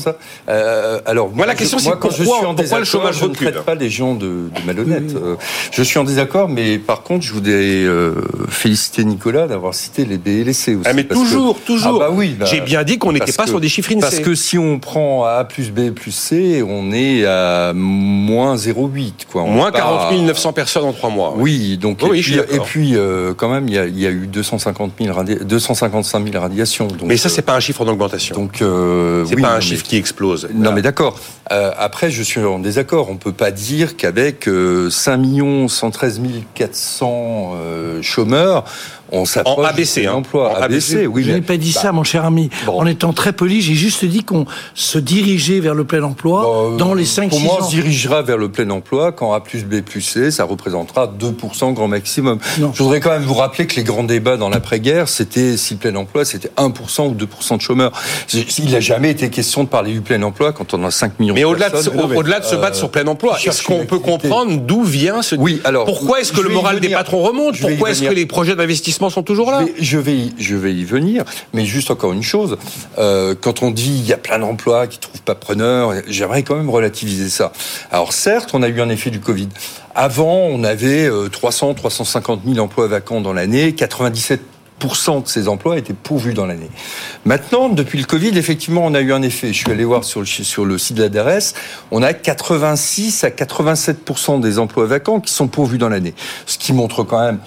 Euh, 0.49 0.99
alors, 1.05 1.31
moi, 1.31 1.47
la 1.47 1.55
question, 1.55 1.79
c'est 1.79 1.89
pourquoi, 1.89 2.11
je 2.11 2.23
suis 2.23 2.31
en 2.31 2.53
pourquoi 2.53 2.79
le 2.79 2.85
chômage 2.85 3.19
Je 3.19 3.25
ne 3.25 3.33
traite 3.33 3.61
pas 3.63 3.75
les 3.75 3.89
gens 3.89 4.13
de, 4.13 4.27
de 4.27 4.65
malhonnêtes. 4.67 5.15
Euh, 5.15 5.35
je 5.71 5.81
suis 5.81 5.97
en 5.97 6.03
désaccord, 6.03 6.47
mais 6.47 6.77
par 6.77 7.01
contre, 7.01 7.25
je 7.25 7.33
voudrais 7.33 7.53
euh, 7.53 8.13
féliciter 8.49 9.03
Nicolas 9.03 9.47
d'avoir 9.47 9.73
cité 9.73 10.05
les 10.05 10.17
B 10.17 10.43
ah, 10.85 10.93
mais 10.93 11.03
toujours, 11.03 11.59
toujours. 11.59 12.01
Ah 12.01 12.07
bah 12.07 12.13
oui, 12.13 12.35
bah, 12.39 12.45
J'ai 12.45 12.61
bien 12.61 12.83
dit 12.83 12.97
qu'on 12.97 13.11
n'était 13.11 13.31
pas 13.31 13.47
sur 13.47 13.59
des 13.59 13.69
chiffres 13.69 13.91
INSEE. 13.91 14.01
Parce 14.01 14.19
que 14.19 14.35
si 14.35 14.57
on 14.57 14.79
prend 14.79 15.25
A 15.25 15.43
plus 15.43 15.71
B 15.71 15.91
plus 15.91 16.11
C, 16.11 16.63
on 16.67 16.91
est 16.91 17.25
à 17.25 17.73
moins 17.73 18.55
0,8. 18.55 19.11
Quoi. 19.31 19.43
moins 19.43 19.71
40 19.71 20.19
900 20.21 20.53
personnes 20.53 20.85
en 20.85 20.93
trois 20.93 21.09
mois. 21.09 21.33
Oui, 21.37 21.77
donc 21.77 22.03
et, 22.03 22.21
puis, 22.21 22.35
et 22.35 22.59
puis 22.59 22.95
euh, 22.95 23.33
quand 23.33 23.49
même, 23.49 23.67
il 23.67 23.73
y 23.73 24.07
a, 24.07 24.09
eu 24.09 24.27
250 24.27 24.93
000 24.99 25.23
255 25.43 26.31
000 26.31 26.41
radiations. 26.41 26.87
Donc, 26.87 27.03
mais 27.03 27.17
ça, 27.17 27.29
c'est 27.29 27.41
pas 27.41 27.55
un 27.55 27.59
chiffre 27.59 27.81
en 27.81 27.87
augmentation. 27.87 28.35
Donc, 28.35 28.61
euh, 28.61 29.25
c'est 29.27 29.35
pas 29.35 29.55
un 29.55 29.59
chiffre 29.59 29.83
qui 29.83 29.97
explose. 29.97 30.49
Non, 30.53 30.71
mais 30.71 30.81
d'accord. 30.81 31.19
Euh, 31.51 31.71
après, 31.77 32.11
je 32.11 32.21
suis 32.23 32.43
en 32.43 32.59
désaccord. 32.59 33.09
On 33.09 33.17
peut 33.17 33.33
pas 33.33 33.51
dire 33.51 33.97
qu'avec 33.97 34.49
5 34.89 35.69
113 35.69 36.21
400 36.53 37.53
chômeurs, 38.01 38.65
on 39.11 39.23
en 39.45 39.63
ABC, 39.63 40.05
hein. 40.05 40.13
emploi. 40.13 40.55
ABC, 40.61 41.07
oui. 41.07 41.23
Je 41.23 41.31
n'ai 41.31 41.41
pas 41.41 41.57
dit 41.57 41.71
bah, 41.73 41.81
ça, 41.81 41.91
mon 41.91 42.03
cher 42.03 42.25
ami. 42.25 42.49
En 42.67 42.85
étant 42.85 43.13
très 43.13 43.33
poli, 43.33 43.61
j'ai 43.61 43.73
juste 43.73 44.05
dit 44.05 44.23
qu'on 44.23 44.45
se 44.73 44.99
dirigeait 44.99 45.59
vers 45.59 45.73
le 45.73 45.83
plein 45.83 46.03
emploi 46.03 46.43
bah, 46.43 46.77
dans 46.77 46.93
les 46.93 47.05
5 47.05 47.29
Pour 47.29 47.39
moi, 47.39 47.57
on 47.61 47.65
se 47.65 47.69
dirigera 47.69 48.21
vers 48.21 48.37
le 48.37 48.49
plein 48.49 48.69
emploi 48.69 49.11
quand 49.11 49.33
A 49.33 49.41
plus 49.41 49.63
B 49.65 49.81
plus 49.81 50.01
C, 50.01 50.31
ça 50.31 50.43
représentera 50.43 51.07
2% 51.07 51.73
grand 51.73 51.87
maximum. 51.87 52.39
Je 52.57 52.83
voudrais 52.83 52.99
quand 52.99 53.11
même 53.11 53.23
vous 53.23 53.33
rappeler 53.33 53.67
que 53.67 53.75
les 53.75 53.83
grands 53.83 54.03
débats 54.03 54.37
dans 54.37 54.49
l'après-guerre, 54.49 55.09
c'était 55.09 55.57
si 55.57 55.75
le 55.75 55.79
plein 55.79 55.95
emploi, 55.95 56.25
c'était 56.25 56.51
1% 56.57 57.09
ou 57.09 57.15
2% 57.15 57.57
de 57.57 57.61
chômeurs. 57.61 57.91
Il 58.33 58.71
n'a 58.71 58.79
jamais 58.79 59.11
été 59.11 59.29
question 59.29 59.63
de 59.63 59.69
parler 59.69 59.93
du 59.93 60.01
plein 60.01 60.21
emploi 60.21 60.53
quand 60.53 60.73
on 60.73 60.83
a 60.83 60.91
5 60.91 61.19
millions 61.19 61.35
Mais 61.39 61.43
de 61.43 62.17
au-delà 62.17 62.39
de, 62.39 62.45
se 62.45 62.55
battre 62.55 62.75
sur 62.75 62.89
plein 62.89 63.07
emploi, 63.07 63.37
est-ce 63.43 63.63
qu'on 63.63 63.85
peut 63.85 63.99
comprendre 63.99 64.57
d'où 64.57 64.83
vient 64.83 65.21
ce... 65.21 65.35
Oui, 65.35 65.61
alors... 65.63 65.85
Pourquoi 65.85 66.19
est-ce 66.19 66.33
que 66.33 66.41
le 66.41 66.49
moral 66.49 66.79
des 66.79 66.89
patrons 66.89 67.21
remonte 67.21 67.59
Pourquoi 67.59 67.91
est-ce 67.91 68.03
que 68.03 68.13
les 68.13 68.25
projets 68.25 68.55
d'investissement 68.55 69.09
sont 69.09 69.23
toujours 69.23 69.51
là 69.51 69.65
je 69.79 69.97
vais, 69.97 70.17
je 70.37 70.55
vais, 70.55 70.73
y, 70.73 70.83
venir, 70.83 71.23
mais 71.53 71.65
juste 71.65 71.91
encore 71.91 72.13
une 72.13 72.23
chose. 72.23 72.57
Euh, 72.97 73.35
quand 73.39 73.63
on 73.63 73.71
dit 73.71 73.99
il 73.99 74.07
y 74.07 74.13
a 74.13 74.17
plein 74.17 74.39
d'emplois 74.39 74.87
qui 74.87 74.99
trouvent 74.99 75.21
pas 75.21 75.35
preneur, 75.35 75.93
j'aimerais 76.07 76.43
quand 76.43 76.55
même 76.55 76.69
relativiser 76.69 77.29
ça. 77.29 77.51
Alors 77.91 78.13
certes, 78.13 78.51
on 78.53 78.63
a 78.63 78.67
eu 78.67 78.81
un 78.81 78.89
effet 78.89 79.09
du 79.09 79.19
Covid. 79.19 79.49
Avant, 79.95 80.47
on 80.49 80.63
avait 80.63 81.09
300, 81.31 81.73
350 81.73 82.41
000 82.45 82.59
emplois 82.63 82.87
vacants 82.87 83.21
dans 83.21 83.33
l'année, 83.33 83.73
97 83.73 84.41
de 84.79 85.27
ces 85.27 85.47
emplois 85.47 85.77
étaient 85.77 85.93
pourvus 85.93 86.33
dans 86.33 86.45
l'année. 86.45 86.69
Maintenant, 87.25 87.69
depuis 87.69 87.99
le 87.99 88.05
Covid, 88.05 88.37
effectivement, 88.37 88.85
on 88.85 88.93
a 88.93 89.01
eu 89.01 89.13
un 89.13 89.21
effet. 89.21 89.47
Je 89.49 89.59
suis 89.59 89.71
allé 89.71 89.83
voir 89.83 90.03
sur 90.03 90.21
le, 90.21 90.25
sur 90.25 90.65
le 90.65 90.77
site 90.77 90.97
de 90.97 91.03
la 91.03 91.09
DRS, 91.09 91.53
on 91.91 92.01
a 92.01 92.13
86 92.13 93.23
à 93.23 93.29
87% 93.29 94.39
des 94.39 94.59
emplois 94.59 94.85
vacants 94.85 95.19
qui 95.19 95.33
sont 95.33 95.47
pourvus 95.47 95.77
dans 95.77 95.89
l'année. 95.89 96.13
Ce 96.45 96.57
qui 96.57 96.73
montre 96.73 97.03
quand 97.03 97.19
même 97.19 97.39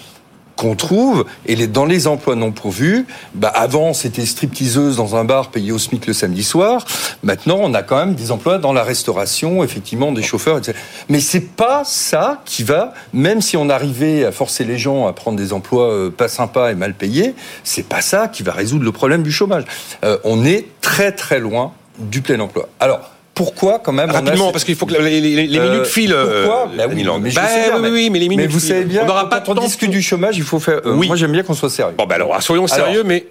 qu'on 0.62 0.77
trouve, 0.77 1.25
et 1.44 1.57
les, 1.57 1.66
dans 1.66 1.85
les 1.85 2.07
emplois 2.07 2.37
non 2.37 2.53
pourvus, 2.53 3.05
bah 3.35 3.48
avant 3.48 3.94
c'était 3.94 4.25
stripteaseuse 4.25 4.96
dans 4.96 5.16
un 5.16 5.25
bar 5.25 5.51
payé 5.51 5.72
au 5.72 5.79
SMIC 5.79 6.07
le 6.07 6.12
samedi 6.12 6.44
soir. 6.44 6.85
Maintenant, 7.25 7.59
on 7.61 7.75
a 7.75 7.83
quand 7.83 7.96
même 7.96 8.14
des 8.14 8.31
emplois 8.31 8.59
dans 8.59 8.72
la 8.72 8.85
restauration, 8.85 9.64
effectivement, 9.64 10.12
des 10.12 10.22
chauffeurs, 10.22 10.59
etc. 10.59 10.79
Mais 11.09 11.18
c'est 11.18 11.40
pas 11.40 11.83
ça 11.85 12.42
qui 12.44 12.62
va, 12.62 12.94
même 13.12 13.40
si 13.40 13.57
on 13.57 13.68
arrivait 13.68 14.25
à 14.25 14.31
forcer 14.31 14.62
les 14.62 14.79
gens 14.79 15.09
à 15.09 15.12
prendre 15.12 15.37
des 15.37 15.53
emplois 15.53 15.90
euh, 15.90 16.11
pas 16.11 16.29
sympas 16.29 16.70
et 16.70 16.77
mal 16.77 16.94
payés, 16.94 17.35
c'est 17.64 17.87
pas 17.87 18.01
ça 18.01 18.29
qui 18.29 18.44
va 18.44 18.53
résoudre 18.53 18.85
le 18.85 18.92
problème 18.92 19.25
du 19.25 19.33
chômage. 19.33 19.64
Euh, 20.05 20.18
on 20.22 20.44
est 20.44 20.66
très 20.81 21.11
très 21.11 21.40
loin 21.40 21.72
du 21.98 22.22
plein 22.22 22.38
emploi. 22.38 22.68
Alors, 22.79 23.11
pourquoi 23.35 23.79
quand 23.79 23.92
même 23.92 24.11
Rapidement, 24.11 24.53
parce 24.53 24.64
qu'il 24.64 24.77
faut 24.77 24.87
que 24.87 24.95
les, 24.95 25.21
minutes 25.21 25.57
euh, 25.59 25.85
filent. 25.85 26.14
Pourquoi 26.14 26.68
euh, 26.68 26.77
bah 26.77 26.85
oui, 26.88 27.05
mais, 27.21 27.31
bah, 27.31 27.42
oui, 27.81 27.88
oui, 27.90 28.11
mais 28.11 28.18
les 28.18 28.29
minutes. 28.29 28.47
Mais 28.47 28.53
vous 28.53 28.61
savez 28.61 28.85
bien, 28.85 29.03
on 29.05 29.07
n'aura 29.07 29.29
pas 29.29 29.40
quand 29.40 29.59
on 29.59 29.62
discute 29.62 29.90
du 29.90 30.03
chômage, 30.03 30.37
il 30.37 30.42
faut 30.42 30.61
faire. 30.61 30.81
Euh, 30.85 30.95
oui. 30.95 31.07
Moi, 31.07 31.16
j'aime 31.16 31.33
bien 31.33 31.42
qu'on 31.42 31.55
soit 31.55 31.71
sérieux. 31.71 31.95
Bon, 31.97 32.07
ben 32.07 32.16
alors, 32.16 32.42
soyons 32.42 32.66
sérieux, 32.66 33.05
mais. 33.05 33.27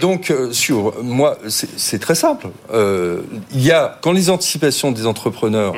donc, 0.00 0.32
sur 0.52 0.94
moi, 1.02 1.38
c'est 1.48 2.00
très 2.00 2.14
simple. 2.14 2.48
Il 2.72 3.62
y 3.62 3.70
a 3.70 3.98
quand 4.00 4.12
les 4.12 4.30
anticipations 4.30 4.90
des 4.90 5.06
entrepreneurs 5.06 5.74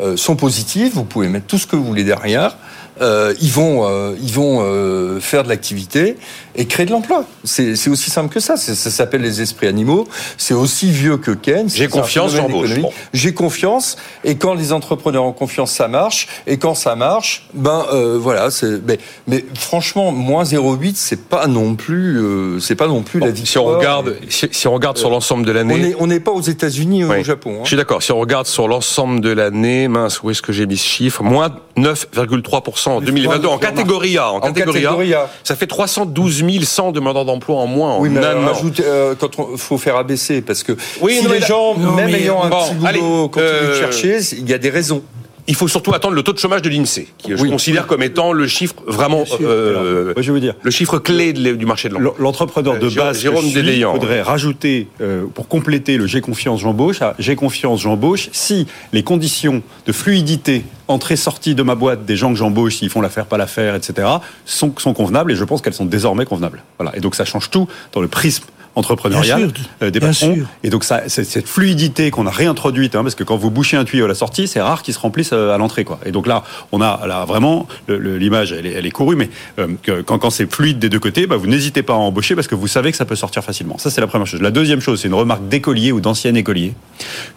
mm. 0.00 0.16
sont 0.16 0.36
positives, 0.36 0.92
vous 0.94 1.04
pouvez 1.04 1.28
mettre 1.28 1.46
tout 1.46 1.58
ce 1.58 1.66
que 1.66 1.76
vous 1.76 1.84
voulez 1.84 2.04
derrière. 2.04 2.56
Euh, 3.00 3.34
ils 3.40 3.50
vont, 3.50 3.88
euh, 3.88 4.14
ils 4.20 4.32
vont 4.32 4.60
euh, 4.62 5.20
faire 5.20 5.44
de 5.44 5.48
l'activité 5.48 6.16
et 6.56 6.66
créer 6.66 6.86
de 6.86 6.90
l'emploi. 6.90 7.24
C'est 7.44 7.88
aussi 7.88 8.10
simple 8.10 8.32
que 8.32 8.40
ça. 8.40 8.56
Ça 8.56 8.74
s'appelle 8.74 9.22
les 9.22 9.40
esprits 9.40 9.68
animaux. 9.68 10.08
C'est 10.36 10.54
aussi 10.54 10.90
vieux 10.90 11.16
que 11.16 11.30
Ken. 11.30 11.68
J'ai 11.68 11.88
confiance, 11.88 12.36
en 12.38 12.48
Bon. 12.48 12.92
J'ai 13.12 13.32
confiance. 13.32 13.96
Et 14.24 14.36
quand 14.36 14.54
les 14.54 14.72
entrepreneurs 14.72 15.24
ont 15.24 15.32
confiance, 15.32 15.72
ça 15.72 15.88
marche. 15.88 16.28
Et 16.46 16.58
quand 16.58 16.74
ça 16.74 16.96
marche, 16.96 17.48
ben 17.54 17.86
voilà. 18.16 18.48
Mais, 18.86 18.98
mais 19.26 19.44
franchement, 19.54 20.10
moins 20.10 20.44
0,8, 20.44 20.94
c'est 20.96 21.28
pas 21.28 21.46
non 21.46 21.74
plus, 21.74 22.60
c'est 22.60 22.74
pas 22.74 22.88
non 22.88 23.02
plus 23.02 23.20
la 23.20 23.30
victoire. 23.30 23.46
Si 23.46 23.58
on 23.58 23.64
regarde, 23.64 24.16
si, 24.28 24.66
on 24.66 24.72
regarde 24.72 24.98
sur 24.98 25.10
l'ensemble 25.10 25.46
de 25.46 25.52
l'année, 25.52 25.94
on 25.98 26.08
n'est 26.08 26.20
pas 26.20 26.32
aux 26.32 26.40
États-Unis 26.40 27.04
ou 27.04 27.12
au 27.12 27.22
Japon. 27.22 27.58
Hein. 27.58 27.60
Je 27.62 27.68
suis 27.68 27.76
d'accord. 27.76 28.02
Si 28.02 28.10
on 28.10 28.18
regarde 28.18 28.46
sur 28.46 28.66
l'ensemble 28.66 29.20
de 29.20 29.30
l'année, 29.30 29.86
mince, 29.86 30.22
où 30.22 30.30
est-ce 30.30 30.42
que 30.42 30.52
j'ai 30.52 30.66
mis 30.66 30.76
ce 30.76 30.86
chiffre? 30.86 31.22
Moins 31.22 31.50
9,3 31.76 32.62
en 32.96 33.00
2022 33.00 33.48
en 33.48 33.58
catégorie 33.58 34.18
A. 34.18 34.32
En, 34.32 34.40
catégorie, 34.40 35.14
A, 35.14 35.30
ça 35.44 35.56
fait 35.56 35.66
312 35.66 36.64
100 36.64 36.92
demandeurs 36.92 37.24
d'emploi 37.24 37.56
en 37.56 37.66
moins 37.66 37.94
en 37.94 38.00
oui, 38.00 38.08
mais 38.10 38.20
un 38.24 38.52
euh, 38.80 39.14
quand 39.18 39.30
il 39.52 39.58
faut 39.58 39.78
faire 39.78 39.96
abaisser, 39.96 40.40
parce 40.40 40.62
que 40.62 40.76
si 40.76 41.28
les 41.28 41.40
gens, 41.40 41.74
même 41.74 42.14
ayant 42.14 42.42
un 42.44 42.50
petit 42.50 42.74
boulot, 42.74 43.28
continuent 43.28 43.44
de 43.44 43.50
euh, 43.50 43.80
chercher, 43.80 44.18
il 44.36 44.48
y 44.48 44.54
a 44.54 44.58
des 44.58 44.70
raisons 44.70 45.02
il 45.48 45.54
faut 45.54 45.66
surtout 45.66 45.94
attendre 45.94 46.14
le 46.14 46.22
taux 46.22 46.34
de 46.34 46.38
chômage 46.38 46.60
de 46.60 46.68
l'INSEE, 46.68 47.08
qui 47.16 47.34
je 47.34 47.44
considère 47.46 47.86
comme 47.86 48.02
étant 48.02 48.32
le 48.32 48.46
chiffre 48.46 48.74
vraiment, 48.86 49.24
euh, 49.40 50.12
je 50.18 50.30
veux 50.30 50.40
dire, 50.40 50.54
le 50.62 50.70
chiffre 50.70 50.98
clé 50.98 51.32
du 51.32 51.66
marché 51.66 51.88
de 51.88 51.94
l'emploi. 51.94 52.14
L'entrepreneur 52.18 52.78
de 52.78 52.86
euh, 52.86 52.94
base, 52.94 53.20
Jérôme 53.20 53.46
Il 53.46 53.82
faudrait 53.82 54.20
rajouter, 54.20 54.88
euh, 55.00 55.24
pour 55.34 55.48
compléter 55.48 55.96
le 55.96 56.06
j'ai 56.06 56.20
confiance, 56.20 56.60
j'embauche, 56.60 57.00
j'ai 57.18 57.34
confiance, 57.34 57.80
j'embauche, 57.80 58.28
si 58.32 58.66
les 58.92 59.02
conditions 59.02 59.62
de 59.86 59.92
fluidité 59.92 60.64
entrée-sortie 60.86 61.54
de 61.54 61.62
ma 61.62 61.74
boîte 61.74 62.04
des 62.04 62.16
gens 62.16 62.30
que 62.30 62.38
j'embauche, 62.38 62.76
s'ils 62.76 62.90
font 62.90 63.00
l'affaire, 63.00 63.24
pas 63.24 63.38
l'affaire, 63.38 63.74
etc., 63.74 64.06
sont, 64.44 64.74
sont 64.76 64.92
convenables, 64.92 65.32
et 65.32 65.36
je 65.36 65.44
pense 65.44 65.62
qu'elles 65.62 65.74
sont 65.74 65.86
désormais 65.86 66.26
convenables. 66.26 66.62
Voilà. 66.78 66.94
Et 66.96 67.00
donc 67.00 67.14
ça 67.14 67.24
change 67.24 67.50
tout 67.50 67.66
dans 67.92 68.02
le 68.02 68.08
prisme 68.08 68.44
entrepreneuriale 68.78 69.50
euh, 69.82 69.90
des 69.90 70.00
patrons. 70.00 70.38
Et 70.62 70.70
donc 70.70 70.84
ça, 70.84 71.08
cette 71.08 71.48
fluidité 71.48 72.10
qu'on 72.10 72.26
a 72.26 72.30
réintroduite, 72.30 72.94
hein, 72.94 73.02
parce 73.02 73.14
que 73.14 73.24
quand 73.24 73.36
vous 73.36 73.50
bouchez 73.50 73.76
un 73.76 73.84
tuyau 73.84 74.04
à 74.04 74.08
la 74.08 74.14
sortie, 74.14 74.48
c'est 74.48 74.60
rare 74.60 74.82
qu'il 74.82 74.94
se 74.94 74.98
remplisse 74.98 75.30
euh, 75.32 75.54
à 75.54 75.58
l'entrée, 75.58 75.84
quoi. 75.84 75.98
Et 76.06 76.12
donc 76.12 76.26
là, 76.26 76.44
on 76.72 76.80
a 76.80 77.06
là 77.06 77.24
vraiment 77.24 77.66
l'image, 77.88 78.52
elle, 78.52 78.66
elle, 78.66 78.86
est 78.86 78.90
courue, 78.90 79.16
mais 79.16 79.28
euh, 79.58 79.68
quand, 80.06 80.18
quand 80.18 80.30
c'est 80.30 80.50
fluide 80.50 80.78
des 80.78 80.88
deux 80.88 81.00
côtés, 81.00 81.26
bah, 81.26 81.36
vous 81.36 81.46
n'hésitez 81.46 81.82
pas 81.82 81.94
à 81.94 81.96
embaucher 81.96 82.34
parce 82.34 82.46
que 82.46 82.54
vous 82.54 82.68
savez 82.68 82.90
que 82.90 82.96
ça 82.96 83.04
peut 83.04 83.16
sortir 83.16 83.42
facilement. 83.42 83.78
Ça, 83.78 83.90
c'est 83.90 84.00
la 84.00 84.06
première 84.06 84.26
chose. 84.26 84.40
La 84.40 84.50
deuxième 84.50 84.80
chose, 84.80 85.00
c'est 85.00 85.08
une 85.08 85.14
remarque 85.14 85.48
d'écolier 85.48 85.92
ou 85.92 86.00
d'ancien 86.00 86.34
écolier. 86.34 86.74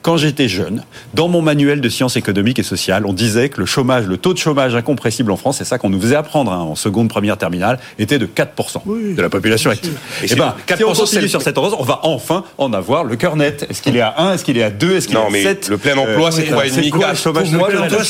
Quand 0.01 0.17
j'étais 0.17 0.47
jeune, 0.47 0.83
dans 1.13 1.27
mon 1.27 1.41
manuel 1.41 1.81
de 1.81 1.89
sciences 1.89 2.15
économiques 2.15 2.59
et 2.59 2.63
sociales, 2.63 3.05
on 3.05 3.13
disait 3.13 3.49
que 3.49 3.59
le 3.59 3.65
chômage, 3.65 4.05
le 4.05 4.17
taux 4.17 4.33
de 4.33 4.39
chômage 4.39 4.75
incompressible 4.75 5.31
en 5.31 5.37
France, 5.37 5.57
c'est 5.57 5.65
ça 5.65 5.77
qu'on 5.77 5.89
nous 5.89 6.01
faisait 6.01 6.15
apprendre 6.15 6.51
hein, 6.51 6.59
en 6.59 6.75
seconde, 6.75 7.09
première, 7.09 7.37
terminale, 7.37 7.79
était 7.99 8.19
de 8.19 8.25
4% 8.25 9.15
de 9.15 9.21
la 9.21 9.29
population 9.29 9.69
active. 9.69 9.97
Et, 10.23 10.31
et 10.31 10.35
ben, 10.35 10.55
4% 10.67 11.05
sur 11.31 11.41
cette 11.41 11.57
on 11.57 11.83
va 11.83 11.99
enfin 12.03 12.43
en 12.57 12.73
avoir 12.73 13.03
le 13.03 13.15
cœur 13.15 13.35
net. 13.35 13.65
Est-ce 13.69 13.81
qu'il 13.81 13.95
est 13.97 14.01
à 14.01 14.15
1 14.17 14.33
Est-ce 14.33 14.43
qu'il 14.43 14.57
est 14.57 14.63
à 14.63 14.69
2 14.69 14.97
Est-ce 14.97 15.07
qu'il 15.07 15.17
est 15.17 15.19
à 15.19 15.43
7 15.43 15.69
Le 15.69 15.77
plein 15.77 15.97
emploi, 15.97 16.27
euh, 16.27 16.31
c'est 16.31 16.43
3,5 16.43 16.99
4 16.99 17.23
Pour 17.23 17.33
moi, 17.33 17.69
le 17.69 17.77
plein 17.77 17.83
emploi, 17.83 18.03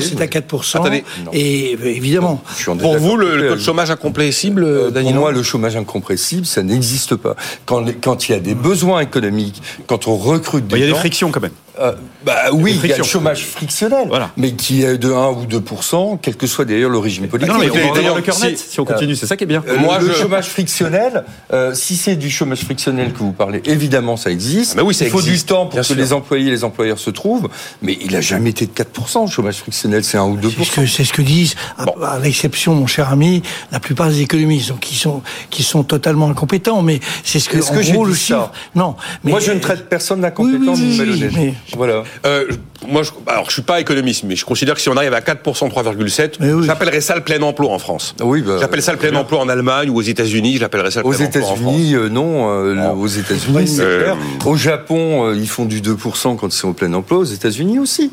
c'est 0.00 0.20
à 0.20 0.26
4% 0.26 1.02
Et 1.32 1.78
euh, 1.80 1.86
évidemment. 1.86 2.42
Pour 2.80 2.98
vous, 2.98 3.16
le 3.16 3.48
taux 3.48 3.54
de 3.56 3.60
chômage 3.60 3.90
incompressible, 3.90 4.64
euh, 4.64 4.90
Daniel 4.90 5.14
Pour 5.14 5.22
moi, 5.22 5.32
le 5.32 5.42
chômage 5.42 5.76
incompressible, 5.76 6.46
ça 6.46 6.62
n'existe 6.62 7.16
pas. 7.16 7.36
Quand 7.66 8.28
il 8.28 8.32
y 8.32 8.34
a 8.34 8.40
des 8.40 8.54
besoins 8.54 9.00
économiques, 9.00 9.62
quand 9.86 10.08
on 10.08 10.16
recrute 10.16 10.66
des 10.66 10.76
Il 10.76 10.80
y 10.80 10.84
a 10.84 10.92
des 10.92 10.98
frictions 10.98 11.30
quand 11.30 11.40
même. 11.40 11.52
Euh, 11.80 11.92
bah 12.24 12.50
oui, 12.52 12.78
il 12.82 12.90
y 12.90 12.92
a 12.92 12.98
le 12.98 13.02
chômage 13.02 13.46
frictionnel, 13.46 14.08
mais 14.36 14.52
qui 14.52 14.82
est 14.82 14.98
de 14.98 15.10
1 15.10 15.28
ou 15.30 15.46
2% 15.46 16.18
quel 16.20 16.36
que 16.36 16.46
soit 16.46 16.66
d'ailleurs 16.66 16.90
l'origine 16.90 17.26
politique. 17.26 17.52
Non, 17.52 17.58
mais 17.58 17.70
on 17.70 17.92
va 17.92 18.14
le 18.16 18.20
cœur 18.20 18.38
net 18.40 18.58
si 18.58 18.78
on 18.80 18.84
continue, 18.84 19.16
c'est 19.16 19.26
ça 19.26 19.36
qui 19.36 19.44
est 19.44 19.46
bien. 19.46 19.62
Euh, 19.66 19.78
Moi, 19.78 19.98
le 19.98 20.12
chômage 20.12 20.48
frictionnel, 20.48 21.24
euh, 21.52 21.72
si 21.74 21.96
c'est 21.96 22.16
du 22.16 22.30
chômage 22.30 22.60
frictionnel 22.60 23.12
que 23.12 23.18
vous 23.20 23.32
parlez, 23.32 23.62
évidemment 23.64 24.16
ça 24.16 24.30
existe. 24.30 24.76
Ah, 24.78 24.84
oui, 24.84 24.94
ça 24.94 25.06
il 25.06 25.10
faut 25.10 25.22
du 25.22 25.38
temps 25.42 25.66
pour 25.66 25.80
que 25.80 25.94
les 25.94 26.12
employés 26.12 26.48
et 26.48 26.50
les 26.50 26.64
employeurs 26.64 26.98
se 26.98 27.10
trouvent, 27.10 27.48
mais 27.82 27.98
il 28.02 28.12
n'a 28.12 28.20
jamais 28.20 28.50
été 28.50 28.66
de 28.66 28.72
4 28.72 28.90
le 29.24 29.30
chômage 29.30 29.56
frictionnel, 29.56 30.04
c'est 30.04 30.18
1 30.18 30.24
ou 30.24 30.36
2% 30.36 30.86
C'est 30.86 31.04
ce, 31.04 31.12
que 31.12 31.22
disent, 31.22 31.54
à, 31.78 32.18
l'exception, 32.22 32.74
mon 32.74 32.86
cher 32.86 33.10
ami, 33.10 33.42
la 33.72 33.80
plupart 33.80 34.08
des 34.08 34.20
économistes, 34.20 34.78
qui 34.80 34.94
sont 34.96 35.22
qui 35.48 35.62
sont 35.62 35.82
totalement 35.82 36.28
incompétents, 36.28 36.82
mais 36.82 37.00
c'est 37.24 37.40
ce 37.40 37.48
que, 37.48 37.58
-ce 37.58 37.72
que 37.72 37.92
gros, 37.92 38.04
le 38.04 38.14
chiffre. 38.14 38.52
Non, 38.74 38.96
mais 39.24 39.30
moi 39.30 39.40
je 39.40 39.52
ne 39.52 39.60
traite 39.60 39.88
personne 39.88 40.20
d'incompétent 40.20 40.76
ni 40.76 40.98
de 40.98 41.04
malhonnête. 41.04 41.54
Voilà. 41.76 42.04
Euh, 42.26 42.46
moi, 42.88 43.02
je, 43.02 43.10
alors 43.26 43.46
je 43.46 43.52
suis 43.52 43.62
pas 43.62 43.80
économiste, 43.80 44.24
mais 44.24 44.36
je 44.36 44.44
considère 44.44 44.74
que 44.74 44.80
si 44.80 44.88
on 44.88 44.96
arrive 44.96 45.12
à 45.14 45.20
4%, 45.20 45.42
3,7, 45.70 46.64
j'appellerais 46.64 47.00
ça 47.00 47.14
le 47.14 47.22
plein 47.22 47.40
emploi 47.42 47.72
en 47.72 47.78
France. 47.78 48.14
Oui, 48.20 48.42
bah, 48.42 48.56
j'appelle 48.60 48.82
ça 48.82 48.92
le 48.92 48.98
plein 48.98 49.14
emploi 49.14 49.40
en 49.40 49.48
Allemagne 49.48 49.90
ou 49.90 49.96
aux 49.96 50.02
États-Unis. 50.02 50.58
J'appellerais 50.58 50.90
ça 50.90 51.00
le 51.02 51.08
plein 51.08 51.26
emploi 51.26 51.42
en 51.42 51.44
France. 51.44 51.60
Aux 51.60 51.70
États-Unis, 51.70 51.94
euh, 51.94 52.08
non. 52.08 52.50
Euh, 52.50 52.92
aux 52.92 53.06
États-Unis, 53.06 53.76
euh, 53.80 54.14
Au 54.44 54.56
Japon, 54.56 55.32
ils 55.32 55.48
font 55.48 55.64
du 55.64 55.80
2% 55.80 56.36
quand 56.36 56.48
ils 56.48 56.56
sont 56.56 56.68
au 56.68 56.74
plein 56.74 56.92
emploi. 56.94 57.18
Aux 57.18 57.24
États-Unis 57.24 57.78
aussi. 57.78 58.12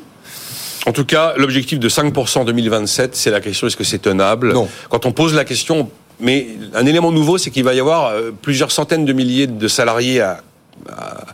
En 0.85 0.91
tout 0.91 1.05
cas, 1.05 1.33
l'objectif 1.37 1.79
de 1.79 1.89
5% 1.89 2.39
en 2.39 2.45
2027, 2.45 3.15
c'est 3.15 3.31
la 3.31 3.41
question 3.41 3.67
est-ce 3.67 3.75
que 3.75 3.83
c'est 3.83 3.99
tenable? 3.99 4.53
Non. 4.53 4.69
Quand 4.89 5.05
on 5.05 5.11
pose 5.11 5.33
la 5.33 5.43
question, 5.43 5.89
mais 6.21 6.47
un 6.73 6.85
élément 6.85 7.11
nouveau, 7.11 7.37
c'est 7.37 7.51
qu'il 7.51 7.65
va 7.65 7.73
y 7.73 7.79
avoir 7.79 8.13
plusieurs 8.41 8.71
centaines 8.71 9.03
de 9.03 9.11
milliers 9.11 9.47
de 9.47 9.67
salariés 9.67 10.21
à 10.21 10.41
à 10.89 11.25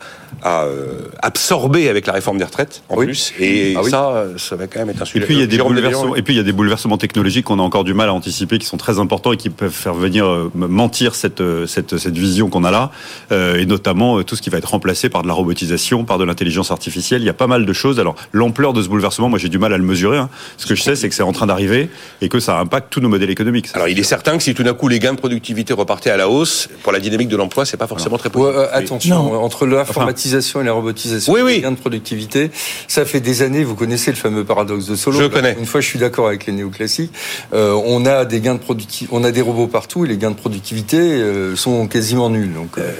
euh, 0.46 1.08
absorber 1.22 1.88
avec 1.88 2.06
la 2.06 2.14
réforme 2.14 2.38
des 2.38 2.44
retraites 2.44 2.84
en 2.90 2.98
plus. 2.98 3.34
Et 3.40 3.76
ah 3.78 3.84
ça, 3.84 4.26
ça 4.38 4.56
va 4.58 4.68
quand 4.68 4.80
même 4.80 4.90
être 4.90 5.02
un 5.02 5.06
sujet. 5.06 5.24
Et 5.24 5.26
puis 5.26 5.36
il 5.36 5.40
y 5.40 5.44
a 5.44 5.48
des 5.48 5.58
bouleversements. 5.58 6.16
Et 6.18 6.22
puis 6.22 6.34
il 6.34 6.38
y 6.38 6.40
a 6.40 6.44
des 6.44 6.52
bouleversements 6.52 6.98
technologiques 6.98 7.46
qu'on 7.46 7.60
a 7.60 7.62
encore 7.62 7.86
du 7.86 7.94
mal 7.94 8.10
à 8.10 8.14
anticiper, 8.14 8.58
qui 8.58 8.66
sont 8.66 8.78
très 8.78 9.00
importants 9.00 9.32
et 9.32 9.38
qui 9.38 9.50
peuvent 9.50 9.72
faire 9.72 9.94
venir 9.94 10.26
euh, 10.26 10.52
mentir 10.54 11.16
cette 11.16 11.40
euh, 11.40 11.66
cette, 11.66 11.98
cette 11.98 12.18
vision 12.18 12.50
qu'on 12.50 12.66
a 12.66 12.72
là, 12.72 12.92
et 13.32 13.66
notamment 13.66 14.22
tout 14.24 14.36
ce 14.36 14.42
qui 14.42 14.50
va 14.50 14.58
être 14.58 14.70
remplacé 14.70 15.10
par 15.10 15.24
de 15.24 15.28
la 15.28 15.34
robotisation, 15.34 16.04
par 16.04 16.18
de 16.18 16.26
l'intelligence 16.26 16.72
artificielle. 16.72 17.22
Il 17.22 17.26
y 17.26 17.30
a 17.30 17.34
pas 17.34 17.48
mal 17.48 17.66
de 17.66 17.74
choses. 17.74 18.00
Alors 18.00 18.16
l'ampleur 18.34 18.74
de 18.74 18.82
ce 18.82 18.90
bouleversement, 18.90 19.30
moi 19.30 19.40
j'ai 19.40 19.50
du 19.50 19.60
mal 19.60 19.74
à 19.74 19.78
le 19.78 19.84
mesurer. 19.84 20.18
Hein. 20.18 20.30
Ce 20.58 20.66
que 20.66 20.76
je 20.76 20.84
sais, 20.84 20.96
c'est 20.96 21.08
que 21.08 21.16
c'est 21.16 21.24
en 21.24 21.32
train 21.32 21.48
d'arriver 21.48 21.90
et 22.22 22.30
que 22.30 22.40
ça 22.40 22.60
impacte 22.60 22.88
tous 22.90 23.00
nos 23.00 23.10
modèles 23.10 23.30
économiques. 23.30 23.70
Alors 23.74 23.88
il 23.88 23.98
est 23.98 24.04
certain 24.04 24.38
que 24.38 24.44
si 24.44 24.54
tout 24.54 24.64
d'un 24.64 24.74
coup 24.74 24.88
les 24.88 25.00
gains 25.00 25.14
de 25.14 25.20
productivité 25.20 25.74
repartaient 25.74 26.12
à 26.12 26.18
la 26.18 26.28
hausse, 26.28 26.68
pour 26.84 26.92
la 26.92 27.00
dynamique 27.00 27.30
de 27.30 27.38
l'emploi, 27.38 27.66
c'est 27.66 27.78
pas 27.78 27.88
forcément 27.88 28.18
très 28.18 28.30
positif. 28.30 28.68
attention, 28.74 29.42
entre 29.42 29.66
l'informatisation 29.66 30.33
et 30.34 30.64
la 30.64 30.74
robotisation, 30.74 31.34
oui, 31.34 31.42
oui. 31.42 31.62
gains 31.62 31.72
de 31.72 31.78
productivité. 31.78 32.52
Ça 32.88 33.06
fait 33.06 33.20
des 33.20 33.42
années, 33.42 33.64
vous 33.64 33.76
connaissez 33.76 34.12
le 34.12 34.18
fameux 34.18 34.44
paradoxe 34.44 34.86
de 34.86 34.96
Solo. 34.96 35.20
Je 35.20 35.26
connais. 35.26 35.56
Une 35.60 35.66
fois, 35.66 35.82
je 35.82 35.88
suis 35.88 36.00
d'accord 36.00 36.28
avec 36.28 36.46
les 36.46 36.54
néoclassiques. 36.54 37.12
Euh, 37.54 37.80
on 37.86 38.06
a 38.06 38.26
des 38.26 38.40
gains 38.42 38.56
de 38.56 38.60
productivité, 38.60 39.14
on 39.16 39.24
a 39.24 39.32
des 39.32 39.42
robots 39.42 39.68
partout 39.68 40.06
et 40.06 40.08
les 40.08 40.18
gains 40.18 40.32
de 40.32 40.36
productivité 40.36 40.98
euh, 40.98 41.56
sont 41.56 41.88
quasiment 41.88 42.30
nuls. 42.30 42.54
Donc, 42.54 42.78
euh, 42.78 42.92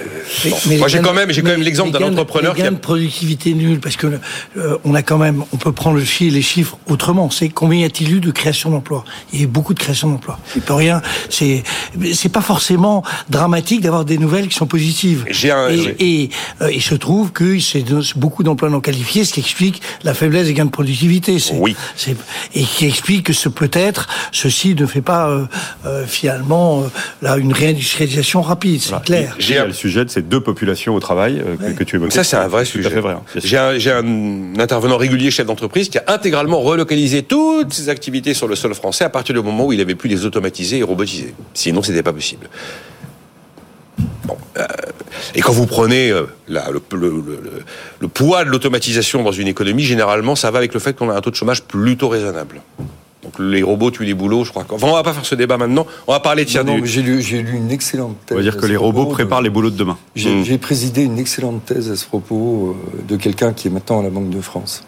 moi, 0.78 0.88
j'ai 0.88 1.00
quand 1.00 1.12
même, 1.12 1.30
j'ai 1.32 1.42
quand 1.42 1.50
même 1.50 1.62
l'exemple 1.62 1.90
d'un 1.90 2.10
entrepreneur 2.10 2.54
les 2.54 2.62
gains 2.62 2.72
de 2.72 2.76
productivité 2.76 3.54
nuls 3.54 3.80
parce 3.80 3.96
que 3.96 4.06
on 4.84 4.94
a 4.94 5.02
quand 5.02 5.18
même, 5.18 5.44
on 5.52 5.56
peut 5.56 5.72
prendre 5.72 5.98
les 5.98 6.42
chiffres 6.42 6.78
autrement. 6.88 7.30
C'est 7.30 7.48
combien 7.48 7.80
y 7.80 7.84
a-t-il 7.84 8.14
eu 8.14 8.20
de 8.20 8.30
création 8.30 8.70
d'emplois? 8.70 9.04
Il 9.32 9.38
y 9.38 9.42
a 9.42 9.44
eu 9.44 9.48
beaucoup 9.48 9.74
de 9.74 9.80
création 9.80 10.08
d'emplois. 10.08 10.38
Il 10.56 10.62
peut 10.62 10.74
rien. 10.74 11.02
C'est, 11.30 11.62
c'est 12.12 12.28
pas 12.28 12.40
forcément 12.40 13.02
dramatique 13.28 13.80
d'avoir 13.80 14.04
des 14.04 14.18
nouvelles 14.18 14.48
qui 14.48 14.54
sont 14.54 14.66
positives. 14.66 15.24
J'ai 15.30 15.50
un, 15.50 15.70
et, 15.70 15.96
et 16.00 16.30
il 16.72 16.82
se 16.82 16.94
trouve 16.94 17.13
trouve 17.14 17.30
que 17.30 17.60
c'est 17.60 17.84
beaucoup 18.16 18.42
d'emplois 18.42 18.70
non 18.70 18.80
qualifiés, 18.80 19.24
ce 19.24 19.34
qui 19.34 19.38
explique 19.38 19.80
la 20.02 20.14
faiblesse 20.14 20.48
des 20.48 20.54
gains 20.54 20.64
de 20.64 20.70
productivité. 20.70 21.36
Oui. 21.54 21.76
Et 22.54 22.64
qui 22.64 22.86
explique 22.86 23.26
que 23.26 23.32
ce 23.32 23.48
peut-être 23.48 24.08
ceci 24.32 24.74
ne 24.74 24.84
fait 24.84 25.00
pas 25.00 25.28
euh, 25.28 25.44
euh, 25.86 26.06
finalement 26.06 26.82
euh, 26.82 26.86
là 27.22 27.36
une 27.36 27.52
réindustrialisation 27.52 28.42
rapide, 28.42 28.80
c'est 28.80 29.00
clair. 29.02 29.36
J'ai 29.38 29.64
le 29.64 29.72
sujet 29.72 30.04
de 30.04 30.10
ces 30.10 30.22
deux 30.22 30.40
populations 30.40 30.96
au 30.96 31.00
travail 31.00 31.40
que, 31.78 31.84
tu 31.84 31.96
évoques. 31.96 32.12
Ça 32.12 32.24
c'est 32.24 32.36
un 32.36 32.48
vrai 32.48 32.64
sujet. 32.64 32.88
Vrai, 32.88 33.12
hein, 33.12 33.22
J'ai 33.76 33.90
un, 33.92 34.04
un, 34.04 34.58
intervenant 34.58 34.96
régulier 34.96 35.30
chef 35.30 35.46
d'entreprise 35.46 35.88
qui 35.88 35.98
a 35.98 36.04
intégralement 36.08 36.60
relocalisé 36.60 37.22
toutes 37.22 37.72
ses 37.72 37.90
activités 37.90 38.34
sur 38.34 38.48
le 38.48 38.56
sol 38.56 38.74
français 38.74 39.04
à 39.04 39.08
partir 39.08 39.36
du 39.36 39.40
moment 39.40 39.66
où 39.66 39.72
il 39.72 39.80
avait 39.80 39.94
pu 39.94 40.08
les 40.08 40.24
automatiser 40.24 40.78
et 40.78 40.82
robotiser. 40.82 41.32
Sinon 41.54 41.80
c'était 41.82 42.02
pas 42.02 42.12
possible. 42.12 42.48
Bon, 44.24 44.36
euh, 44.58 44.66
et 45.34 45.40
quand 45.40 45.52
vous 45.52 45.66
prenez 45.66 46.10
euh, 46.10 46.24
le, 46.48 48.08
poids 48.08 48.44
de 48.44 48.50
l'automatisation 48.50 49.22
dans 49.22 49.32
une 49.32 49.48
économie, 49.48 49.82
généralement, 49.82 50.36
ça 50.36 50.50
va 50.50 50.58
avec 50.58 50.74
le 50.74 50.80
fait 50.80 50.96
qu'on 50.96 51.10
a 51.10 51.14
un 51.14 51.20
taux 51.20 51.30
de 51.30 51.36
chômage 51.36 51.62
plutôt 51.62 52.08
raisonnable. 52.08 52.60
Donc 53.22 53.38
les 53.38 53.62
robots 53.62 53.90
tuent 53.90 54.04
les 54.04 54.14
boulots, 54.14 54.44
je 54.44 54.50
crois. 54.50 54.66
Enfin, 54.68 54.86
on 54.86 54.92
va 54.92 55.02
pas 55.02 55.14
faire 55.14 55.24
ce 55.24 55.34
débat 55.34 55.56
maintenant. 55.56 55.86
On 56.06 56.12
va 56.12 56.20
parler 56.20 56.44
de 56.44 56.62
non, 56.62 56.78
J'ai 56.84 57.02
lu, 57.02 57.20
lu, 57.20 57.56
une 57.56 57.70
excellente 57.70 58.16
thèse. 58.26 58.36
On 58.36 58.38
va 58.38 58.42
dire 58.42 58.56
que 58.58 58.66
les 58.66 58.76
robots 58.76 59.06
préparent 59.06 59.40
les 59.40 59.50
boulots 59.50 59.70
de 59.70 59.76
demain. 59.76 59.96
Hmm. 60.14 60.42
J'ai 60.42 60.58
présidé 60.58 61.02
une 61.02 61.18
excellente 61.18 61.64
thèse 61.64 61.90
à 61.90 61.96
ce 61.96 62.04
propos 62.04 62.76
euh, 62.76 63.02
de 63.08 63.16
quelqu'un 63.16 63.54
qui 63.54 63.68
est 63.68 63.70
maintenant 63.70 64.00
à 64.00 64.02
la 64.02 64.10
Banque 64.10 64.28
de 64.28 64.40
France. 64.42 64.84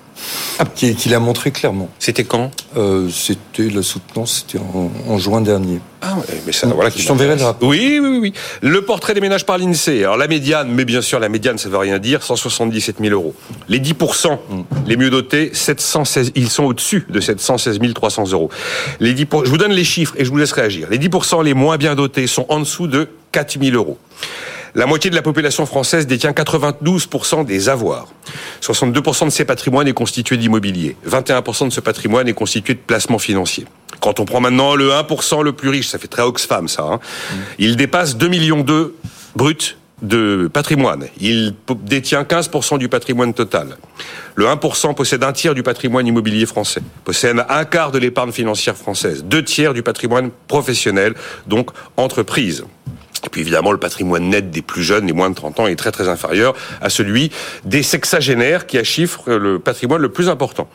Ah. 0.59 0.65
Qui, 0.75 0.95
qui 0.95 1.09
l'a 1.09 1.21
montré 1.21 1.51
clairement. 1.51 1.89
C'était 1.99 2.25
quand? 2.25 2.51
Euh, 2.77 3.09
C'était 3.11 3.69
la 3.69 3.83
soutenance, 3.83 4.45
c'était 4.47 4.63
en, 5.09 5.19
juin 5.19 5.41
dernier. 5.41 5.81
Ah 6.03 6.17
mais 6.47 6.53
ça, 6.53 6.67
voilà 6.69 6.91
qui 6.91 7.03
Je 7.03 7.09
t'enverrai 7.09 7.37
le 7.37 7.43
rapport. 7.43 7.69
Oui, 7.69 7.99
oui, 8.01 8.19
oui. 8.21 8.33
Le 8.61 8.83
portrait 8.83 9.15
des 9.15 9.21
ménages 9.21 9.45
par 9.45 9.59
l'INSEE. 9.59 10.05
Alors 10.05 10.17
la 10.17 10.29
médiane, 10.29 10.69
mais 10.71 10.85
bien 10.85 11.03
sûr 11.03 11.19
la 11.19 11.29
médiane, 11.29 11.59
ça 11.59 11.69
veut 11.69 11.79
rien 11.79 11.99
dire, 11.99 12.23
177 12.23 12.97
000 13.01 13.13
euros. 13.13 13.35
Les 13.69 13.79
10 13.79 13.95
mm. 13.95 13.97
les 14.87 14.97
mieux 14.97 15.11
dotés, 15.11 15.51
716, 15.53 16.33
ils 16.35 16.51
sont 16.51 16.65
au-dessus 16.65 17.07
de 17.09 17.21
716 17.21 17.79
300 17.95 18.33
euros. 18.33 18.51
Les 19.01 19.15
10 19.15 19.27
je 19.45 19.51
vous 19.51 19.59
donne 19.59 19.73
les 19.73 19.85
chiffres 19.85 20.15
et 20.17 20.25
je 20.25 20.31
vous 20.31 20.37
laisse 20.37 20.53
réagir. 20.53 20.89
Les 20.91 20.99
10 20.99 21.11
les 21.45 21.55
moins 21.55 21.77
bien 21.77 21.95
dotés 21.95 22.27
sont 22.27 22.47
en 22.49 22.61
dessous 22.61 22.87
de 22.87 23.09
4 23.33 23.59
000 23.61 23.77
euros. 23.77 23.99
La 24.75 24.87
moitié 24.87 25.11
de 25.11 25.15
la 25.15 25.23
population 25.23 25.67
française 25.67 26.07
détient 26.07 26.33
92% 26.33 27.45
des 27.45 27.69
avoirs. 27.69 28.09
62% 28.63 29.27
de 29.27 29.31
ces 29.31 29.45
patrimoines 29.45 29.89
est 29.89 29.93
constitué 29.93 30.37
d'immobilier. 30.37 30.97
21% 31.09 31.69
de 31.69 31.73
ce 31.73 31.81
patrimoine 31.81 32.29
est 32.29 32.35
constitué 32.35 32.75
de 32.75 32.81
placements 32.85 33.19
financiers. 33.19 33.67
Quand 34.01 34.21
on 34.21 34.25
prend 34.25 34.41
maintenant 34.41 34.75
le 34.75 34.91
1% 34.91 35.43
le 35.43 35.53
plus 35.53 35.69
riche, 35.69 35.89
ça 35.89 35.99
fait 35.99 36.09
très 36.09 36.23
Oxfam 36.23 36.69
ça, 36.69 36.83
hein, 36.83 37.01
il 37.59 37.77
dépasse 37.77 38.17
2 38.17 38.29
millions 38.29 38.63
d'euros 38.63 38.93
bruts 39.37 39.77
de 40.03 40.51
patrimoine. 40.53 41.07
Il 41.21 41.55
détient 41.83 42.23
15% 42.23 42.79
du 42.79 42.89
patrimoine 42.89 43.33
total. 43.33 43.77
Le 44.35 44.47
1% 44.47 44.95
possède 44.95 45.25
un 45.25 45.33
tiers 45.33 45.55
du 45.55 45.63
patrimoine 45.63 46.07
immobilier 46.07 46.45
français, 46.45 46.83
possède 47.05 47.45
un 47.49 47.65
quart 47.65 47.93
de 47.93 47.99
l'épargne 47.99 48.33
financière 48.33 48.77
française, 48.77 49.25
deux 49.25 49.43
tiers 49.43 49.73
du 49.73 49.83
patrimoine 49.83 50.31
professionnel, 50.49 51.15
donc 51.47 51.71
entreprise. 51.97 52.65
Et 53.27 53.29
puis 53.29 53.41
évidemment, 53.41 53.73
le 53.73 53.79
patrimoine 53.79 54.29
net 54.29 54.51
des 54.51 54.63
plus 54.63 54.83
jeunes, 54.83 55.07
des 55.07 55.13
moins 55.13 55.31
de 55.31 55.35
30 55.35 55.61
ans, 55.61 55.67
est 55.67 55.77
très 55.77 55.93
très 55.93 56.09
inférieur 56.09 56.55
à 56.81 56.89
celui 56.89 57.31
des 57.65 57.83
sexagénaires 57.83 58.67
qui 58.67 58.79
achiffrent 58.79 59.31
le 59.31 59.59
patrimoine 59.59 60.01
le 60.01 60.11
plus 60.11 60.29
important. 60.29 60.69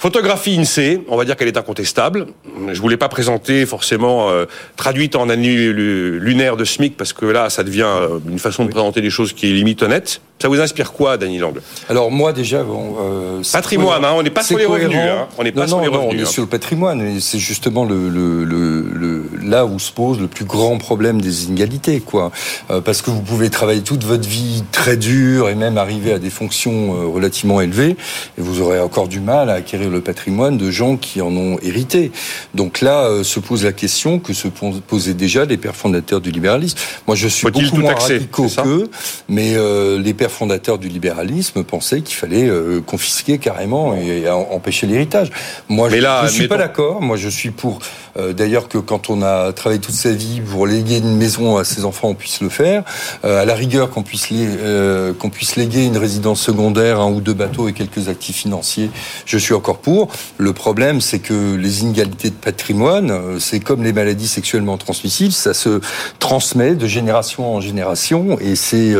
Photographie 0.00 0.58
INSEE, 0.58 1.02
on 1.08 1.16
va 1.18 1.26
dire 1.26 1.36
qu'elle 1.36 1.48
est 1.48 1.58
incontestable. 1.58 2.28
Je 2.72 2.80
voulais 2.80 2.96
pas 2.96 3.10
présenter 3.10 3.66
forcément 3.66 4.30
euh, 4.30 4.46
traduite 4.76 5.14
en 5.14 5.28
année 5.28 5.54
lunaire 5.54 6.56
de 6.56 6.64
SMIC 6.64 6.96
parce 6.96 7.12
que 7.12 7.26
là, 7.26 7.50
ça 7.50 7.64
devient 7.64 7.82
euh, 7.86 8.18
une 8.26 8.38
façon 8.38 8.64
de 8.64 8.70
présenter 8.70 9.02
les 9.02 9.10
choses 9.10 9.34
qui 9.34 9.50
est 9.50 9.52
limite 9.52 9.82
honnête. 9.82 10.22
Ça 10.40 10.48
vous 10.48 10.58
inspire 10.58 10.92
quoi, 10.92 11.18
Dany 11.18 11.38
Lang 11.38 11.54
Alors 11.90 12.10
moi 12.10 12.32
déjà, 12.32 12.62
bon, 12.62 12.96
euh, 12.98 13.42
patrimoine, 13.52 14.02
hein, 14.06 14.12
on 14.16 14.22
n'est 14.22 14.30
pas 14.30 14.42
sur 14.42 14.56
les 14.56 14.64
revenus. 14.64 14.96
Hein, 14.96 15.28
on 15.36 15.44
n'est 15.44 15.52
pas 15.52 15.66
sur 15.66 15.80
les 15.82 15.86
revenus. 15.86 16.14
on 16.14 16.18
est 16.18 16.22
hein. 16.22 16.24
sur 16.24 16.42
le 16.42 16.48
patrimoine. 16.48 17.20
C'est 17.20 17.38
justement 17.38 17.84
le, 17.84 18.08
le, 18.08 18.44
le, 18.44 19.24
là 19.42 19.66
où 19.66 19.78
se 19.78 19.92
pose 19.92 20.18
le 20.18 20.28
plus 20.28 20.46
grand 20.46 20.78
problème 20.78 21.20
des 21.20 21.44
inégalités, 21.44 22.00
quoi. 22.00 22.32
Euh, 22.70 22.80
parce 22.80 23.02
que 23.02 23.10
vous 23.10 23.20
pouvez 23.20 23.50
travailler 23.50 23.82
toute 23.82 24.04
votre 24.04 24.26
vie 24.26 24.64
très 24.72 24.96
dur 24.96 25.50
et 25.50 25.54
même 25.54 25.76
arriver 25.76 26.14
à 26.14 26.18
des 26.18 26.30
fonctions 26.30 26.94
euh, 26.94 27.06
relativement 27.06 27.60
élevées, 27.60 27.96
et 28.38 28.40
vous 28.40 28.62
aurez 28.62 28.80
encore 28.80 29.08
du 29.08 29.20
mal 29.20 29.50
à 29.50 29.54
acquérir 29.54 29.90
le 29.90 30.00
patrimoine 30.00 30.56
de 30.56 30.70
gens 30.70 30.96
qui 30.96 31.20
en 31.20 31.36
ont 31.36 31.58
hérité. 31.60 32.12
Donc 32.54 32.80
là 32.80 33.04
euh, 33.04 33.24
se 33.24 33.40
pose 33.40 33.64
la 33.64 33.72
question 33.72 34.18
que 34.18 34.32
se 34.32 34.48
posaient 34.48 35.12
déjà 35.12 35.44
les 35.44 35.58
pères 35.58 35.76
fondateurs 35.76 36.22
du 36.22 36.30
libéralisme. 36.30 36.78
Moi, 37.06 37.14
je 37.14 37.28
suis 37.28 37.46
beaucoup 37.50 37.76
moins 37.76 37.94
radicaux 37.94 38.46
qu'eux, 38.48 38.88
mais 39.28 39.54
les 39.98 40.14
pères 40.14 40.29
fondateur 40.30 40.78
du 40.78 40.88
libéralisme 40.88 41.64
pensait 41.64 42.00
qu'il 42.02 42.16
fallait 42.16 42.48
euh, 42.48 42.80
confisquer 42.80 43.38
carrément 43.38 43.94
et, 43.94 44.28
empêcher 44.28 44.86
l'héritage. 44.86 45.30
Moi, 45.68 45.90
je 45.90 45.96
ne 45.96 46.28
suis 46.28 46.48
pas 46.48 46.56
d'accord. 46.56 47.02
Moi, 47.02 47.16
je 47.16 47.28
suis 47.28 47.50
pour 47.50 47.80
euh, 48.16 48.32
d'ailleurs 48.32 48.68
que 48.68 48.78
quand 48.78 49.10
on 49.10 49.22
a 49.22 49.52
travaillé 49.52 49.80
toute 49.80 49.94
sa 49.94 50.10
vie 50.10 50.40
pour 50.40 50.66
léguer 50.66 50.98
une 50.98 51.16
maison 51.16 51.56
à 51.56 51.64
ses 51.64 51.84
enfants, 51.84 52.08
on 52.08 52.14
puisse 52.14 52.40
le 52.40 52.48
faire. 52.48 52.82
Euh, 53.24 53.42
à 53.42 53.44
la 53.44 53.54
rigueur, 53.54 53.90
qu'on 53.90 54.02
puisse, 54.02 54.28
euh, 54.32 55.12
qu'on 55.14 55.30
puisse 55.30 55.56
léguer 55.56 55.84
une 55.84 55.96
résidence 55.96 56.40
secondaire, 56.40 57.00
un 57.00 57.10
ou 57.10 57.20
deux 57.20 57.34
bateaux 57.34 57.68
et 57.68 57.72
quelques 57.72 58.08
actifs 58.08 58.36
financiers, 58.36 58.90
je 59.26 59.38
suis 59.38 59.54
encore 59.54 59.78
pour. 59.78 60.08
Le 60.38 60.52
problème, 60.52 61.00
c'est 61.00 61.18
que 61.18 61.54
les 61.54 61.82
inégalités 61.82 62.30
de 62.30 62.34
patrimoine, 62.34 63.38
c'est 63.38 63.60
comme 63.60 63.82
les 63.82 63.92
maladies 63.92 64.28
sexuellement 64.28 64.76
transmissibles, 64.76 65.32
ça 65.32 65.54
se 65.54 65.80
transmet 66.18 66.74
de 66.74 66.86
génération 66.86 67.54
en 67.54 67.60
génération, 67.60 68.38
et 68.40 68.56
c'est 68.56 68.94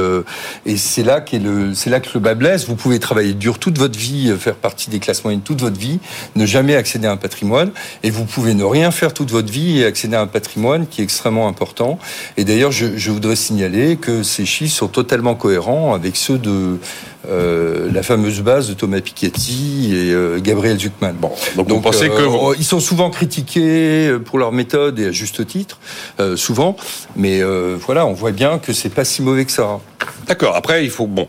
et 0.66 0.76
c'est 0.76 1.02
là 1.02 1.19
c'est 1.74 1.90
là 1.90 2.00
que 2.00 2.08
le 2.14 2.20
bas 2.20 2.34
blesse. 2.34 2.66
Vous 2.66 2.76
pouvez 2.76 2.98
travailler 2.98 3.34
dur 3.34 3.58
toute 3.58 3.78
votre 3.78 3.98
vie, 3.98 4.34
faire 4.38 4.54
partie 4.54 4.90
des 4.90 4.98
classes 4.98 5.24
moyennes 5.24 5.42
toute 5.42 5.60
votre 5.60 5.78
vie, 5.78 5.98
ne 6.36 6.46
jamais 6.46 6.74
accéder 6.74 7.06
à 7.06 7.12
un 7.12 7.16
patrimoine, 7.16 7.70
et 8.02 8.10
vous 8.10 8.24
pouvez 8.24 8.54
ne 8.54 8.64
rien 8.64 8.90
faire 8.90 9.14
toute 9.14 9.30
votre 9.30 9.52
vie 9.52 9.80
et 9.80 9.84
accéder 9.84 10.16
à 10.16 10.20
un 10.20 10.26
patrimoine 10.26 10.86
qui 10.86 11.00
est 11.00 11.04
extrêmement 11.04 11.48
important. 11.48 11.98
Et 12.36 12.44
d'ailleurs, 12.44 12.72
je, 12.72 13.10
voudrais 13.10 13.36
signaler 13.36 13.96
que 13.96 14.22
ces 14.22 14.46
chiffres 14.46 14.74
sont 14.74 14.88
totalement 14.88 15.34
cohérents 15.34 15.94
avec 15.94 16.16
ceux 16.16 16.38
de 16.38 16.78
euh, 17.28 17.90
la 17.92 18.02
fameuse 18.02 18.40
base 18.40 18.68
de 18.68 18.74
Thomas 18.74 19.00
Piketty 19.00 19.92
et 19.94 20.12
euh, 20.12 20.40
Gabriel 20.40 20.78
Zuckman. 20.78 21.12
Bon, 21.12 21.30
donc, 21.56 21.68
vous 21.68 21.80
pensez 21.80 22.08
que 22.08 22.14
euh, 22.14 22.54
ils 22.58 22.64
sont 22.64 22.80
souvent 22.80 23.10
critiqués 23.10 24.16
pour 24.24 24.38
leur 24.38 24.52
méthode 24.52 24.98
et 24.98 25.06
à 25.06 25.12
juste 25.12 25.46
titre, 25.46 25.78
souvent. 26.36 26.76
Mais 27.16 27.42
voilà, 27.76 28.06
on 28.06 28.12
voit 28.12 28.32
bien 28.32 28.58
que 28.58 28.72
c'est 28.72 28.88
pas 28.88 29.04
si 29.04 29.22
mauvais 29.22 29.44
que 29.44 29.52
ça. 29.52 29.80
D'accord. 30.26 30.56
Après, 30.56 30.84
il 30.84 30.90
faut 30.90 31.06
bon. 31.06 31.26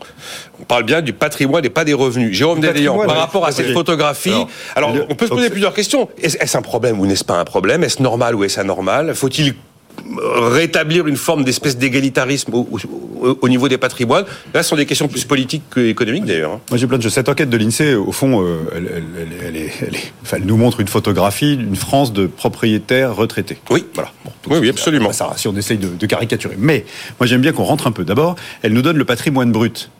On 0.60 0.64
parle 0.64 0.84
bien 0.84 1.02
du 1.02 1.12
patrimoine 1.12 1.64
et 1.64 1.70
pas 1.70 1.84
des 1.84 1.94
revenus. 1.94 2.36
Jérôme 2.36 2.60
Dédéant, 2.60 2.98
par 3.04 3.16
rapport 3.16 3.44
à 3.44 3.52
cette 3.52 3.72
photographie, 3.72 4.46
alors, 4.74 4.94
on 5.08 5.14
peut 5.14 5.26
se 5.26 5.30
poser 5.32 5.50
plusieurs 5.50 5.74
questions. 5.74 6.08
Est-ce 6.22 6.56
un 6.56 6.62
problème 6.62 7.00
ou 7.00 7.06
n'est-ce 7.06 7.24
pas 7.24 7.38
un 7.38 7.44
problème? 7.44 7.84
Est-ce 7.84 8.02
normal 8.02 8.34
ou 8.34 8.44
est-ce 8.44 8.60
anormal? 8.60 9.14
Faut-il 9.14 9.54
rétablir 10.18 11.06
une 11.06 11.16
forme 11.16 11.44
d'espèce 11.44 11.76
d'égalitarisme 11.76 12.52
au, 12.54 13.48
niveau 13.48 13.68
des 13.68 13.78
patrimoines. 13.78 14.24
Là, 14.52 14.62
ce 14.62 14.70
sont 14.70 14.76
des 14.76 14.86
questions 14.86 15.08
plus 15.08 15.24
politiques 15.24 15.62
qu'économiques, 15.74 16.24
d'ailleurs. 16.24 16.52
Hein. 16.52 16.60
Moi, 16.70 16.78
j'ai 16.78 16.86
plein 16.86 16.98
de 16.98 17.08
Cette 17.08 17.28
enquête 17.28 17.50
de 17.50 17.56
l'INSEE, 17.56 17.94
au 17.94 18.12
fond, 18.12 18.42
euh, 18.42 18.58
elle, 20.32 20.44
nous 20.44 20.56
montre 20.56 20.80
une 20.80 20.88
photographie 20.88 21.56
d'une 21.56 21.76
France 21.76 22.12
de 22.12 22.26
propriétaires 22.26 23.14
retraités. 23.14 23.58
Oui, 23.70 23.84
voilà. 23.94 24.10
oui, 24.48 24.58
oui, 24.60 24.68
absolument. 24.68 25.12
Ça, 25.12 25.32
si 25.36 25.46
on 25.48 25.56
essaye 25.56 25.78
de, 25.78 25.88
de 25.88 26.06
caricaturer. 26.06 26.56
Mais 26.58 26.84
moi, 27.20 27.26
j'aime 27.26 27.40
bien 27.40 27.52
qu'on 27.52 27.64
rentre 27.64 27.86
un 27.86 27.92
peu. 27.92 28.04
D'abord, 28.04 28.36
elle 28.62 28.72
nous 28.72 28.82
donne 28.82 28.96
le 28.96 29.04
patrimoine 29.04 29.52
brut. 29.52 29.90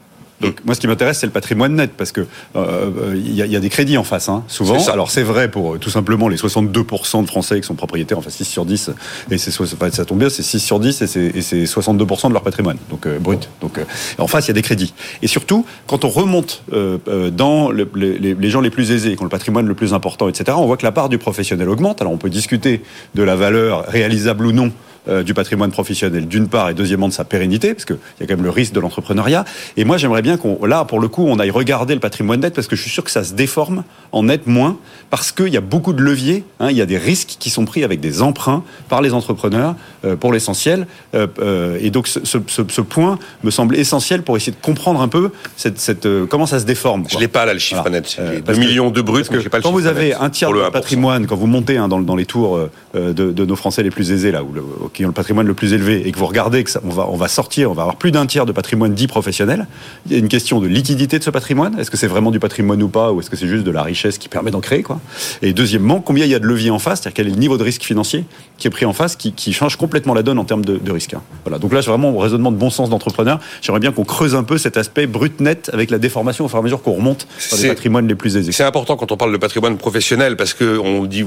Donc 0.43 0.57
moi, 0.65 0.75
ce 0.75 0.81
qui 0.81 0.89
m'intéresse, 0.89 1.21
c'est 1.21 1.27
le 1.27 1.33
patrimoine 1.33 1.75
net, 1.75 1.93
parce 1.97 2.11
que 2.11 2.21
euh, 2.21 2.27
euh, 2.57 3.15
il 3.15 3.35
y, 3.35 3.57
a 3.57 3.61
des 3.61 3.69
crédits 3.69 3.97
en 3.97 4.03
face, 4.03 4.29
hein, 4.29 4.43
souvent. 4.49 4.77
Alors 4.89 5.11
c'est 5.11 5.23
vrai 5.23 5.49
pour 5.49 5.75
euh, 5.75 5.79
tout 5.79 5.89
simplement 5.89 6.29
les 6.29 6.37
62% 6.37 7.23
de 7.23 7.27
Français 7.29 7.61
qui 7.61 7.67
sont 7.67 7.77
propriétaires, 7.77 8.19
enfin 8.19 8.31
6 8.31 8.45
sur 8.45 8.65
10, 8.65 8.91
et 9.31 9.39
c'est 9.39 9.53
ça 9.53 10.05
tombe 10.05 10.19
bien, 10.19 10.29
c'est 10.29 10.43
6 10.43 10.59
sur 10.59 10.81
10 10.81 11.03
et 11.03 11.07
c'est 11.07 11.65
62% 11.65 12.29
de 12.29 12.33
leur 12.33 12.43
patrimoine, 12.43 12.77
donc 12.91 13.07
brut. 13.21 13.49
Donc 13.61 13.79
en 14.19 14.27
face, 14.27 14.47
il 14.47 14.49
y 14.49 14.51
a 14.51 14.55
des 14.55 14.63
crédits. 14.63 14.95
Et 15.23 15.29
surtout, 15.29 15.65
quand 15.87 16.05
on 16.05 16.09
remonte 16.09 16.65
dans 16.69 17.71
les, 17.71 18.51
gens 18.51 18.61
les 18.61 18.71
plus 18.71 18.91
aisés, 18.91 19.15
qui 19.15 19.21
ont 19.21 19.25
le 19.25 19.31
patrimoine 19.31 19.67
le 19.67 19.75
plus 19.75 19.95
important, 19.95 20.29
etc., 20.29 20.57
on 20.59 20.67
voit 20.67 20.77
que 20.77 20.85
la 20.85 20.93
part 20.93 21.09
du 21.09 21.19
professionnel 21.19 21.69
augmente. 21.69 22.01
Alors 22.01 22.13
on 22.13 22.19
peut 22.19 22.31
discuter 22.31 22.83
de 23.15 23.23
la 23.23 23.37
valeur 23.37 23.85
réalisable 23.87 24.47
ou 24.47 24.53
non 24.53 24.73
euh, 25.09 25.25
du 25.25 25.35
patrimoine 25.35 25.73
professionnel, 25.73 26.29
d'une 26.29 26.47
part, 26.47 26.71
et 26.71 26.75
deuxièmement 26.75 27.09
de 27.09 27.13
sa 27.13 27.25
pérennité, 27.25 27.75
parce 27.75 27.85
qu'il 27.85 27.97
y 28.21 28.23
a 28.23 28.27
quand 28.29 28.37
même 28.37 28.45
le 28.45 28.51
risque 28.51 28.73
de 28.73 28.79
l'entrepreneuriat. 28.79 29.45
Et 29.77 29.85
moi, 29.85 29.97
j'aimerais 29.97 30.23
bien 30.23 30.37
qu'on, 30.37 30.65
là, 30.65 30.85
pour 30.85 31.01
le 31.01 31.09
coup, 31.09 31.27
on 31.27 31.41
aille 31.41 31.51
regarder 31.51 31.95
le 31.95 31.99
patrimoine 31.99 32.39
net, 32.39 32.55
parce 32.55 32.69
que 32.69 32.77
je 32.77 32.83
suis 32.83 32.91
sûr 32.91 33.03
que 33.03 33.11
ça 33.11 33.25
se 33.25 33.35
déforme 33.35 33.83
en 34.13 34.23
net 34.23 34.47
moins, 34.47 34.79
parce 35.11 35.33
qu'il 35.33 35.49
y 35.49 35.57
a 35.57 35.61
beaucoup 35.61 35.93
de 35.93 36.01
leviers, 36.01 36.45
hein, 36.61 36.69
il 36.71 36.77
y 36.77 36.81
a 36.81 36.87
des 36.87 36.99
risques 36.99 37.35
qui 37.41 37.51
sont 37.51 37.65
pris 37.65 37.83
avec 37.83 37.99
des 37.99 38.23
emprunts 38.23 38.63
par 38.89 39.03
les 39.03 39.13
entrepreneurs, 39.13 39.75
euh, 40.05 40.15
pour 40.15 40.33
l'essentiel. 40.33 40.87
Euh, 41.17 41.79
et 41.81 41.91
donc, 41.91 42.07
ce, 42.07 42.21
ce, 42.25 42.81
point 42.81 43.19
me 43.43 43.51
semble 43.51 43.75
essentiel 43.75 44.23
pour 44.23 44.37
essayer 44.37 44.53
de 44.53 44.65
comprendre 44.65 45.01
un 45.01 45.09
peu 45.09 45.31
cette, 45.57 45.81
cette 45.81 46.07
comment 46.29 46.47
ça 46.47 46.61
se 46.61 46.65
déforme. 46.65 47.07
Je 47.09 47.19
l'ai 47.19 47.27
pas 47.27 47.45
là, 47.45 47.55
le 47.55 47.59
chiffre 47.59 47.89
net. 47.91 48.21
2 48.47 48.55
millions 48.55 48.91
de 48.91 49.03
bruts, 49.03 49.25
que, 49.25 49.49
pas 49.49 49.59
le 49.59 49.63
quand 49.65 49.73
vous 49.73 49.87
avez 49.87 50.15
un 50.15 50.31
tiers 50.31 50.53
de 50.53 50.71
patrimoine, 50.71 51.27
quand 51.27 51.35
vous 51.35 51.49
montez 51.49 51.77
hein, 51.77 51.89
dans, 51.89 52.01
dans, 52.01 52.15
les 52.15 52.27
tours 52.27 52.69
de, 52.95 53.11
de, 53.11 53.45
nos 53.45 53.57
Français 53.57 53.83
les 53.83 53.91
plus 53.91 54.13
aisés, 54.13 54.31
là, 54.31 54.45
où, 54.45 54.55
qui 54.93 55.05
ont 55.05 55.09
le 55.09 55.15
patrimoine 55.15 55.47
le 55.47 55.55
plus 55.55 55.73
élevé 55.73 56.07
et 56.07 56.13
que 56.13 56.19
vous 56.19 56.27
regardez 56.27 56.65
que 56.65 56.71
ça, 56.71 56.81
on 56.85 56.91
va 56.91 57.09
on 57.09 57.17
va 57.17 57.29
sortir, 57.29 57.71
on 57.71 57.75
va 57.75 57.83
avoir 57.83 57.97
plus 57.97 58.11
d'un 58.11 58.27
tiers 58.27 58.47
de 58.47 58.53
patrimoine 58.53 58.95
dit 58.95 59.07
professionnel, 59.07 59.67
il 60.07 60.13
y 60.13 60.15
a 60.15 60.19
une 60.19 60.29
question 60.29 60.61
de 60.61 60.67
liquidité 60.67 61.19
de 61.19 61.25
ce 61.25 61.31
patrimoine. 61.31 61.79
Est-ce 61.79 61.91
que 61.91 61.97
c'est 61.97 62.07
vraiment 62.07 62.31
du 62.31 62.39
patrimoine 62.39 62.83
ou 62.83 62.89
pas, 62.89 63.13
ou 63.13 63.21
est-ce 63.21 63.31
que 63.31 63.37
c'est 63.37 63.49
juste 63.49 63.65
de 63.65 63.71
la 63.71 63.83
richesse 63.83 64.19
qui 64.19 64.29
permet 64.29 64.51
d'en 64.51 64.61
créer 64.61 64.83
quoi? 64.83 65.01
Et 65.43 65.53
deuxièmement, 65.53 66.01
combien 66.01 66.25
il 66.25 66.31
y 66.31 66.35
a 66.35 66.39
de 66.39 66.47
levier 66.47 66.71
en 66.71 66.79
face, 66.79 67.01
c'est-à-dire 67.01 67.15
quel 67.15 67.27
est 67.29 67.31
le 67.31 67.37
niveau 67.37 67.59
de 67.59 67.63
risque 67.63 67.83
financier? 67.83 68.25
Qui 68.63 68.69
est 68.69 68.71
pris 68.71 68.87
en 68.87 68.93
face, 68.93 69.17
qui, 69.17 69.33
qui 69.33 69.53
change 69.53 69.75
complètement 69.75 70.15
la 70.15 70.23
donne 70.23 70.39
en 70.39 70.45
termes 70.45 70.65
de, 70.65 70.77
de 70.77 70.93
risque. 70.93 71.15
Hein. 71.15 71.23
Voilà. 71.45 71.59
Donc 71.59 71.73
là, 71.73 71.83
c'est 71.83 71.91
vraiment 71.91 72.17
un 72.17 72.23
raisonnement 72.23 72.53
de 72.53 72.57
bon 72.57 72.71
sens 72.71 72.91
d'entrepreneur. 72.91 73.41
J'aimerais 73.61 73.81
bien 73.81 73.91
qu'on 73.91 74.05
creuse 74.05 74.37
un 74.37 74.45
peu 74.45 74.57
cet 74.57 74.77
aspect 74.77 75.09
brut 75.09 75.41
net 75.41 75.69
avec 75.73 75.91
la 75.91 75.99
déformation 75.99 76.45
au 76.45 76.49
fur 76.49 76.59
et 76.59 76.61
à 76.61 76.63
mesure 76.63 76.81
qu'on 76.81 76.93
remonte 76.93 77.27
sur 77.41 77.57
les 77.57 77.71
patrimoines 77.71 78.07
les 78.07 78.15
plus 78.15 78.37
aisés. 78.37 78.53
C'est 78.53 78.63
important 78.63 78.97
quand 78.97 79.11
on 79.11 79.17
parle 79.17 79.33
de 79.33 79.37
patrimoine 79.37 79.77
professionnel 79.79 80.37
parce 80.37 80.55
que 80.55 80.79
on 80.79 81.05
dit 81.07 81.25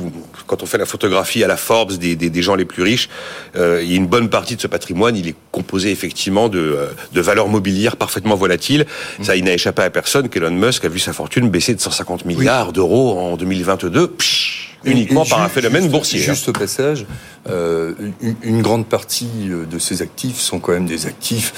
quand 0.48 0.64
on 0.64 0.66
fait 0.66 0.78
la 0.78 0.86
photographie 0.86 1.44
à 1.44 1.48
la 1.48 1.58
Forbes 1.58 1.92
des, 1.98 2.16
des, 2.16 2.30
des 2.30 2.42
gens 2.42 2.56
les 2.56 2.64
plus 2.64 2.84
riches, 2.84 3.10
euh, 3.58 3.82
il 3.84 3.92
y 3.92 3.96
a 3.96 3.98
une 3.98 4.08
bonne 4.08 4.30
partie 4.30 4.56
de 4.56 4.62
ce 4.62 4.68
patrimoine, 4.68 5.18
il 5.18 5.28
est 5.28 5.36
composé 5.52 5.92
effectivement 5.92 6.48
de, 6.48 6.60
euh, 6.60 6.88
de 7.12 7.20
valeurs 7.20 7.50
mobilières 7.50 7.98
parfaitement 7.98 8.36
volatiles. 8.36 8.86
Mmh. 9.20 9.24
Ça, 9.26 9.36
il 9.36 9.44
n'a 9.44 9.52
échappé 9.52 9.82
à 9.82 9.90
personne 9.90 10.30
qu'Elon 10.30 10.52
Musk 10.52 10.86
a 10.86 10.90
vu 10.90 11.00
sa 11.00 11.12
fortune 11.12 11.50
baisser 11.50 11.76
de 11.76 11.82
150 11.82 12.24
milliards 12.24 12.68
oui. 12.68 12.74
d'euros 12.74 13.20
en 13.20 13.36
2022. 13.36 14.08
Psh, 14.08 14.75
uniquement 14.86 15.24
et, 15.24 15.28
et 15.28 15.30
par 15.30 15.42
un 15.42 15.50
phénomène 15.50 15.84
juste, 15.84 15.92
boursier. 15.92 16.20
Juste 16.20 16.48
hein. 16.48 16.52
au 16.56 16.60
passage, 16.60 17.06
euh, 17.50 17.94
une, 18.22 18.36
une, 18.44 18.62
grande 18.62 18.88
partie 18.88 19.50
euh, 19.50 19.66
de 19.66 19.80
ces 19.80 20.02
actifs 20.02 20.40
sont 20.40 20.60
quand 20.60 20.72
même 20.72 20.86
des 20.86 21.06
actifs 21.06 21.54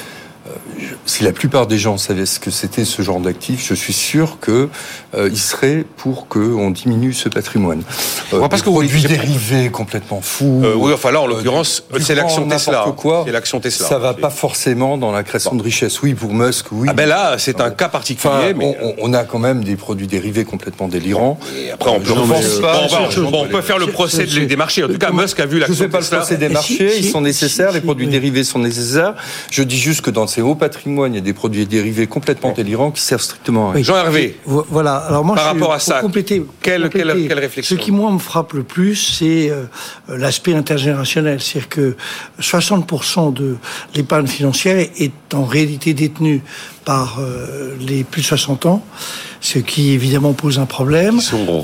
euh, 0.48 0.84
si 1.06 1.24
la 1.24 1.32
plupart 1.32 1.68
des 1.68 1.78
gens 1.78 1.98
savaient 1.98 2.26
ce 2.26 2.40
que 2.40 2.52
c'était 2.52 2.86
ce 2.86 3.02
genre 3.02 3.20
d'actifs, 3.20 3.66
je 3.68 3.74
suis 3.74 3.94
sûr 3.94 4.40
que 4.40 4.70
euh, 5.16 5.30
il 5.32 5.38
serait 5.38 5.86
pour 5.98 6.28
que 6.28 6.40
on 6.40 6.70
diminue 6.72 7.14
ce 7.14 7.30
patrimoine. 7.30 7.82
Euh, 8.34 8.48
parce 8.48 8.62
que 8.62 8.70
produits 8.70 9.04
dérivés 9.04 9.70
complètement 9.70 10.22
fous. 10.22 10.62
Euh, 10.64 10.76
oui, 10.76 10.92
enfin 10.94 11.12
là, 11.12 11.22
en 11.22 11.28
l'occurrence, 11.28 11.84
c'est 12.00 12.16
l'action 12.16 12.48
Tesla. 12.48 12.86
C'est 13.26 13.32
l'action 13.32 13.60
Tesla. 13.60 13.88
Ça 13.88 14.00
va 14.00 14.14
pas 14.14 14.30
forcément 14.30 14.98
dans 14.98 15.12
la 15.12 15.24
création 15.24 15.52
bon. 15.52 15.58
de 15.58 15.64
richesse. 15.64 16.02
Oui, 16.02 16.14
pour 16.14 16.34
Musk, 16.34 16.68
oui. 16.72 16.88
Ah 16.90 16.94
ben 16.94 17.08
là, 17.08 17.36
c'est 17.38 17.62
un 17.62 17.72
cas 17.72 17.90
particulier. 17.90 18.34
Enfin, 18.34 18.54
mais 18.56 18.78
on, 18.82 18.96
on, 19.00 19.14
a 19.14 19.24
quand 19.24 19.40
même 19.40 19.64
des 19.64 19.76
produits 19.76 20.08
dérivés 20.08 20.46
complètement 20.46 20.88
délirants. 20.88 21.40
Et 21.56 21.72
après, 21.72 21.90
on 21.90 22.00
peut, 22.00 22.14
pense 22.14 22.60
pas, 22.60 22.88
bon, 23.18 23.46
on 23.46 23.48
peut 23.48 23.62
faire 23.62 23.80
le 23.80 23.88
procès 23.88 24.26
des 24.26 24.56
marchés. 24.56 24.84
En 24.84 24.88
tout 24.88 24.98
cas, 24.98 25.12
Musk 25.12 25.40
a 25.40 25.46
vu 25.46 25.60
l'action 25.60 25.74
Tesla. 25.76 26.00
Je 26.00 26.04
fais 26.04 26.10
pas 26.10 26.18
le 26.18 26.22
procès 26.22 26.38
des 26.38 26.50
marchés. 26.50 26.98
Ils 26.98 27.10
sont 27.10 27.22
nécessaires. 27.22 27.72
Les 27.72 27.82
produits 27.82 28.08
dérivés 28.08 28.44
sont 28.44 28.60
nécessaires. 28.60 29.16
Je 29.52 29.64
dis 29.64 29.78
juste 29.78 30.02
que 30.02 30.12
dans 30.12 30.28
ces 30.38 30.44
hauts 30.44 30.54
patrimoines, 30.54 31.14
il 31.14 31.16
y 31.16 31.18
a 31.18 31.22
des 31.22 31.34
produits 31.34 31.66
dérivés 31.66 32.06
complètement 32.06 32.52
délirants 32.52 32.92
qui 32.92 33.02
servent 33.02 33.24
strictement 33.24 33.72
à 33.72 33.74
rien. 33.74 33.84
Jean 33.84 33.96
Hervé. 33.96 34.38
Voilà. 34.46 34.98
Alors 34.98 35.26
moi, 35.26 35.36
par 35.36 35.46
je, 35.46 35.50
rapport 35.50 35.74
à 35.74 35.80
ça, 35.80 36.00
compléter, 36.00 36.46
quelle, 36.62 36.84
compléter, 36.84 37.08
quelle, 37.08 37.28
quelle, 37.28 37.40
réflexion 37.40 37.76
Ce 37.76 37.82
qui 37.82 37.92
moi 37.92 38.12
me 38.12 38.20
frappe 38.20 38.54
le 38.54 38.62
plus, 38.62 38.96
c'est 39.18 39.50
euh, 39.50 39.64
l'aspect 40.08 40.54
intergénérationnel, 40.54 41.42
c'est-à-dire 41.42 41.70
que 41.70 41.96
60% 42.40 43.34
de 43.34 43.58
l'épargne 43.96 44.28
financière 44.28 44.78
est 44.78 45.34
en 45.34 45.44
réalité 45.44 45.96
détenue 45.96 46.44
par 46.86 47.18
euh, 47.20 47.76
les 47.80 48.04
plus 48.04 48.22
de 48.22 48.28
60 48.28 48.68
ans, 48.68 48.86
ce 49.42 49.58
qui 49.58 49.90
évidemment 49.90 50.34
pose 50.34 50.60
un 50.60 50.68
problème. 50.68 51.20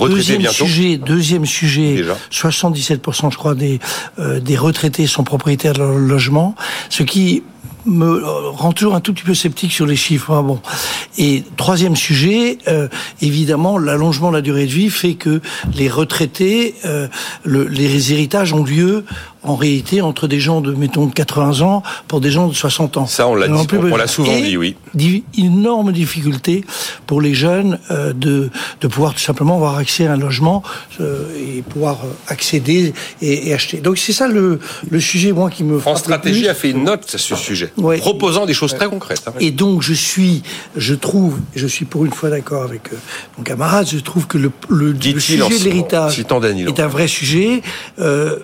deuxième 0.09 0.39
bientôt. 0.39 0.65
sujet, 0.65 0.97
deuxième 0.97 1.45
sujet, 1.45 1.93
Déjà. 1.97 2.17
77% 2.32 3.32
je 3.32 3.38
crois 3.38 3.53
des 3.53 3.80
euh, 4.17 4.39
des 4.39 4.57
retraités 4.57 5.05
sont 5.05 5.24
propriétaires 5.24 5.74
de 5.74 5.80
leur 5.80 5.93
logement, 5.93 6.55
ce 6.89 7.03
qui 7.03 7.43
me 7.86 8.22
rend 8.50 8.72
toujours 8.72 8.96
un 8.96 9.02
tout 9.02 9.14
petit 9.14 9.24
peu 9.24 9.34
sceptique 9.34 9.72
sur 9.72 9.86
les 9.86 9.96
chiffres. 9.96 10.32
Hein, 10.32 10.44
bon. 10.44 10.60
Et 11.18 11.44
troisième 11.58 11.96
sujet, 11.96 12.58
euh, 12.68 12.88
évidemment, 13.22 13.78
l'allongement 13.78 14.30
de 14.30 14.36
la 14.36 14.42
durée 14.42 14.66
de 14.66 14.72
vie 14.72 14.90
fait 14.90 15.16
que 15.16 15.42
les 15.76 15.90
retraités, 15.90 16.76
euh, 16.86 17.08
le, 17.44 17.68
les 17.68 18.14
héritages 18.14 18.54
ont 18.54 18.64
lieu 18.64 19.06
en 19.44 19.56
réalité 19.56 20.02
entre 20.02 20.28
des 20.28 20.39
gens 20.39 20.62
de 20.62 20.74
mettons 20.74 21.06
de 21.06 21.14
80 21.14 21.62
ans 21.62 21.84
pour 22.08 22.22
des 22.22 22.32
gens 22.32 22.48
de 22.48 22.54
60 22.54 22.98
ans. 22.98 23.06
Ça 23.06 23.28
on 23.28 23.36
l'a 23.36 23.48
dit, 23.48 23.54
on, 23.54 23.96
l'a 23.96 24.08
souvent 24.08 24.36
dit, 24.36 24.58
oui. 24.58 24.76
Énorme 25.38 25.91
difficulté 25.91 26.64
pour 27.08 27.22
les 27.22 27.34
jeunes 27.34 27.80
euh, 27.91 28.14
de 28.14 28.50
de 28.82 28.88
pouvoir 28.88 29.14
tout 29.14 29.20
simplement 29.20 29.56
avoir 29.56 29.78
accès 29.78 30.08
à 30.08 30.14
un 30.14 30.18
logement 30.18 30.64
euh, 31.02 31.28
et 31.38 31.62
pouvoir 31.62 32.00
accéder 32.28 32.94
et, 33.22 33.50
et 33.50 33.54
acheter. 33.54 33.78
Donc 33.78 33.98
c'est 33.98 34.14
ça 34.14 34.28
le 34.28 34.60
le 34.89 35.00
sujet 35.00 35.32
moi 35.32 35.50
qui 35.50 35.64
me. 35.64 35.80
France 35.80 36.00
Stratégie 36.00 36.48
a 36.48 36.54
fait 36.54 36.72
une 36.72 36.84
note 36.84 37.10
sur 37.10 37.38
ce 37.38 37.44
sujet, 37.44 37.72
ouais. 37.78 37.98
proposant 37.98 38.46
des 38.46 38.54
choses 38.54 38.76
très 38.76 38.88
concrètes. 38.88 39.24
Hein. 39.28 39.34
Et 39.39 39.52
donc 39.52 39.82
je 39.82 39.94
suis, 39.94 40.44
je 40.76 40.94
trouve, 40.94 41.39
je 41.56 41.68
suis 41.68 41.86
pour 41.86 42.06
une 42.06 42.14
fois 42.14 42.30
d'accord 42.30 42.64
avec 42.64 42.94
euh, 42.94 42.98
mon 43.38 43.44
camarade, 43.44 43.88
je 43.89 44.00
trouve 44.00 44.28
que 44.28 44.38
le, 44.38 44.52
le, 44.70 44.91
le 44.91 45.20
sujet 45.20 45.38
de 45.38 45.64
l'héritage 45.64 46.20
est 46.20 46.80
un 46.80 46.88
vrai 46.88 47.08
sujet. 47.08 47.62
Euh, 48.00 48.39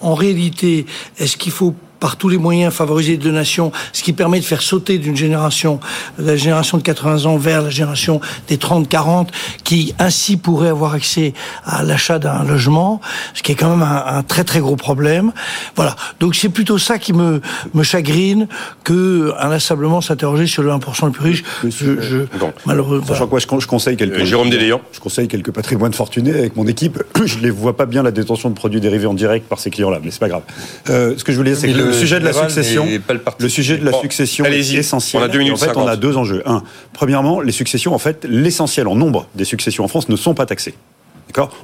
en 0.00 0.14
réalité, 0.14 0.86
est-ce 1.18 1.36
qu'il 1.36 1.52
faut 1.52 1.74
par 2.00 2.16
tous 2.16 2.28
les 2.28 2.38
moyens 2.38 2.72
favoriser 2.72 3.12
les 3.12 3.18
donations, 3.18 3.72
ce 3.92 4.02
qui 4.02 4.12
permet 4.12 4.40
de 4.40 4.44
faire 4.44 4.62
sauter 4.62 4.98
d'une 4.98 5.16
génération, 5.16 5.80
la 6.18 6.36
génération 6.36 6.78
de 6.78 6.82
80 6.82 7.26
ans 7.26 7.36
vers 7.36 7.62
la 7.62 7.70
génération 7.70 8.20
des 8.48 8.56
30-40, 8.56 9.28
qui 9.64 9.94
ainsi 9.98 10.36
pourrait 10.36 10.70
avoir 10.70 10.94
accès 10.94 11.34
à 11.64 11.82
l'achat 11.82 12.18
d'un 12.18 12.44
logement, 12.44 13.00
ce 13.34 13.42
qui 13.42 13.52
est 13.52 13.54
quand 13.54 13.70
même 13.70 13.82
un, 13.82 14.18
un, 14.18 14.22
très 14.22 14.44
très 14.44 14.60
gros 14.60 14.76
problème. 14.76 15.32
Voilà. 15.76 15.94
Donc 16.18 16.34
c'est 16.34 16.48
plutôt 16.48 16.78
ça 16.78 16.98
qui 16.98 17.12
me, 17.12 17.40
me 17.74 17.82
chagrine 17.82 18.48
que 18.84 19.32
inlassablement 19.38 20.00
s'interroger 20.00 20.46
sur 20.46 20.62
le 20.62 20.70
1% 20.70 21.06
le 21.06 21.12
plus 21.12 21.24
riche. 21.24 21.44
Je, 21.64 22.00
je, 22.00 22.18
malheureusement. 22.66 23.06
Voilà. 23.06 23.26
quoi, 23.26 23.38
je, 23.38 23.46
je, 23.60 23.66
conseille 23.66 23.96
quelques. 23.96 24.20
Euh, 24.20 24.24
Jérôme 24.24 24.50
Déléant. 24.50 24.80
Je 24.92 25.00
conseille 25.00 25.28
quelques 25.28 25.50
patrimoines 25.50 25.92
fortunés 25.92 26.32
avec 26.32 26.56
mon 26.56 26.66
équipe. 26.66 27.02
Je 27.24 27.38
les 27.38 27.50
vois 27.50 27.76
pas 27.76 27.86
bien 27.86 28.02
la 28.02 28.10
détention 28.10 28.48
de 28.48 28.54
produits 28.54 28.80
dérivés 28.80 29.06
en 29.06 29.14
direct 29.14 29.46
par 29.48 29.58
ces 29.60 29.70
clients-là, 29.70 30.00
mais 30.02 30.10
c'est 30.10 30.20
pas 30.20 30.28
grave. 30.28 30.42
Euh, 30.88 31.14
ce 31.16 31.24
que 31.24 31.32
je 31.32 31.36
voulais 31.36 31.52
dire, 31.52 31.60
c'est 31.60 31.72
que 31.72 31.89
le, 31.90 31.96
sujet 31.96 32.20
de 32.20 32.24
la 32.24 32.32
succession, 32.32 32.86
le, 32.86 33.20
le, 33.38 33.48
sujet 33.48 33.76
de 33.78 33.84
la 33.84 33.90
bon, 33.90 34.00
succession 34.00 34.44
est 34.44 34.74
essentiel. 34.74 35.22
On 35.22 35.24
a 35.24 35.28
deux 35.28 35.38
minutes 35.38 35.54
en 35.54 35.56
fait, 35.56 35.66
50. 35.66 35.84
on 35.84 35.88
a 35.88 35.96
deux 35.96 36.16
enjeux. 36.16 36.42
Un, 36.46 36.62
premièrement, 36.92 37.40
les 37.40 37.52
successions, 37.52 37.94
en 37.94 37.98
fait, 37.98 38.24
l'essentiel 38.28 38.88
en 38.88 38.94
nombre 38.94 39.26
des 39.34 39.44
successions 39.44 39.84
en 39.84 39.88
France 39.88 40.08
ne 40.08 40.16
sont 40.16 40.34
pas 40.34 40.46
taxées. 40.46 40.74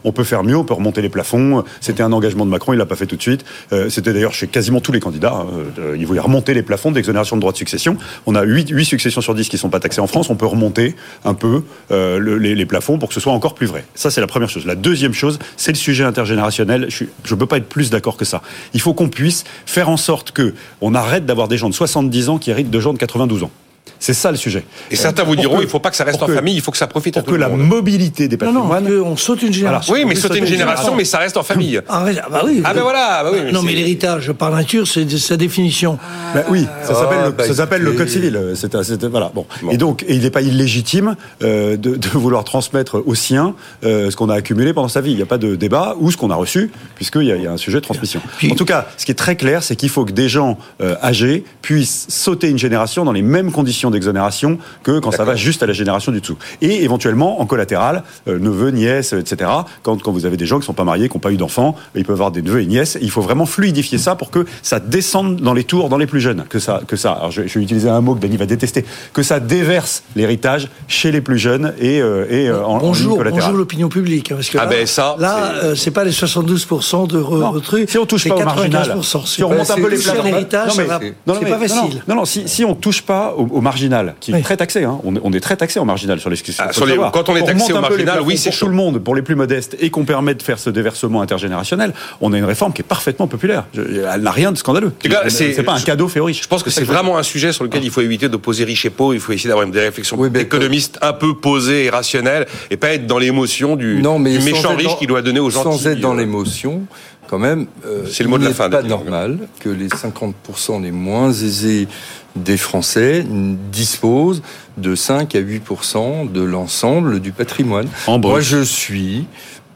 On 0.05 0.13
peut 0.13 0.25
faire 0.25 0.45
mieux, 0.45 0.57
on 0.57 0.65
peut 0.65 0.75
remonter 0.75 1.03
les 1.03 1.09
plafonds. 1.09 1.65
C'était 1.81 2.03
un 2.03 2.13
engagement 2.13 2.45
de 2.45 2.51
Macron, 2.51 2.73
il 2.73 2.77
l'a 2.77 2.87
pas 2.87 2.97
fait 2.97 3.07
tout 3.07 3.17
de 3.17 3.23
suite. 3.23 3.45
Euh, 3.73 3.89
C'était 3.89 4.13
d'ailleurs 4.13 4.35
chez 4.35 4.47
quasiment 4.47 4.81
tous 4.81 4.93
les 4.93 5.01
candidats. 5.01 5.47
Euh, 5.79 5.97
ils 5.99 6.07
voulaient 6.07 6.21
remonter 6.21 6.55
les 6.55 6.63
plafonds 6.63 6.93
d'exonération 6.93 7.37
de 7.37 7.41
droits 7.41 7.53
de 7.53 7.57
succession. 7.57 7.97
On 8.27 8.35
a 8.35 8.43
8, 8.43 8.71
8 8.71 8.85
successions 8.85 9.21
sur 9.21 9.35
10 9.35 9.49
qui 9.49 9.59
sont 9.59 9.69
pas 9.69 9.81
taxées 9.81 10.01
en 10.01 10.07
France. 10.07 10.31
On 10.31 10.37
peut 10.37 10.47
remonter 10.47 10.95
un 11.25 11.35
peu 11.35 11.63
euh, 11.91 12.19
le, 12.19 12.39
les, 12.39 12.55
les, 12.55 12.67
plafonds 12.67 12.99
pour 12.99 13.09
que 13.09 13.15
ce 13.15 13.21
soit 13.21 13.33
encore 13.33 13.55
plus 13.55 13.67
vrai. 13.67 13.85
Ça, 13.95 14.11
c'est 14.11 14.21
la 14.21 14.27
première 14.27 14.49
chose. 14.49 14.67
La 14.67 14.75
deuxième 14.75 15.15
chose, 15.15 15.39
c'est 15.57 15.73
le 15.73 15.77
sujet 15.77 16.05
intergénérationnel. 16.05 16.89
Je 16.91 17.05
ne 17.05 17.39
peux 17.39 17.47
pas 17.47 17.59
être 17.59 17.69
plus 17.69 17.91
d'accord 17.91 18.17
que 18.17 18.25
ça. 18.25 18.43
Il 18.75 18.81
faut 18.81 18.95
qu'on 18.95 19.09
puisse 19.09 19.45
faire 19.67 19.89
en 19.89 19.97
sorte 19.97 20.33
que 20.33 20.55
on 20.81 20.95
arrête 20.95 21.27
d'avoir 21.27 21.49
des 21.49 21.59
gens 21.59 21.69
de 21.69 21.75
70 21.75 22.29
ans 22.29 22.39
qui 22.39 22.51
héritent 22.51 22.71
de 22.71 22.81
gens 22.81 22.93
de 22.93 22.99
92 22.99 23.45
ans. 23.45 23.51
C'est 23.99 24.15
ça 24.15 24.31
le 24.31 24.37
sujet. 24.37 24.65
Et 24.91 24.97
certains 24.97 25.25
vous 25.25 25.37
diront, 25.37 25.57
que, 25.57 25.63
il 25.63 25.65
ne 25.65 25.71
faut 25.71 25.81
pas 25.81 25.91
que 25.91 25.97
ça 25.97 26.05
reste 26.05 26.23
en 26.23 26.27
que, 26.27 26.35
famille, 26.35 26.55
il 26.55 26.61
faut 26.61 26.71
que 26.71 26.77
ça 26.77 26.87
profite 26.87 27.15
pour 27.15 27.21
à 27.21 27.23
tout 27.25 27.31
que 27.31 27.37
le 27.37 27.41
la 27.41 27.49
monde. 27.49 27.61
mobilité 27.61 28.29
des 28.29 28.37
patrimoines. 28.37 28.85
Non, 28.85 28.91
non, 28.91 29.07
on 29.07 29.17
saute 29.17 29.43
une 29.43 29.53
génération. 29.53 29.93
Oui, 29.93 30.05
mais 30.05 30.15
sauter 30.15 30.39
une 30.39 30.47
génération, 30.47 30.95
mais 30.95 31.05
ça 31.05 31.19
reste 31.19 31.37
en 31.37 31.43
famille. 31.43 31.81
Ah, 31.89 32.05
bah 32.31 32.43
oui. 32.45 32.61
Ah 32.65 32.75
ben 32.75 32.83
voilà. 32.83 33.23
Bah 33.25 33.31
oui, 33.33 33.41
mais 33.45 33.53
non, 33.53 33.63
mais 33.63 33.73
l'héritage, 33.73 34.33
par 34.33 34.51
nature, 34.51 34.87
c'est 34.87 35.09
sa 35.19 35.37
définition. 35.37 35.99
Ah, 36.03 36.33
bah 36.35 36.45
oui, 36.51 36.67
ça 36.83 36.95
s'appelle 36.95 37.19
ah, 37.21 37.27
le, 37.27 37.63
bah, 37.65 37.79
le, 37.79 37.93
code 37.93 38.09
civil. 38.09 38.41
C'est 38.55 39.05
voilà. 39.07 39.31
Bon. 39.35 39.47
bon. 39.63 39.71
Et 39.71 39.77
donc, 39.77 40.05
et 40.07 40.15
il 40.15 40.23
n'est 40.23 40.31
pas 40.31 40.43
illégitime 40.43 41.17
euh, 41.43 41.77
de, 41.77 41.97
de, 41.97 42.09
vouloir 42.09 42.45
transmettre 42.45 43.03
aux 43.05 43.15
siens 43.15 43.55
euh, 43.85 44.11
ce 44.11 44.17
qu'on 44.17 44.29
a 44.29 44.35
accumulé 44.35 44.73
pendant 44.73 44.89
sa 44.89 45.01
vie. 45.01 45.13
Il 45.13 45.17
n'y 45.17 45.23
a 45.23 45.27
pas 45.27 45.39
de 45.39 45.57
débat 45.57 45.97
ou 45.99 46.11
ce 46.11 46.17
qu'on 46.17 46.31
a 46.31 46.35
reçu, 46.35 46.71
puisqu'il 46.95 47.23
y, 47.23 47.27
y, 47.29 47.47
a 47.47 47.53
un 47.53 47.57
sujet 47.57 47.79
de 47.79 47.85
transmission. 47.85 48.21
Puis, 48.39 48.53
en 48.53 48.55
tout 48.55 48.65
cas, 48.65 48.87
ce 48.97 49.05
qui 49.05 49.13
est 49.13 49.17
très 49.17 49.37
clair, 49.37 49.63
c'est 49.63 49.77
qu'il 49.77 49.89
faut 49.89 50.05
que 50.05 50.13
des 50.13 50.29
gens 50.29 50.59
euh, 50.81 50.97
âgés 51.03 51.45
puissent 51.63 52.07
sauter 52.09 52.49
une 52.49 52.59
génération 52.59 53.05
dans 53.05 53.13
les 53.13 53.23
mêmes 53.23 53.53
conditions 53.53 53.76
d'exonération 53.91 54.59
que 54.83 54.99
quand 54.99 55.11
ça 55.11 55.25
va 55.25 55.37
juste 55.37 55.63
à 55.63 55.67
la 55.67 55.73
génération 55.73 56.13
du 56.13 56.21
dessous. 56.21 56.39
Et 56.61 56.83
éventuellement, 56.85 57.41
en 57.41 57.47
collatéral, 57.47 58.03
euh, 58.29 58.39
neveux, 58.39 58.71
nièces, 58.71 59.13
etc. 59.13 59.51
Quand, 59.83 60.01
quand 60.03 60.13
vous 60.13 60.27
avez 60.27 60.37
des 60.37 60.47
gens 60.47 60.57
qui 60.57 60.63
ne 60.63 60.67
sont 60.67 60.73
pas 60.75 60.85
mariés, 60.85 61.09
qui 61.09 61.17
n'ont 61.17 61.21
pas 61.21 61.33
eu 61.33 61.37
d'enfants, 61.37 61.77
ils 61.95 62.05
peuvent 62.05 62.15
avoir 62.15 62.31
des 62.31 62.43
neveux 62.43 62.63
et 62.63 62.67
nièces. 62.67 62.99
Il 63.01 63.11
faut 63.11 63.23
vraiment 63.23 63.47
fluidifier 63.47 63.99
ça 63.99 64.15
pour 64.15 64.31
que 64.31 64.47
ça 64.63 64.81
descende 64.81 65.37
dans 65.37 65.55
les 65.55 65.65
tours, 65.65 65.89
dans 65.89 65.99
les 65.99 66.07
plus 66.07 66.21
jeunes. 66.21 66.45
Que 66.49 66.59
ça, 66.59 66.81
que 66.87 66.97
ça 66.97 67.13
alors 67.13 67.31
je, 67.31 67.47
je 67.47 67.59
vais 67.59 67.65
utiliser 67.65 67.89
un 67.89 68.01
mot 68.01 68.15
que 68.15 68.21
Denis 68.21 68.37
va 68.37 68.47
détester, 68.47 68.85
que 69.13 69.23
ça 69.23 69.41
déverse 69.41 70.03
l'héritage 70.15 70.69
chez 70.89 71.13
les 71.13 71.21
plus 71.21 71.39
jeunes 71.39 71.75
et, 71.81 72.01
euh, 72.01 72.27
et 72.31 72.49
euh, 72.49 72.65
en, 72.65 72.79
bonjour, 72.79 73.19
en 73.21 73.31
Bonjour 73.31 73.53
l'opinion 73.53 73.89
publique. 73.89 74.33
Parce 74.35 74.49
que 74.49 74.59
ah 74.59 74.65
là, 74.65 74.71
ben 74.71 74.87
ça, 74.87 75.17
là 75.19 75.75
c'est 75.75 75.91
euh, 75.91 75.93
pas 75.93 76.05
les 76.05 76.11
72% 76.11 77.09
de 77.09 77.19
retrues. 77.19 77.87
Si 77.89 77.99
on 77.99 78.07
touche 78.07 78.29
pas 78.29 78.35
au 78.35 78.45
marginal, 78.45 78.97
si 79.03 79.43
on 79.43 79.49
remonte 79.49 79.71
un 79.71 79.75
peu 79.75 79.89
les 79.89 79.99
plafonds, 79.99 80.23
l'héritage, 80.23 80.73
c'est 80.73 80.87
pas 80.87 81.59
facile. 81.59 82.03
Non, 82.09 82.17
non, 82.17 82.25
si, 82.25 82.49
si 82.49 82.65
on 82.65 82.75
touche 82.75 83.03
pas 83.03 83.35
au, 83.37 83.47
au 83.47 83.61
marginal, 83.67 84.15
qui 84.21 84.33
est 84.33 84.43
très 84.43 84.57
taxé. 84.57 84.85
Hein. 84.85 84.99
On, 85.05 85.33
est 85.33 85.41
très 85.41 85.57
taxé 85.57 85.79
en 85.81 85.85
marginal 85.85 86.21
sur 86.21 86.31
les 86.31 86.37
ah, 86.59 86.73
sur 86.73 86.87
les, 86.87 86.97
Quand 87.13 87.29
on 87.29 87.37
est 87.37 87.45
taxé 87.45 87.73
au 87.73 87.81
marginal, 87.81 88.21
oui, 88.23 88.37
c'est 88.39 88.51
tout 88.51 88.69
le 88.69 88.75
monde, 88.75 88.99
pour 88.99 89.15
les 89.15 89.23
plus 89.23 89.35
modestes, 89.35 89.77
et 89.81 89.91
qu'on 89.91 90.05
permet 90.05 90.35
de 90.35 90.43
faire 90.43 90.59
ce 90.59 90.71
déversement 90.71 91.21
intergénérationnel, 91.23 91.93
on 92.21 92.33
a 92.33 92.39
une 92.39 92.45
réforme 92.45 92.73
qui 92.73 92.83
est 92.83 92.91
parfaitement 92.97 93.27
populaire. 93.27 93.65
Elle 93.75 94.23
n'a 94.23 94.31
rien 94.31 94.53
de 94.53 94.59
scandaleux. 94.59 94.93
C'est 95.29 95.63
pas 95.63 95.75
un 95.75 95.81
cadeau 95.81 96.09
fait 96.09 96.21
aux 96.21 96.27
riches. 96.27 96.43
Je 96.43 96.49
pense 96.49 96.63
que 96.63 96.71
c'est 96.71 96.85
vraiment 96.85 97.19
un 97.19 97.23
sujet 97.23 97.53
sur 97.53 97.65
lequel 97.65 97.85
il 97.85 97.91
faut 97.91 98.01
éviter 98.01 98.29
d'opposer 98.29 98.65
riches 98.65 98.87
et 98.87 98.91
pauvres. 98.91 99.15
Il 99.15 99.21
faut 99.21 99.33
essayer 99.33 99.49
d'avoir 99.49 99.67
des 99.67 99.81
réflexions 99.81 100.17
économistes 100.35 100.99
un 101.03 101.13
peu 101.13 101.35
posées 101.35 101.85
et 101.85 101.91
rationnelles, 101.91 102.47
et 102.71 102.77
pas 102.77 102.91
être 102.91 103.07
dans 103.07 103.19
l'émotion 103.19 103.77
du, 103.77 104.03
méchant 104.19 104.77
riche 104.77 104.97
qui 104.99 105.07
doit 105.07 105.23
donner 105.23 105.41
aux 105.41 105.51
gens. 105.51 105.65
Sans 105.65 105.87
être 105.87 106.01
dans 106.01 106.15
euh, 106.15 106.19
l'émotion, 106.19 106.83
quand 107.27 107.39
même, 107.39 107.67
euh, 107.85 108.05
c'est 108.11 108.23
le 108.23 108.29
mot 108.29 108.39
de 108.39 108.45
la 108.45 108.55
fin. 108.55 108.71
pas 108.71 108.83
normal 108.83 109.39
que 109.61 109.69
les 109.69 109.89
50% 109.89 110.83
les 110.83 110.93
moins 110.93 111.31
aisés 111.31 111.89
des 112.37 112.57
Français 112.57 113.25
disposent 113.73 114.43
de 114.77 114.95
5 114.95 115.35
à 115.35 115.41
8% 115.41 116.31
de 116.31 116.43
l'ensemble 116.43 117.21
du 117.21 117.33
patrimoine. 117.33 117.89
Moi, 118.07 118.41
je 118.41 118.63
suis 118.63 119.27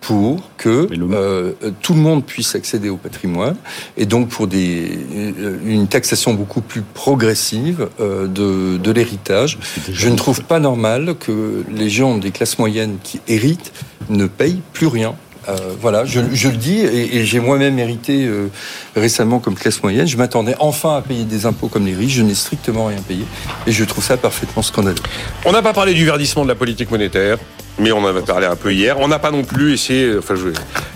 pour 0.01 0.43
que 0.57 0.89
euh, 0.93 1.53
tout 1.83 1.95
le 1.95 2.01
monde 2.01 2.25
puisse 2.25 2.55
accéder 2.55 2.89
au 2.89 2.97
patrimoine 2.97 3.57
et 3.97 4.07
donc 4.07 4.29
pour 4.29 4.47
des, 4.47 4.99
euh, 5.15 5.59
une 5.65 5.89
taxation 5.89 6.35
beaucoup 6.35 6.63
plus 6.63 6.83
progressive 6.83 7.89
euh, 8.01 8.27
de, 8.27 8.79
de 8.79 8.91
l'héritage. 8.91 9.59
Je 9.93 10.09
ne 10.09 10.17
trouve 10.17 10.43
pas 10.43 10.59
normal 10.59 11.17
que 11.19 11.65
les 11.71 11.91
gens 11.91 12.17
des 12.17 12.31
classes 12.31 12.59
moyennes 12.59 12.97
qui 13.03 13.21
héritent 13.29 13.73
ne 14.09 14.27
payent 14.27 14.63
plus 14.73 14.87
rien 14.87 15.15
euh, 15.49 15.57
voilà, 15.81 16.05
je, 16.05 16.21
le 16.21 16.57
dis, 16.57 16.81
et, 16.81 17.25
j'ai 17.25 17.41
moi-même 17.41 17.79
hérité 17.79 18.27
euh, 18.27 18.49
récemment 18.95 19.39
comme 19.39 19.55
classe 19.55 19.83
moyenne. 19.83 20.07
Je 20.07 20.17
m'attendais 20.17 20.55
enfin 20.59 20.97
à 20.97 21.03
payer 21.03 21.25
des 21.25 21.47
impôts 21.47 21.69
comme 21.69 21.87
les 21.87 21.95
riches. 21.95 22.15
Je 22.15 22.23
n'ai 22.23 22.35
strictement 22.35 22.87
rien 22.87 23.01
payé. 23.07 23.25
Et 23.67 23.73
je 23.73 23.85
trouve 23.85 24.05
ça 24.05 24.17
parfaitement 24.17 24.63
scandaleux. 24.63 24.97
On 25.45 25.53
n'a 25.53 25.63
pas 25.63 25.73
parlé 25.73 25.95
du 25.95 26.05
verdissement 26.05 26.43
de 26.43 26.49
la 26.49 26.55
politique 26.55 26.91
monétaire, 26.91 27.39
mais 27.79 27.93
on 27.93 27.99
en 27.99 28.07
avait 28.07 28.21
parlé 28.21 28.47
un 28.47 28.57
peu 28.57 28.73
hier. 28.73 28.99
On 29.01 29.09
n'a 29.09 29.19
pas 29.19 29.31
non 29.31 29.43
plus 29.43 29.73
essayé. 29.73 30.15
Enfin, 30.19 30.35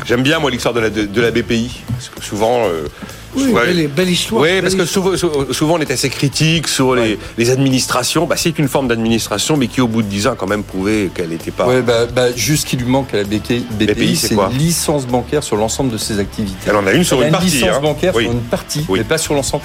j'aime 0.04 0.22
bien, 0.22 0.38
moi, 0.38 0.50
l'histoire 0.50 0.74
de 0.74 0.80
la, 1.20 1.30
BPI. 1.30 1.82
Souvent. 2.20 2.66
Euh, 2.66 2.86
oui, 3.36 3.86
belle, 3.88 4.10
histoire. 4.10 4.42
Oui, 4.42 4.60
parce 4.60 4.74
que 4.74 4.84
souvent, 4.84 5.16
souvent, 5.16 5.74
on 5.74 5.80
est 5.80 5.90
assez 5.90 6.08
critique 6.08 6.68
sur 6.68 6.94
les, 6.94 7.18
les 7.38 7.50
administrations. 7.50 8.26
Bah, 8.26 8.36
c'est 8.36 8.58
une 8.58 8.68
forme 8.68 8.88
d'administration, 8.88 9.56
mais 9.56 9.68
qui 9.68 9.80
au 9.80 9.88
bout 9.88 10.02
de 10.02 10.08
10 10.08 10.28
ans 10.28 10.34
quand 10.36 10.46
même 10.46 10.62
prouvé 10.62 11.10
qu'elle 11.14 11.28
n'était 11.28 11.50
pas. 11.50 11.66
Oui, 11.68 11.82
bah, 11.82 12.06
bah, 12.06 12.32
juste 12.34 12.64
ce 12.64 12.66
qui 12.66 12.76
lui 12.76 12.86
manque 12.86 13.12
à 13.14 13.18
la 13.18 13.24
BPI, 13.24 13.66
BPI 13.78 14.16
c'est 14.16 14.34
une 14.34 14.58
licence 14.58 15.06
bancaire 15.06 15.42
sur 15.42 15.56
l'ensemble 15.56 15.90
de 15.90 15.98
ses 15.98 16.18
activités. 16.18 16.56
Elle 16.66 16.76
en 16.76 16.86
a 16.86 16.92
une 16.92 17.04
sur 17.04 17.20
une 17.22 17.30
partie. 17.30 17.46
licence 17.46 17.68
hein. 17.76 17.80
bancaire 17.80 18.12
sur 18.12 18.20
une 18.20 18.40
partie, 18.40 18.86
mais 18.88 19.04
pas 19.04 19.18
sur 19.18 19.34
l'ensemble. 19.34 19.62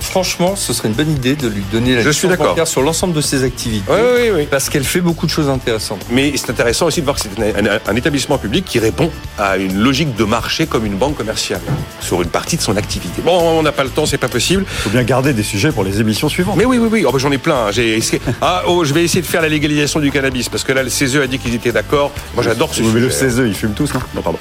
franchement, 0.00 0.56
ce 0.56 0.72
serait 0.72 0.88
une 0.88 0.94
bonne 0.94 1.10
idée 1.10 1.34
de 1.34 1.48
lui 1.48 1.62
donner 1.72 1.94
la 1.96 2.02
licence 2.02 2.36
bancaire 2.36 2.66
sur 2.66 2.82
l'ensemble 2.82 3.14
de 3.14 3.20
ses 3.20 3.44
activités. 3.44 3.90
Oui, 3.90 4.30
oui, 4.34 4.46
Parce 4.50 4.68
qu'elle 4.68 4.84
fait 4.84 5.00
beaucoup 5.00 5.26
de 5.26 5.30
choses 5.30 5.48
intéressantes. 5.48 6.04
Mais 6.10 6.32
c'est 6.36 6.50
intéressant 6.50 6.86
aussi 6.86 7.00
de 7.00 7.04
voir 7.04 7.16
que 7.16 7.22
c'est 7.22 7.88
un, 7.88 7.96
établissement 7.96 8.38
public 8.38 8.64
qui 8.64 8.78
répond 8.78 9.10
à 9.38 9.56
une 9.56 9.78
logique 9.78 10.14
de 10.14 10.24
marché 10.24 10.66
comme 10.66 10.86
une 10.86 10.96
banque 10.96 11.16
commerciale 11.16 11.60
sur 12.00 12.22
une 12.22 12.28
partie 12.28 12.56
de 12.56 12.62
son 12.62 12.76
activité. 12.76 13.07
Bon, 13.24 13.58
on 13.58 13.62
n'a 13.62 13.72
pas 13.72 13.84
le 13.84 13.90
temps, 13.90 14.06
c'est 14.06 14.18
pas 14.18 14.28
possible. 14.28 14.64
Il 14.66 14.82
faut 14.82 14.90
bien 14.90 15.02
garder 15.02 15.32
des 15.32 15.42
sujets 15.42 15.72
pour 15.72 15.84
les 15.84 16.00
émissions 16.00 16.28
suivantes. 16.28 16.56
Mais 16.56 16.64
oui, 16.64 16.78
oui, 16.78 16.88
oui. 16.90 17.04
Oh, 17.06 17.12
bah, 17.12 17.18
j'en 17.18 17.30
ai 17.32 17.38
plein. 17.38 17.70
J'ai 17.70 17.98
ah, 18.40 18.62
oh, 18.66 18.84
je 18.84 18.94
vais 18.94 19.04
essayer 19.04 19.22
de 19.22 19.26
faire 19.26 19.42
la 19.42 19.48
légalisation 19.48 20.00
du 20.00 20.10
cannabis 20.10 20.48
parce 20.48 20.64
que 20.64 20.72
là, 20.72 20.82
le 20.82 20.88
CESE 20.88 21.16
a 21.16 21.26
dit 21.26 21.38
qu'ils 21.38 21.54
étaient 21.54 21.72
d'accord. 21.72 22.12
Moi, 22.34 22.44
j'adore 22.44 22.74
ce 22.74 22.82
oui, 22.82 22.90
Mais 22.94 23.00
le 23.00 23.10
CESE, 23.10 23.42
ils 23.46 23.54
fument 23.54 23.74
tous, 23.74 23.92
non 23.94 24.00
Non, 24.14 24.22
pardon. 24.22 24.38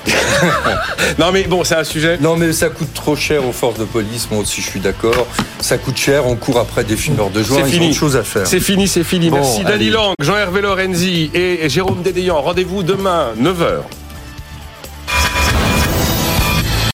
non, 1.19 1.31
mais 1.31 1.43
bon, 1.43 1.63
c'est 1.63 1.75
un 1.75 1.83
sujet. 1.83 2.17
Non, 2.19 2.35
mais 2.35 2.53
ça 2.53 2.69
coûte 2.69 2.93
trop 2.93 3.15
cher 3.15 3.45
aux 3.45 3.51
forces 3.51 3.79
de 3.79 3.85
police. 3.85 4.27
Moi 4.31 4.41
aussi, 4.41 4.61
je 4.61 4.67
suis 4.67 4.79
d'accord. 4.79 5.27
Ça 5.59 5.77
coûte 5.77 5.97
cher. 5.97 6.25
On 6.25 6.35
court 6.35 6.59
après 6.59 6.83
des 6.83 6.97
fumeurs 6.97 7.29
de 7.29 7.43
joint. 7.43 7.61
C'est 7.63 7.71
fini. 7.71 7.93
Chose 7.93 8.15
à 8.15 8.23
faire. 8.23 8.47
C'est 8.47 8.59
fini, 8.59 8.87
c'est 8.87 9.03
fini. 9.03 9.29
Merci 9.29 9.63
Dali 9.63 9.89
Lang, 9.89 10.13
Jean-Hervé 10.21 10.61
Lorenzi 10.61 11.31
et 11.33 11.67
Jérôme 11.69 12.01
Dédéan. 12.01 12.41
Rendez-vous 12.41 12.83
demain, 12.83 13.29
9h. 13.39 13.83